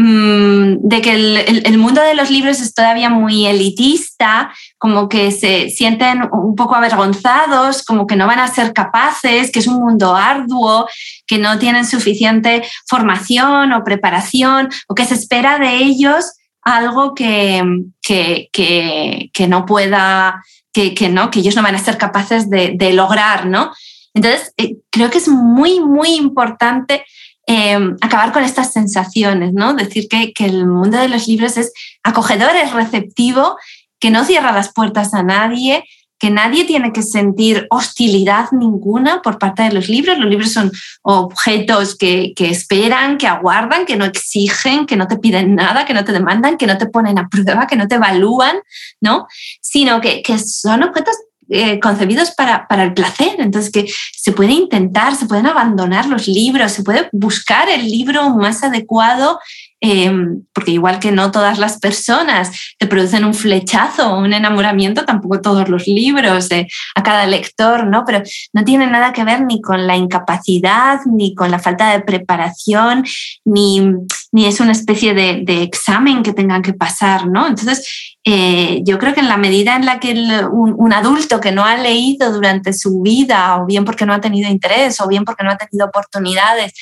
de 0.01 1.01
que 1.01 1.11
el, 1.11 1.77
mundo 1.77 2.01
de 2.01 2.13
los 2.13 2.29
libros 2.29 2.61
es 2.61 2.73
todavía 2.73 3.09
muy 3.09 3.47
elitista, 3.47 4.53
como 4.77 5.09
que 5.09 5.31
se 5.31 5.69
sienten 5.69 6.21
un 6.31 6.55
poco 6.55 6.75
avergonzados, 6.75 7.83
como 7.83 8.07
que 8.07 8.15
no 8.15 8.25
van 8.25 8.39
a 8.39 8.47
ser 8.47 8.71
capaces, 8.71 9.51
que 9.51 9.59
es 9.59 9.67
un 9.67 9.81
mundo 9.83 10.15
arduo, 10.15 10.87
que 11.27 11.37
no 11.37 11.59
tienen 11.59 11.85
suficiente 11.85 12.63
formación 12.87 13.73
o 13.73 13.83
preparación, 13.83 14.69
o 14.87 14.95
que 14.95 15.05
se 15.05 15.15
espera 15.15 15.59
de 15.59 15.75
ellos 15.75 16.31
algo 16.61 17.13
que, 17.13 17.61
que, 18.01 19.47
no 19.49 19.65
pueda, 19.65 20.41
que, 20.71 21.09
no, 21.09 21.29
que 21.29 21.39
ellos 21.39 21.57
no 21.57 21.63
van 21.63 21.75
a 21.75 21.79
ser 21.79 21.97
capaces 21.97 22.49
de, 22.49 22.93
lograr, 22.93 23.47
¿no? 23.47 23.73
Entonces, 24.13 24.53
eh, 24.57 24.77
creo 24.89 25.09
que 25.09 25.17
es 25.17 25.27
muy, 25.27 25.81
muy 25.81 26.15
importante 26.15 27.05
Em, 27.51 27.95
acabar 28.01 28.31
con 28.31 28.43
estas 28.43 28.71
sensaciones, 28.73 29.53
¿no? 29.53 29.73
Decir 29.73 30.07
que, 30.07 30.33
que, 30.33 30.45
el 30.45 30.67
mundo 30.67 30.99
de 30.99 31.07
los 31.07 31.27
libros 31.27 31.57
es 31.57 31.73
acogedor, 32.03 32.55
es 32.55 32.73
receptivo, 32.73 33.57
que 33.99 34.11
no 34.11 34.23
cierra 34.23 34.51
las 34.51 34.71
puertas 34.71 35.15
a 35.15 35.23
nadie, 35.23 35.83
que 36.19 36.29
nadie 36.29 36.65
tiene 36.65 36.93
que 36.93 37.01
sentir 37.01 37.65
hostilidad 37.71 38.51
ninguna 38.51 39.23
por 39.23 39.39
parte 39.39 39.63
de 39.63 39.71
los 39.71 39.89
libros. 39.89 40.19
Los 40.19 40.29
libros 40.29 40.51
son 40.51 40.71
objetos 41.01 41.97
que, 41.97 42.33
que, 42.35 42.51
esperan, 42.51 43.17
que 43.17 43.25
aguardan, 43.25 43.87
que 43.87 43.95
no 43.95 44.05
exigen, 44.05 44.85
que 44.85 44.95
no 44.95 45.07
te 45.07 45.17
piden 45.17 45.55
nada, 45.55 45.85
que 45.85 45.95
no 45.95 46.05
te 46.05 46.11
demandan, 46.11 46.55
que 46.55 46.67
no 46.67 46.77
te 46.77 46.85
ponen 46.85 47.17
a 47.17 47.29
prueba, 47.29 47.65
que 47.65 47.77
no 47.77 47.87
te 47.87 47.95
evalúan, 47.95 48.57
¿no? 49.01 49.25
Sino 49.59 50.01
que, 50.01 50.21
que 50.21 50.37
son 50.37 50.83
objetos 50.83 51.15
eh, 51.49 51.79
concebidos 51.79 52.31
para, 52.31 52.67
para, 52.67 52.83
el 52.83 52.93
placer. 52.93 53.35
Entonces, 53.39 53.71
que 53.71 53.91
se 54.15 54.31
puede 54.31 54.53
intentar, 54.53 55.15
se 55.15 55.25
pueden 55.25 55.47
abandonar 55.47 56.07
los 56.07 56.27
libros, 56.27 56.71
se 56.71 56.83
puede 56.83 57.09
buscar 57.11 57.69
el 57.69 57.89
libro 57.89 58.29
más 58.29 58.63
adecuado 58.63 59.39
Em, 59.81 60.43
porque 60.53 60.71
igual 60.71 60.99
que 60.99 61.13
no 61.13 61.31
todas 61.31 61.57
las 61.57 61.79
personas 61.79 62.51
te 62.77 62.85
producen 62.85 63.23
un 63.23 63.33
flechazo 63.33 64.11
o 64.11 64.19
un 64.19 64.33
enamoramiento, 64.33 65.05
tampoco 65.05 65.39
todos 65.39 65.69
los 65.69 65.87
libros 65.87 66.49
a 66.95 67.03
cada 67.03 67.25
lector, 67.25 67.87
¿no? 67.87 68.03
Pero 68.05 68.21
no 68.51 68.65
tiene 68.65 68.87
nada 68.87 69.13
que 69.13 69.23
ver 69.23 69.41
ni 69.45 69.61
con 69.61 69.87
la 69.87 69.95
incapacidad, 69.95 70.99
ni 71.05 71.33
con 71.33 71.49
la 71.49 71.59
falta 71.59 71.91
de 71.93 72.01
preparación, 72.01 73.05
ni, 73.45 73.93
ni 74.33 74.47
es 74.47 74.59
una 74.59 74.73
especie 74.73 75.13
de, 75.13 75.43
de, 75.45 75.63
examen 75.63 76.23
que 76.23 76.33
tengan 76.33 76.61
que 76.61 76.73
pasar, 76.73 77.27
¿no? 77.27 77.47
Entonces, 77.47 78.08
eh, 78.25 78.81
yo 78.83 78.99
creo 78.99 79.13
que 79.13 79.21
en 79.21 79.29
la 79.29 79.37
medida 79.37 79.75
en 79.75 79.85
la 79.85 79.99
que 79.99 80.11
un, 80.51 80.93
adulto 80.93 81.39
que 81.39 81.51
no 81.51 81.63
ha 81.63 81.77
leído 81.77 82.33
durante 82.33 82.73
su 82.73 83.01
vida, 83.01 83.57
o 83.57 83.65
bien 83.65 83.85
porque 83.85 84.05
no 84.05 84.13
ha 84.13 84.19
tenido 84.19 84.49
interés, 84.49 84.99
o 84.99 85.07
bien 85.07 85.23
porque 85.23 85.43
no 85.43 85.51
ha 85.51 85.57
tenido 85.57 85.87
oportunidades, 85.87 86.73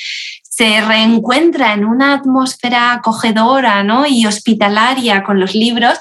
se 0.41 0.81
reencuentra 0.81 1.73
en 1.73 1.85
una 1.85 2.13
atmósfera 2.13 2.93
acogedora 2.93 3.83
¿no? 3.83 4.07
y 4.07 4.25
hospitalaria 4.25 5.23
con 5.23 5.39
los 5.39 5.53
libros, 5.53 5.99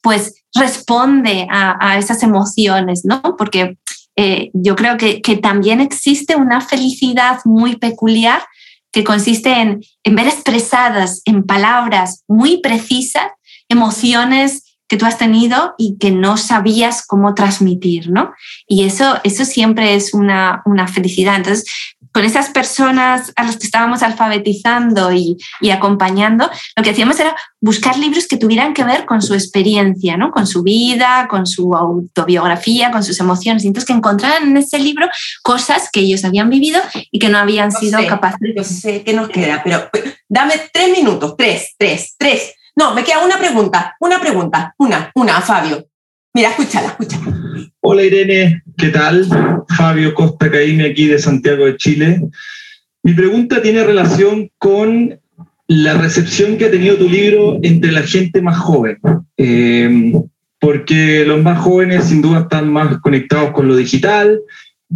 pues 0.00 0.42
responde 0.54 1.46
a, 1.50 1.98
esas 1.98 2.22
emociones, 2.22 3.04
¿no? 3.04 3.20
Porque 3.36 3.76
eh, 4.16 4.50
yo 4.54 4.74
creo 4.74 4.96
que, 4.96 5.20
también 5.42 5.80
existe 5.80 6.36
una 6.36 6.62
felicidad 6.62 7.40
muy 7.44 7.76
peculiar 7.76 8.42
que 8.90 9.04
consiste 9.04 9.50
en, 9.50 9.82
en 10.02 10.14
ver 10.14 10.26
expresadas 10.26 11.20
en 11.26 11.44
palabras 11.44 12.24
muy 12.26 12.62
precisas 12.62 13.30
emociones 13.68 14.67
que 14.88 14.96
tú 14.96 15.06
has 15.06 15.18
tenido 15.18 15.74
y 15.78 15.96
que 15.98 16.10
no 16.10 16.36
sabías 16.36 17.06
cómo 17.06 17.34
transmitir, 17.34 18.10
¿no? 18.10 18.32
Y 18.66 18.84
eso, 18.84 19.18
eso 19.22 19.44
siempre 19.44 19.94
es 19.94 20.14
una, 20.14 20.62
una 20.64 20.88
felicidad. 20.88 21.36
Entonces, 21.36 21.66
con 22.12 22.24
esas 22.24 22.50
personas 22.50 23.32
a 23.36 23.44
las 23.44 23.58
que 23.58 23.66
estábamos 23.66 24.02
alfabetizando 24.02 25.12
y, 25.12 25.36
acompañando, 25.70 26.50
lo 26.76 26.82
que 26.82 26.90
hacíamos 26.90 27.20
era 27.20 27.36
buscar 27.60 27.98
libros 27.98 28.26
que 28.26 28.36
tuvieran 28.36 28.74
que 28.74 28.84
ver 28.84 29.04
con 29.04 29.22
su 29.22 29.34
experiencia, 29.34 30.16
¿no? 30.16 30.30
con 30.30 30.46
su 30.46 30.62
vida, 30.62 31.28
con 31.28 31.46
su 31.46 31.74
autobiografía, 31.74 32.90
con 32.90 33.04
sus 33.04 33.20
emociones. 33.20 33.64
Y 33.64 33.68
entonces 33.68 33.86
que 33.86 33.92
encontraran 33.92 34.48
en 34.48 34.56
ese 34.56 34.78
libro 34.78 35.06
cosas 35.42 35.90
que 35.92 36.00
ellos 36.00 36.24
habían 36.24 36.50
vivido 36.50 36.80
y 37.10 37.18
que 37.18 37.28
no 37.28 37.38
habían 37.38 37.70
sido 37.70 38.04
capaces. 38.06 38.38
Yo 38.56 38.64
sé 38.64 39.04
que 39.04 39.12
nos 39.12 39.28
queda, 39.28 39.60
pero 39.62 39.88
dame 40.28 40.54
tres 40.72 40.90
minutos, 40.90 41.34
tres, 41.36 41.74
tres, 41.78 42.14
tres. 42.18 42.54
No, 42.78 42.94
me 42.94 43.02
queda 43.02 43.24
una 43.24 43.36
pregunta, 43.38 43.96
una 43.98 44.20
pregunta, 44.20 44.72
una, 44.78 45.10
una, 45.16 45.40
Fabio. 45.40 45.84
Mira, 46.32 46.50
escúchala, 46.50 46.90
escúchala. 46.90 47.36
Hola 47.80 48.04
Irene, 48.04 48.62
¿qué 48.76 48.90
tal? 48.90 49.26
Fabio 49.76 50.14
Costa 50.14 50.48
Caíme 50.48 50.86
aquí 50.86 51.08
de 51.08 51.18
Santiago 51.18 51.64
de 51.64 51.76
Chile. 51.76 52.20
Mi 53.02 53.14
pregunta 53.14 53.60
tiene 53.60 53.82
relación 53.82 54.48
con 54.58 55.18
la 55.66 55.94
recepción 55.94 56.56
que 56.56 56.66
ha 56.66 56.70
tenido 56.70 56.94
tu 56.94 57.08
libro 57.08 57.58
entre 57.64 57.90
la 57.90 58.02
gente 58.02 58.40
más 58.40 58.58
joven. 58.58 58.98
Eh, 59.36 60.12
porque 60.60 61.24
los 61.26 61.42
más 61.42 61.58
jóvenes 61.58 62.04
sin 62.04 62.22
duda 62.22 62.42
están 62.42 62.72
más 62.72 62.98
conectados 63.00 63.50
con 63.50 63.66
lo 63.66 63.74
digital, 63.74 64.40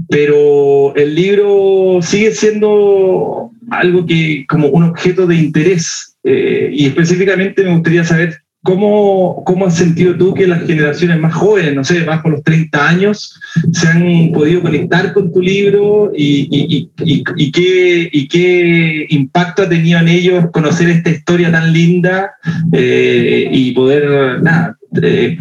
pero 0.08 0.94
el 0.94 1.16
libro 1.16 1.98
sigue 2.00 2.30
siendo 2.30 3.50
algo 3.70 4.06
que 4.06 4.46
como 4.48 4.68
un 4.68 4.84
objeto 4.84 5.26
de 5.26 5.34
interés. 5.34 6.11
Eh, 6.24 6.70
y 6.72 6.86
específicamente 6.86 7.64
me 7.64 7.72
gustaría 7.72 8.04
saber 8.04 8.42
¿Cómo, 8.64 9.42
¿Cómo, 9.44 9.66
has 9.66 9.74
sentido 9.74 10.16
tú 10.16 10.34
que 10.34 10.46
las 10.46 10.64
generaciones 10.64 11.18
más 11.18 11.34
jóvenes, 11.34 11.74
no 11.74 11.82
sé, 11.82 12.04
más 12.04 12.22
por 12.22 12.30
los 12.30 12.44
30 12.44 12.88
años, 12.88 13.40
se 13.72 13.88
han 13.88 14.30
podido 14.32 14.62
conectar 14.62 15.12
con 15.12 15.32
tu 15.32 15.42
libro 15.42 16.12
y, 16.16 16.88
qué, 17.50 19.06
impacto 19.10 19.62
ha 19.62 19.68
tenido 19.68 19.98
en 19.98 20.06
ellos 20.06 20.44
conocer 20.52 20.90
esta 20.90 21.10
historia 21.10 21.50
tan 21.50 21.72
linda 21.72 22.34
eh, 22.72 23.48
y 23.50 23.72
poder 23.72 24.40
eh, 25.02 25.38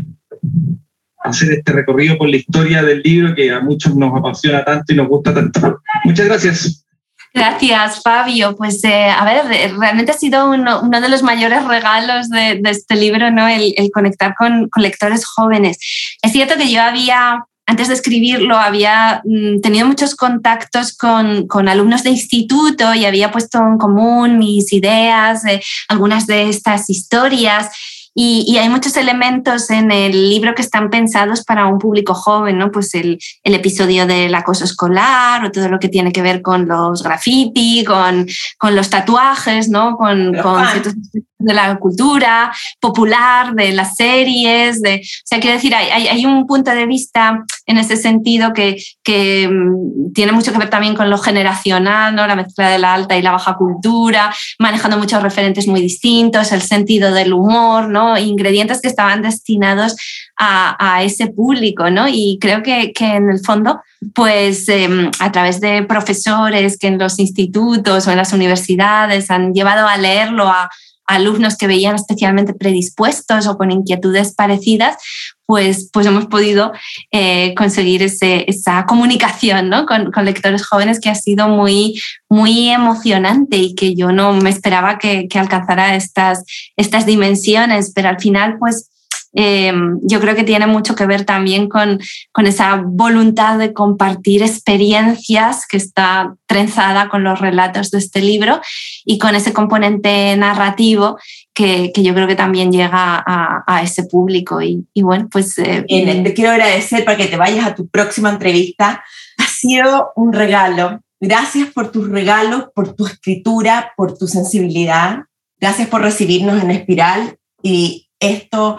hacer 1.23 1.51
este 1.51 1.73
recorrido 1.73 2.17
por 2.17 2.27
la 2.27 2.37
historia 2.37 2.81
del 2.81 3.03
libro 3.03 3.35
que 3.35 3.51
a 3.51 3.59
muchos 3.59 3.95
nos 3.95 4.17
apasiona 4.17 4.65
tanto 4.65 4.93
y 4.93 4.95
nos 4.95 5.07
gusta 5.07 5.31
tanto? 5.31 5.79
Muchas 6.05 6.25
gracias. 6.25 6.87
Gracias, 7.33 8.01
Fabio. 8.03 8.55
Pues 8.57 8.83
eh, 8.83 9.09
a 9.09 9.23
ver, 9.23 9.77
realmente 9.77 10.11
ha 10.11 10.17
sido 10.17 10.49
uno, 10.49 10.81
de 10.81 11.09
los 11.09 11.23
mayores 11.23 11.65
regalos 11.65 12.29
de, 12.29 12.61
este 12.65 12.95
libro, 12.95 13.31
¿no? 13.31 13.47
El, 13.47 13.73
conectar 13.93 14.35
con, 14.37 14.69
lectores 14.75 15.25
jóvenes. 15.25 15.77
Es 16.21 16.31
cierto 16.33 16.55
que 16.57 16.69
yo 16.69 16.81
había, 16.81 17.45
antes 17.65 17.87
de 17.87 17.93
escribirlo, 17.93 18.57
había 18.57 19.21
mm, 19.23 19.61
tenido 19.61 19.87
muchos 19.87 20.15
contactos 20.15 20.95
con, 20.97 21.47
alumnos 21.69 22.03
de 22.03 22.09
instituto 22.09 22.93
y 22.93 23.05
había 23.05 23.31
puesto 23.31 23.59
en 23.59 23.77
común 23.77 24.37
mis 24.37 24.73
ideas, 24.73 25.43
algunas 25.87 26.27
de 26.27 26.49
estas 26.49 26.89
historias. 26.89 27.69
Y, 28.13 28.57
hay 28.57 28.67
muchos 28.67 28.97
elementos 28.97 29.69
en 29.69 29.89
el 29.89 30.29
libro 30.29 30.53
que 30.53 30.61
están 30.61 30.89
pensados 30.89 31.45
para 31.45 31.67
un 31.67 31.79
público 31.79 32.13
joven, 32.13 32.57
¿no? 32.57 32.69
Pues 32.69 32.93
el, 32.93 33.17
el, 33.43 33.55
episodio 33.55 34.05
del 34.05 34.35
acoso 34.35 34.65
escolar 34.65 35.45
o 35.45 35.51
todo 35.51 35.69
lo 35.69 35.79
que 35.79 35.87
tiene 35.87 36.11
que 36.11 36.21
ver 36.21 36.41
con 36.41 36.67
los 36.67 37.03
graffiti, 37.03 37.85
con, 37.85 38.27
con 38.57 38.75
los 38.75 38.89
tatuajes, 38.89 39.69
¿no? 39.69 39.95
Con, 39.95 40.35
con 40.35 40.67
ciertos 40.67 40.93
de 41.41 41.53
la 41.53 41.77
cultura 41.77 42.53
popular, 42.79 43.53
de 43.53 43.71
las 43.71 43.95
series, 43.95 44.81
de, 44.81 44.95
o 44.95 45.25
sea, 45.25 45.39
quiero 45.39 45.55
decir, 45.55 45.73
hay, 45.75 46.07
hay, 46.07 46.25
un 46.25 46.45
punto 46.47 46.71
de 46.71 46.85
vista 46.85 47.43
en 47.65 47.77
ese 47.77 47.97
sentido 47.97 48.53
que, 48.53 48.81
que, 49.03 49.47
mm, 49.47 50.13
tiene 50.13 50.31
mucho 50.31 50.51
que 50.51 50.59
ver 50.59 50.69
también 50.69 50.95
con 50.95 51.09
lo 51.09 51.17
generacional, 51.17 52.15
¿no? 52.15 52.27
la 52.27 52.35
mezcla 52.35 52.69
de 52.69 52.79
la 52.79 52.93
alta 52.93 53.17
y 53.17 53.21
la 53.21 53.31
baja 53.31 53.55
cultura, 53.55 54.33
manejando 54.59 54.97
muchos 54.97 55.21
referentes 55.23 55.67
muy 55.67 55.81
distintos, 55.81 56.51
el 56.51 56.61
sentido 56.61 57.13
del 57.13 57.33
humor, 57.33 57.87
¿no? 57.87 58.17
ingredientes 58.17 58.81
que 58.81 58.87
estaban 58.87 59.21
destinados 59.21 59.95
a, 60.37 60.75
a 60.79 61.03
ese 61.03 61.27
público, 61.27 61.89
¿no? 61.89 62.07
y 62.07 62.37
creo 62.39 62.63
que, 62.63 62.91
que 62.93 63.15
en 63.15 63.29
el 63.29 63.39
fondo 63.39 63.81
pues 64.13 64.67
em, 64.67 65.11
a 65.19 65.31
través 65.31 65.61
de 65.61 65.83
profesores 65.83 66.77
que 66.77 66.87
en 66.87 66.97
los 66.97 67.19
institutos 67.19 68.07
o 68.07 68.11
en 68.11 68.17
las 68.17 68.33
universidades 68.33 69.29
han 69.29 69.53
llevado 69.53 69.87
a 69.87 69.97
leerlo 69.97 70.47
a, 70.47 70.69
alumnos 71.13 71.57
que 71.57 71.67
veían 71.67 71.95
especialmente 71.95 72.53
predispuestos 72.53 73.47
o 73.47 73.57
con 73.57 73.71
inquietudes 73.71 74.33
parecidas, 74.33 74.97
pues, 75.45 75.89
pues 75.91 76.05
hemos 76.05 76.27
podido 76.27 76.71
eh, 77.11 77.53
conseguir 77.55 78.03
esa 78.03 78.85
comunicación 78.85 79.69
¿no? 79.69 79.85
con, 79.85 80.11
lectores 80.23 80.65
jóvenes 80.65 80.99
que 80.99 81.09
ha 81.09 81.15
sido 81.15 81.49
muy, 81.49 81.99
muy 82.29 82.69
emocionante 82.69 83.57
y 83.57 83.75
que 83.75 83.95
yo 83.95 84.11
no 84.11 84.33
me 84.33 84.49
esperaba 84.49 84.97
que, 84.97 85.27
que 85.27 85.39
alcanzara 85.39 85.95
estas, 85.95 86.43
estas 86.77 87.05
dimensiones, 87.05 87.91
pero 87.93 88.09
al 88.09 88.19
final 88.19 88.57
pues 88.59 88.90
Em, 89.33 89.99
yo 90.03 90.19
creo 90.19 90.35
que 90.35 90.43
tiene 90.43 90.67
mucho 90.67 90.93
que 90.93 91.05
ver 91.05 91.23
también 91.23 91.69
con, 91.69 91.99
con, 92.33 92.47
esa 92.47 92.81
voluntad 92.83 93.57
de 93.57 93.71
compartir 93.71 94.43
experiencias 94.43 95.65
que 95.67 95.77
está 95.77 96.35
trenzada 96.47 97.07
con 97.07 97.23
los 97.23 97.39
relatos 97.39 97.91
de 97.91 97.99
este 97.99 98.21
libro 98.21 98.59
y 99.05 99.17
con 99.19 99.33
ese 99.33 99.53
componente 99.53 100.35
narrativo 100.35 101.17
que, 101.53 101.91
que 101.93 102.03
yo 102.03 102.13
creo 102.13 102.27
que 102.27 102.35
también 102.35 102.73
llega 102.73 103.23
a, 103.25 103.63
a 103.65 103.83
ese 103.83 104.03
público. 104.03 104.61
Y, 104.61 104.85
y 104.93 105.01
bueno, 105.01 105.29
pues... 105.31 105.57
Eh, 105.59 105.85
te 105.87 106.33
quiero 106.33 106.51
agradecer 106.51 107.05
para 107.05 107.17
que 107.17 107.27
te 107.27 107.37
vayas 107.37 107.65
a 107.65 107.75
tu 107.75 107.87
próxima 107.87 108.29
entrevista. 108.29 109.03
Ha 109.37 109.47
sido 109.47 110.11
un 110.15 110.33
regalo. 110.33 110.99
Gracias 111.21 111.69
por 111.69 111.91
tus 111.91 112.09
regalos, 112.09 112.65
por 112.73 112.95
tu 112.95 113.05
escritura, 113.05 113.93
por 113.95 114.17
tu 114.17 114.27
sensibilidad. 114.27 115.19
Gracias 115.59 115.87
por 115.87 116.01
recibirnos 116.01 116.61
en 116.61 116.71
Espiral 116.71 117.37
y 117.61 118.09
esto 118.19 118.77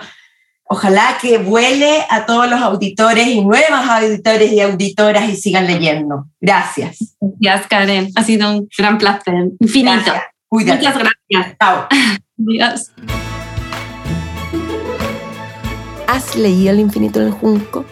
Ojalá 0.73 1.19
que 1.21 1.37
vuele 1.37 2.07
a 2.09 2.25
todos 2.25 2.49
los 2.49 2.59
auditores 2.59 3.27
y 3.27 3.45
nuevos 3.45 3.79
auditores 3.87 4.51
y 4.51 4.61
auditoras 4.63 5.29
y 5.29 5.37
sigan 5.37 5.67
leyendo. 5.67 6.29
Gracias. 6.41 7.15
Gracias, 7.21 7.67
Karen. 7.67 8.09
Ha 8.15 8.25
sido 8.25 8.51
un 8.51 8.69
gran 8.79 8.97
placer. 8.97 9.51
Infinito. 9.61 10.13
Muchas 10.51 10.81
gracias. 10.81 11.59
Chao. 11.61 11.87
Adiós. 12.49 12.91
¿Has 16.07 16.37
leído 16.37 16.71
El 16.71 16.81
infinito 16.81 17.21
en 17.21 17.27
el 17.27 17.33
junco? 17.33 17.85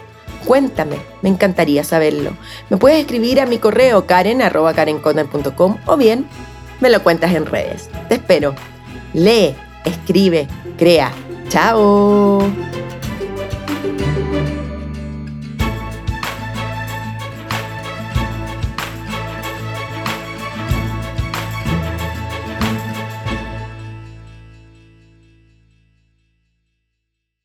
Cuéntame, 0.47 0.97
me 1.21 1.29
encantaría 1.29 1.85
saberlo. 1.85 2.35
Me 2.71 2.79
puedes 2.79 2.99
escribir 2.99 3.43
a 3.43 3.47
mi 3.47 3.59
correo 3.59 4.07
karen.karenconner.com 4.07 5.77
o 5.85 5.97
bien 5.99 6.27
me 6.81 6.89
lo 6.89 7.03
cuentas 7.03 7.35
en 7.35 7.45
redes. 7.45 7.91
Te 8.09 8.15
espero. 8.15 8.55
Lee, 9.13 9.55
escribe, 9.85 10.49
crea. 10.79 11.13
Chao. 11.51 12.47